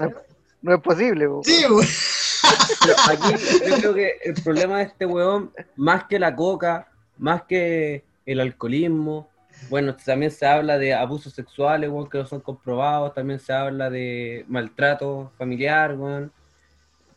[0.61, 1.41] no, es posible, po.
[1.43, 1.85] sí, weón.
[2.81, 3.33] Pero aquí
[3.67, 6.87] yo creo que el problema de este weón, más que la coca,
[7.17, 9.29] más que el alcoholismo,
[9.69, 13.89] bueno, también se habla de abusos sexuales, weón, que no son comprobados, también se habla
[13.89, 16.31] de maltrato familiar, weón,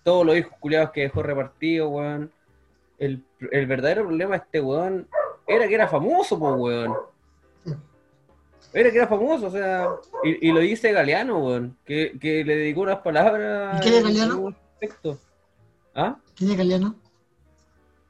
[0.03, 2.33] todos los hijos culiados que dejó repartido, weón.
[2.99, 5.09] El, el verdadero problema de este weón
[5.47, 6.97] era que era famoso, pues, weón.
[8.75, 9.87] Era que era famoso, o sea,
[10.25, 13.79] y, y lo dice Galeano, weón, que, que le dedicó unas palabras.
[13.79, 14.49] ¿Y quién es Galeano?
[14.49, 15.19] aspecto.
[15.95, 16.17] ¿Ah?
[16.35, 16.97] ¿Quién es Galeano?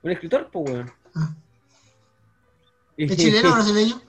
[0.03, 0.91] Un escritor, pues, weón.
[1.17, 1.35] Ah.
[2.97, 4.01] ¿Es chileno o brasileño?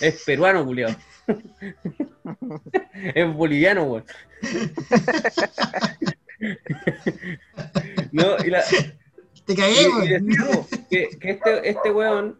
[0.00, 0.90] Es peruano, culiao.
[3.14, 4.04] es boliviano, weón.
[8.12, 8.64] no, y la,
[9.44, 10.26] Te cagué, weón.
[10.90, 12.36] que, que este, este weón,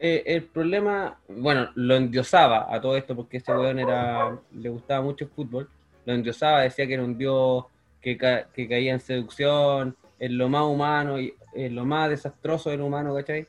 [0.00, 5.02] eh, el problema, bueno, lo endiosaba a todo esto porque este weón era, le gustaba
[5.02, 5.68] mucho el fútbol,
[6.06, 7.64] lo endiosaba, decía que era un dios
[8.00, 12.70] que, ca- que caía en seducción, en lo más humano y en lo más desastroso
[12.70, 13.46] del humano, ¿cachai?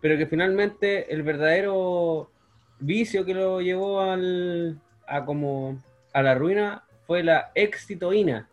[0.00, 2.30] Pero que finalmente el verdadero
[2.78, 5.78] vicio que lo llevó al, a como
[6.12, 8.48] a la ruina fue la exitoína,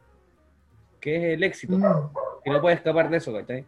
[0.99, 1.76] que es el éxito
[2.43, 3.65] que no puede escapar de eso, ¿cachai?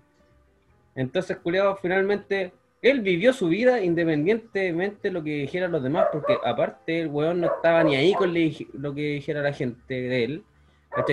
[0.96, 2.54] Entonces, culiado, finalmente,
[2.84, 7.40] él vivió su vida independientemente de lo que dijeran los demás, porque aparte el weón
[7.40, 8.34] no estaba ni ahí con
[8.74, 10.44] lo que dijera la gente de él.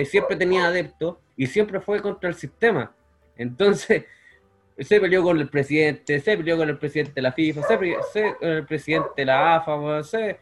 [0.05, 2.93] Siempre tenía adeptos y siempre fue contra el sistema.
[3.37, 4.03] Entonces,
[4.77, 7.99] se peleó con el presidente, se peleó con el presidente de la FIFA, se peleó
[8.37, 10.39] con el presidente de la AFA, se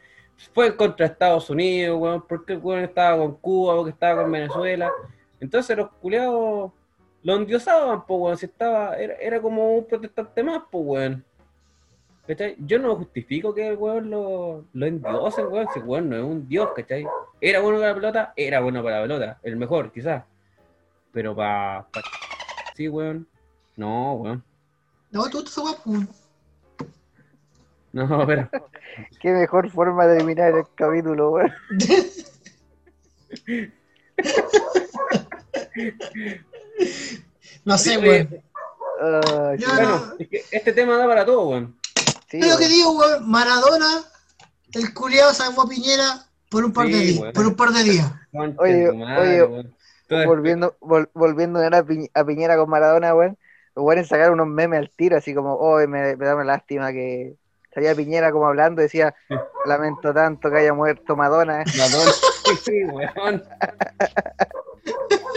[0.51, 4.91] fue contra Estados Unidos, weón, porque el weón estaba con Cuba, porque estaba con Venezuela.
[5.39, 6.71] Entonces los culiados
[7.23, 8.37] lo endiosaban, pues, weón.
[8.37, 11.25] Si estaba, era, era como un protestante más, pues, weón.
[12.27, 12.55] ¿Cachai?
[12.59, 15.67] Yo no justifico que el weón lo, lo endiosen, weón.
[15.73, 17.05] Si el weón no es un dios, ¿cachai?
[17.41, 19.39] Era bueno para la pelota, era bueno para la pelota.
[19.43, 20.23] El mejor, quizás.
[21.11, 21.87] Pero para.
[22.75, 23.27] sí, weón.
[23.75, 24.43] No, weón.
[25.11, 26.09] No, tú estás guapo, weón.
[27.91, 28.49] No, pero.
[29.19, 31.51] Qué mejor forma de terminar el capítulo, weón.
[37.65, 38.29] No sé, weón.
[38.99, 41.75] Bueno, no- es que este tema da para todo, weón.
[42.29, 43.29] sí, lo que digo, weón.
[43.29, 44.03] Maradona,
[44.73, 47.33] el culiado salvó a Piñera por un par de días.
[47.33, 48.11] Por un par de días.
[48.57, 49.65] Oye, madre,
[50.25, 53.37] volviendo, vol- volviendo a, Pi- a Piñera con Maradona, weón.
[53.75, 56.91] Los weones sacaron unos memes al tiro, así como, oh, me, me da una lástima
[56.91, 57.35] que
[57.73, 59.15] salía Piñera como hablando, decía,
[59.65, 61.63] lamento tanto que haya muerto Madonna.
[61.77, 62.11] Madonna,
[62.65, 63.43] sí, weón.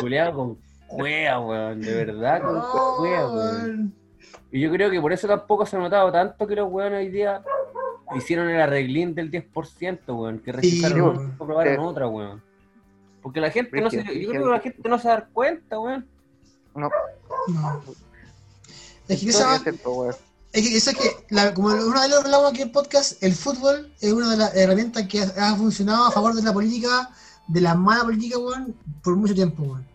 [0.00, 0.58] Juliado con
[0.96, 1.80] cuea, weón.
[1.80, 3.94] De verdad, con No, cuea, weón.
[4.50, 7.08] Y yo creo que por eso tampoco se ha notado tanto que los weones hoy
[7.08, 7.42] día
[8.16, 10.38] hicieron el arreglín del 10%, weón.
[10.40, 11.28] Que rechazaron Sí, una weón.
[11.30, 11.80] y aprobaron Sí.
[11.82, 12.42] otra, weón.
[13.22, 16.06] Porque la gente no se, yo creo que la gente no se da cuenta, weón.
[16.74, 16.90] No,
[17.48, 17.82] No.
[19.08, 20.14] Es que no esa, es cierto, weón.
[20.52, 23.22] es que, eso es que la- como una vez lo hablamos aquí en el podcast,
[23.22, 26.52] el fútbol es una de las herramientas que ha, ha funcionado a favor de la
[26.52, 27.10] política,
[27.48, 29.86] de la mala política, weón, por mucho tiempo, weón.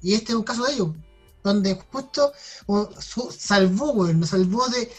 [0.00, 0.94] Y este es un caso de ello,
[1.42, 2.32] donde justo
[3.00, 4.90] su- salvó, weón, nos salvó de,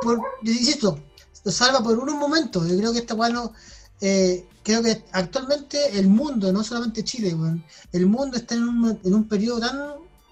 [0.00, 0.98] por, insisto,
[1.44, 2.68] lo salva por unos momentos.
[2.68, 3.52] Yo creo que esta weón, no-
[4.00, 9.00] eh, creo que actualmente el mundo, no solamente Chile, weón, el mundo está en un,
[9.04, 9.78] en un periodo tan,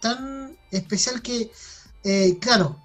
[0.01, 1.51] tan especial que,
[2.05, 2.83] eh, claro,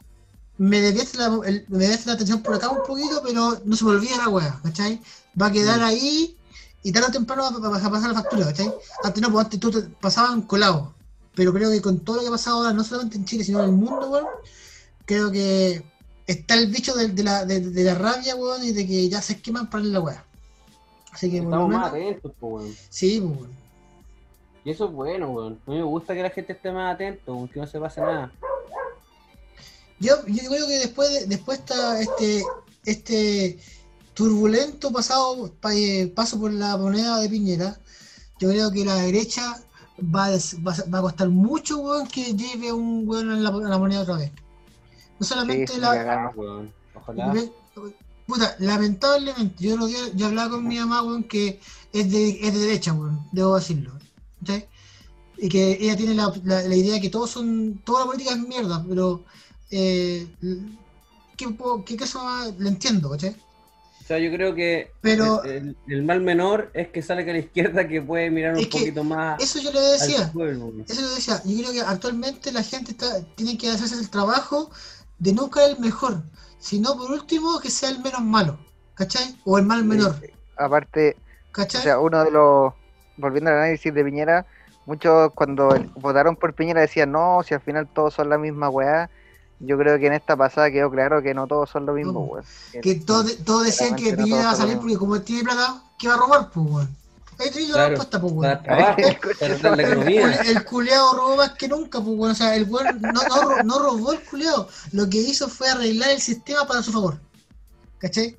[0.57, 3.84] me desviaste la, el- me desviaste la atención por acá un poquito, pero no se
[3.86, 5.02] me olvida la weá, ¿cachai?
[5.40, 6.40] Va a quedar ahí
[6.82, 8.78] y tarde o temprano va a pasar la factura, ¿cachai?
[9.02, 10.95] Antes no, pues antes tú te pasaban colado.
[11.36, 13.60] Pero creo que con todo lo que ha pasado ahora, no solamente en Chile, sino
[13.60, 14.26] en el mundo, weón,
[15.06, 15.84] creo que
[16.28, 19.22] está el bicho de, de la, de, de la rabia, weón, y de que ya
[19.22, 20.26] se queman para la weá.
[21.12, 22.76] Así que Estamos más atentos, pues, weón.
[22.90, 23.66] sí, pues, weón.
[24.64, 25.60] Y eso es bueno, weón.
[25.68, 28.02] A mí me gusta que la gente esté más atento, weón, que no se pase
[28.02, 28.32] nada.
[29.99, 32.44] Yo, yo creo que después de, después está este
[32.86, 33.60] este
[34.14, 37.80] turbulento pasado pa- eh, paso por la moneda de Piñera,
[38.40, 39.56] yo creo que la derecha
[40.00, 40.38] va a,
[40.94, 44.32] va a- costar mucho weón, que lleve un weón a la, moneda otra vez.
[45.20, 46.32] No solamente Sí, la, cagando.
[46.36, 46.74] weón.
[46.94, 47.34] Ojalá.
[48.28, 51.60] Puta, lamentablemente, yo, lo yo hablaba con mi mamá, weón, que
[51.94, 53.92] es de, es de derecha, weón, debo decirlo.
[54.40, 54.68] ¿cachai?
[55.38, 58.32] Y que ella tiene la, la- la idea de que todos son, toda la política
[58.32, 59.24] es mierda, pero
[59.70, 60.28] eh,
[61.38, 62.56] ¿qué, puedo- qué más?
[62.58, 63.36] Le entiendo, ¿cachai?
[64.06, 67.34] O sea, yo creo que Pero- el, el- el mal menor es que sale a
[67.34, 70.32] la izquierda que puede mirar un que poquito más Eso yo le decía.
[70.32, 74.69] Eso yo decía, yo creo que actualmente la gente está, tiene que hacerse el trabajo
[75.18, 76.22] de no caer el mejor,
[76.60, 78.60] sino por último que sea el menos malo,
[78.94, 79.36] ¿cachai?
[79.44, 80.15] O el mal menor,
[80.56, 81.18] Aparte,
[81.52, 81.82] ¿cachai?
[81.82, 82.73] o sea, uno de los,
[83.18, 84.45] volviendo al análisis de Piñera,
[84.86, 89.10] muchos cuando votaron por Piñera decían, no, si al final todos son la misma weá.
[89.60, 92.45] Yo creo que en esta pasada quedó claro que no todos son lo mismo, weón.
[92.82, 95.82] que todos, todos decían que claramente no Piñera va a salir porque como tiene plata,
[95.98, 96.95] ¿qué va a robar, pues, weón?
[97.38, 98.60] Ahí te digo la respuesta, pues, weón.
[100.45, 102.32] El, culeado robó más que nunca, pues, weón.
[102.32, 104.68] O sea, el weón no, no, no robó el culeado.
[104.91, 107.19] Lo que hizo fue arreglar el sistema para su favor.
[107.98, 108.38] ¿Cachai?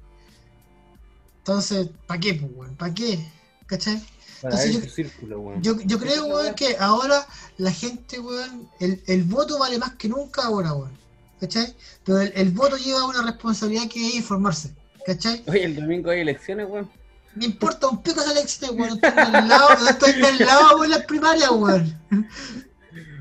[1.38, 2.76] Entonces, ¿para qué, pues, weón?
[2.76, 3.26] ¿Para qué?
[3.66, 4.02] ¿Cachai?
[4.42, 5.62] Entonces, yo- su círculo, weón.
[5.62, 7.26] Yo, yo creo, weón, que ahora
[7.56, 11.05] la gente, weón, el, el voto vale más que nunca ahora, weón.
[11.40, 11.74] ¿Cachai?
[12.04, 14.74] Pero el, el voto lleva una responsabilidad que es informarse.
[15.04, 15.42] ¿Cachai?
[15.46, 16.90] Oye, el domingo hay elecciones, weón.
[17.34, 18.98] Me importa un pico esa elección, weón.
[19.02, 22.00] Estoy del lado, estoy del lado, weón, las primarias, weón.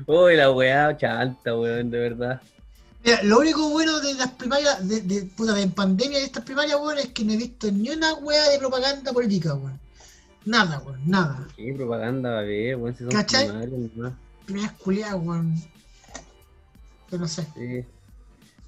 [0.06, 2.40] Uy, la weá chanta, weón, de verdad.
[3.04, 6.76] Mira, lo único bueno de las primarias, de, de, puta, de primarias de estas primarias,
[6.80, 9.78] weón, es que no he visto ni una weá de propaganda política, weón.
[10.46, 11.46] Nada, weón, nada.
[11.56, 13.46] Qué propaganda va a haber, weón, si son ¿Cachai?
[13.46, 14.12] primarias, nomás.
[14.46, 15.54] Primarias culiadas, weón.
[17.12, 17.46] Yo no sé.
[17.54, 17.84] Sí.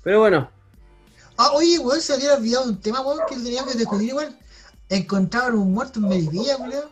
[0.03, 0.51] Pero bueno,
[1.41, 4.37] Ah, oye, weón, se había olvidado un tema, weón, que teníamos que discutir igual.
[4.89, 6.85] Encontraron un muerto en Melipilla, weón.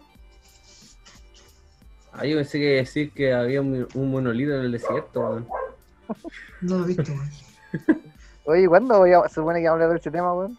[2.12, 5.20] ahí yo pensé que iba a decir que había un, un monolito en el desierto,
[5.20, 5.48] weón.
[6.60, 7.30] No lo he visto, weón.
[8.44, 10.56] Oye, ¿cuándo voy a- se supone que vamos a hablar de ese tema, weón?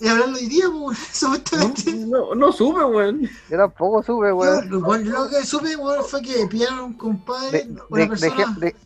[0.00, 1.92] Y hablarlo hoy día, weón, supuestamente.
[1.94, 3.30] No, no supe, weón.
[3.48, 4.68] Yo tampoco supe, weón.
[4.70, 8.02] lo, weón, yo lo que supe, weón, fue que pillaron a un compadre, De- una
[8.02, 8.34] de- persona.
[8.34, 8.76] deje- de-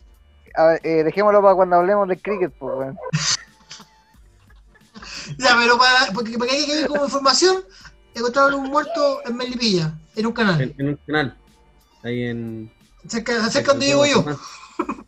[0.57, 2.97] a ver, eh, dejémoslo para cuando hablemos del cricket, pues, weón.
[5.39, 7.63] Ya, pero para, porque, para que haya que ver como información,
[8.13, 10.61] encontraron un muerto en Melipilla, en un canal.
[10.61, 11.37] En, en un canal.
[12.03, 12.71] Ahí en.
[13.07, 14.23] Cerca, cerca donde vivo yo.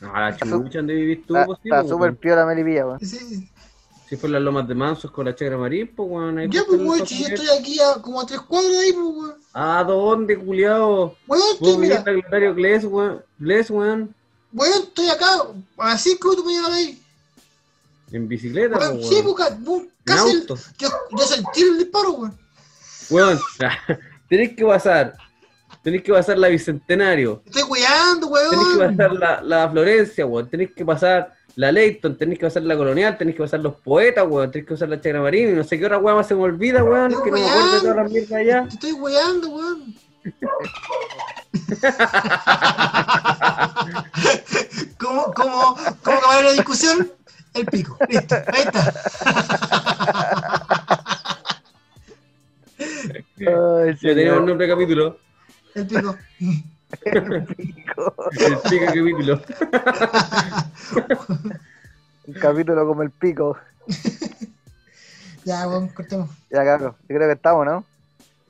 [0.00, 3.00] No, la chucha, donde vivís tú, Está, pues, sí, está súper piola Melipilla, weón.
[3.00, 3.50] Sí.
[4.08, 6.50] Si fue las lomas de Mansos con la Chegra Marín, pues, weón.
[6.52, 9.06] Ya, pues, weón, si yo estoy aquí a, como a tres cuadros de ahí, pues,
[9.06, 9.34] weón.
[9.52, 11.16] ¿A dónde, culiao?
[11.26, 13.24] Weón, estoy, mira, al Glotario Gles, weón.
[13.40, 14.14] Gles, weón.
[14.52, 15.26] Weón, estoy acá,
[15.78, 17.02] a cinco minutos para llegar ahí.
[18.10, 19.24] En bicicleta, Weón, sí, weón.
[19.26, 22.38] busca, bu- En casi el- yo, yo sentí el disparo, weón.
[23.10, 23.38] Weón,
[24.28, 25.14] tenés que pasar.
[25.82, 27.42] Tenés que pasar la Bicentenario.
[27.46, 28.96] Estoy weando, Tenés que weón.
[28.96, 30.48] pasar la, la Florencia, weón.
[30.48, 34.26] Tenés que pasar la Leighton, tenés que pasar la Colonial, tenés que pasar los poetas,
[34.26, 34.50] weón.
[34.50, 36.42] Tenés que pasar la Chagra Marín y no sé qué otra weón más se me
[36.42, 37.10] olvida, weón.
[37.22, 38.62] Que no me acuerdo de todas las mierdas allá.
[38.68, 39.94] Te estoy weando, weón.
[44.98, 47.10] ¿Cómo, cómo, cómo acabar la discusión?
[47.54, 47.96] El pico.
[48.08, 48.36] Listo.
[48.52, 48.92] Ahí está.
[53.38, 55.18] Ay, Ya tenemos el nombre de capítulo.
[55.74, 56.16] El pico.
[57.04, 57.44] El
[58.68, 59.42] pico capítulo.
[62.26, 63.56] Un capítulo como el pico.
[65.44, 66.28] Ya, weón, cortemos.
[66.50, 66.94] Ya, cabrón.
[67.08, 67.84] Yo creo que estamos, ¿no?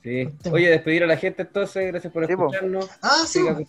[0.08, 0.50] Sí.
[0.50, 2.88] Oye, despedir a la gente entonces, gracias por Sí, escucharnos.
[3.02, 3.66] Ah, sí, Sigan.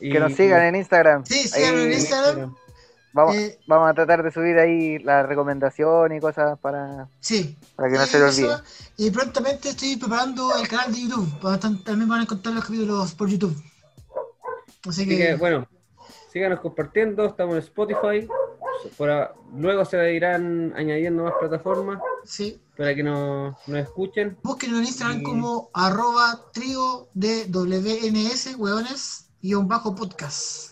[0.00, 1.24] Y- Que nos sigan en Instagram.
[1.24, 2.54] Sí, síganos en Instagram.
[3.12, 7.56] Vamos, Eh, vamos a tratar de subir ahí la recomendación y cosas para, Sí.
[7.76, 8.42] para que no se le eso.
[8.46, 8.54] olvide.
[8.96, 11.82] Y prontamente estoy preparando el canal de YouTube.
[11.84, 13.56] También van a encontrar los capítulos por YouTube.
[14.88, 15.66] Así Así que, que, bueno,
[16.32, 18.26] síganos compartiendo, estamos en Spotify.
[18.96, 22.60] Por a- luego se irán añadiendo más plataformas sí.
[22.80, 24.38] Para que nos, nos escuchen.
[24.42, 30.70] Búsquenlo en Instagram Y- como arroba trío de WNS, hueones, guion bajo podcast.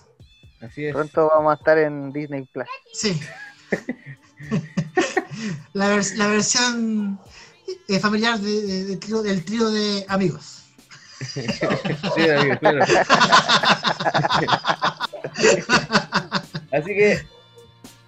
[0.63, 0.95] Así es.
[0.95, 2.65] Pronto vamos a estar en Disney Plus.
[2.95, 3.21] Sí.
[5.75, 7.21] la, vers- la versión
[7.89, 10.55] eh, familiar de- de- de trío- del trío de amigos.
[11.35, 11.43] Sí,
[12.27, 12.85] David, claro.
[16.73, 17.21] Así que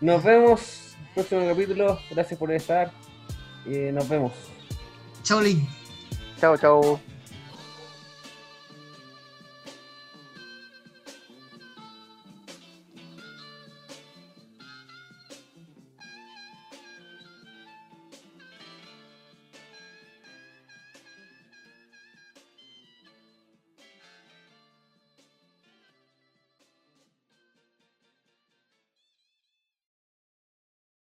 [0.00, 1.98] nos vemos en el próximo capítulo.
[2.10, 2.90] Gracias por estar.
[3.66, 4.32] Y nos vemos.
[5.22, 5.66] Chao, Lin.
[6.40, 7.00] Chao, chao.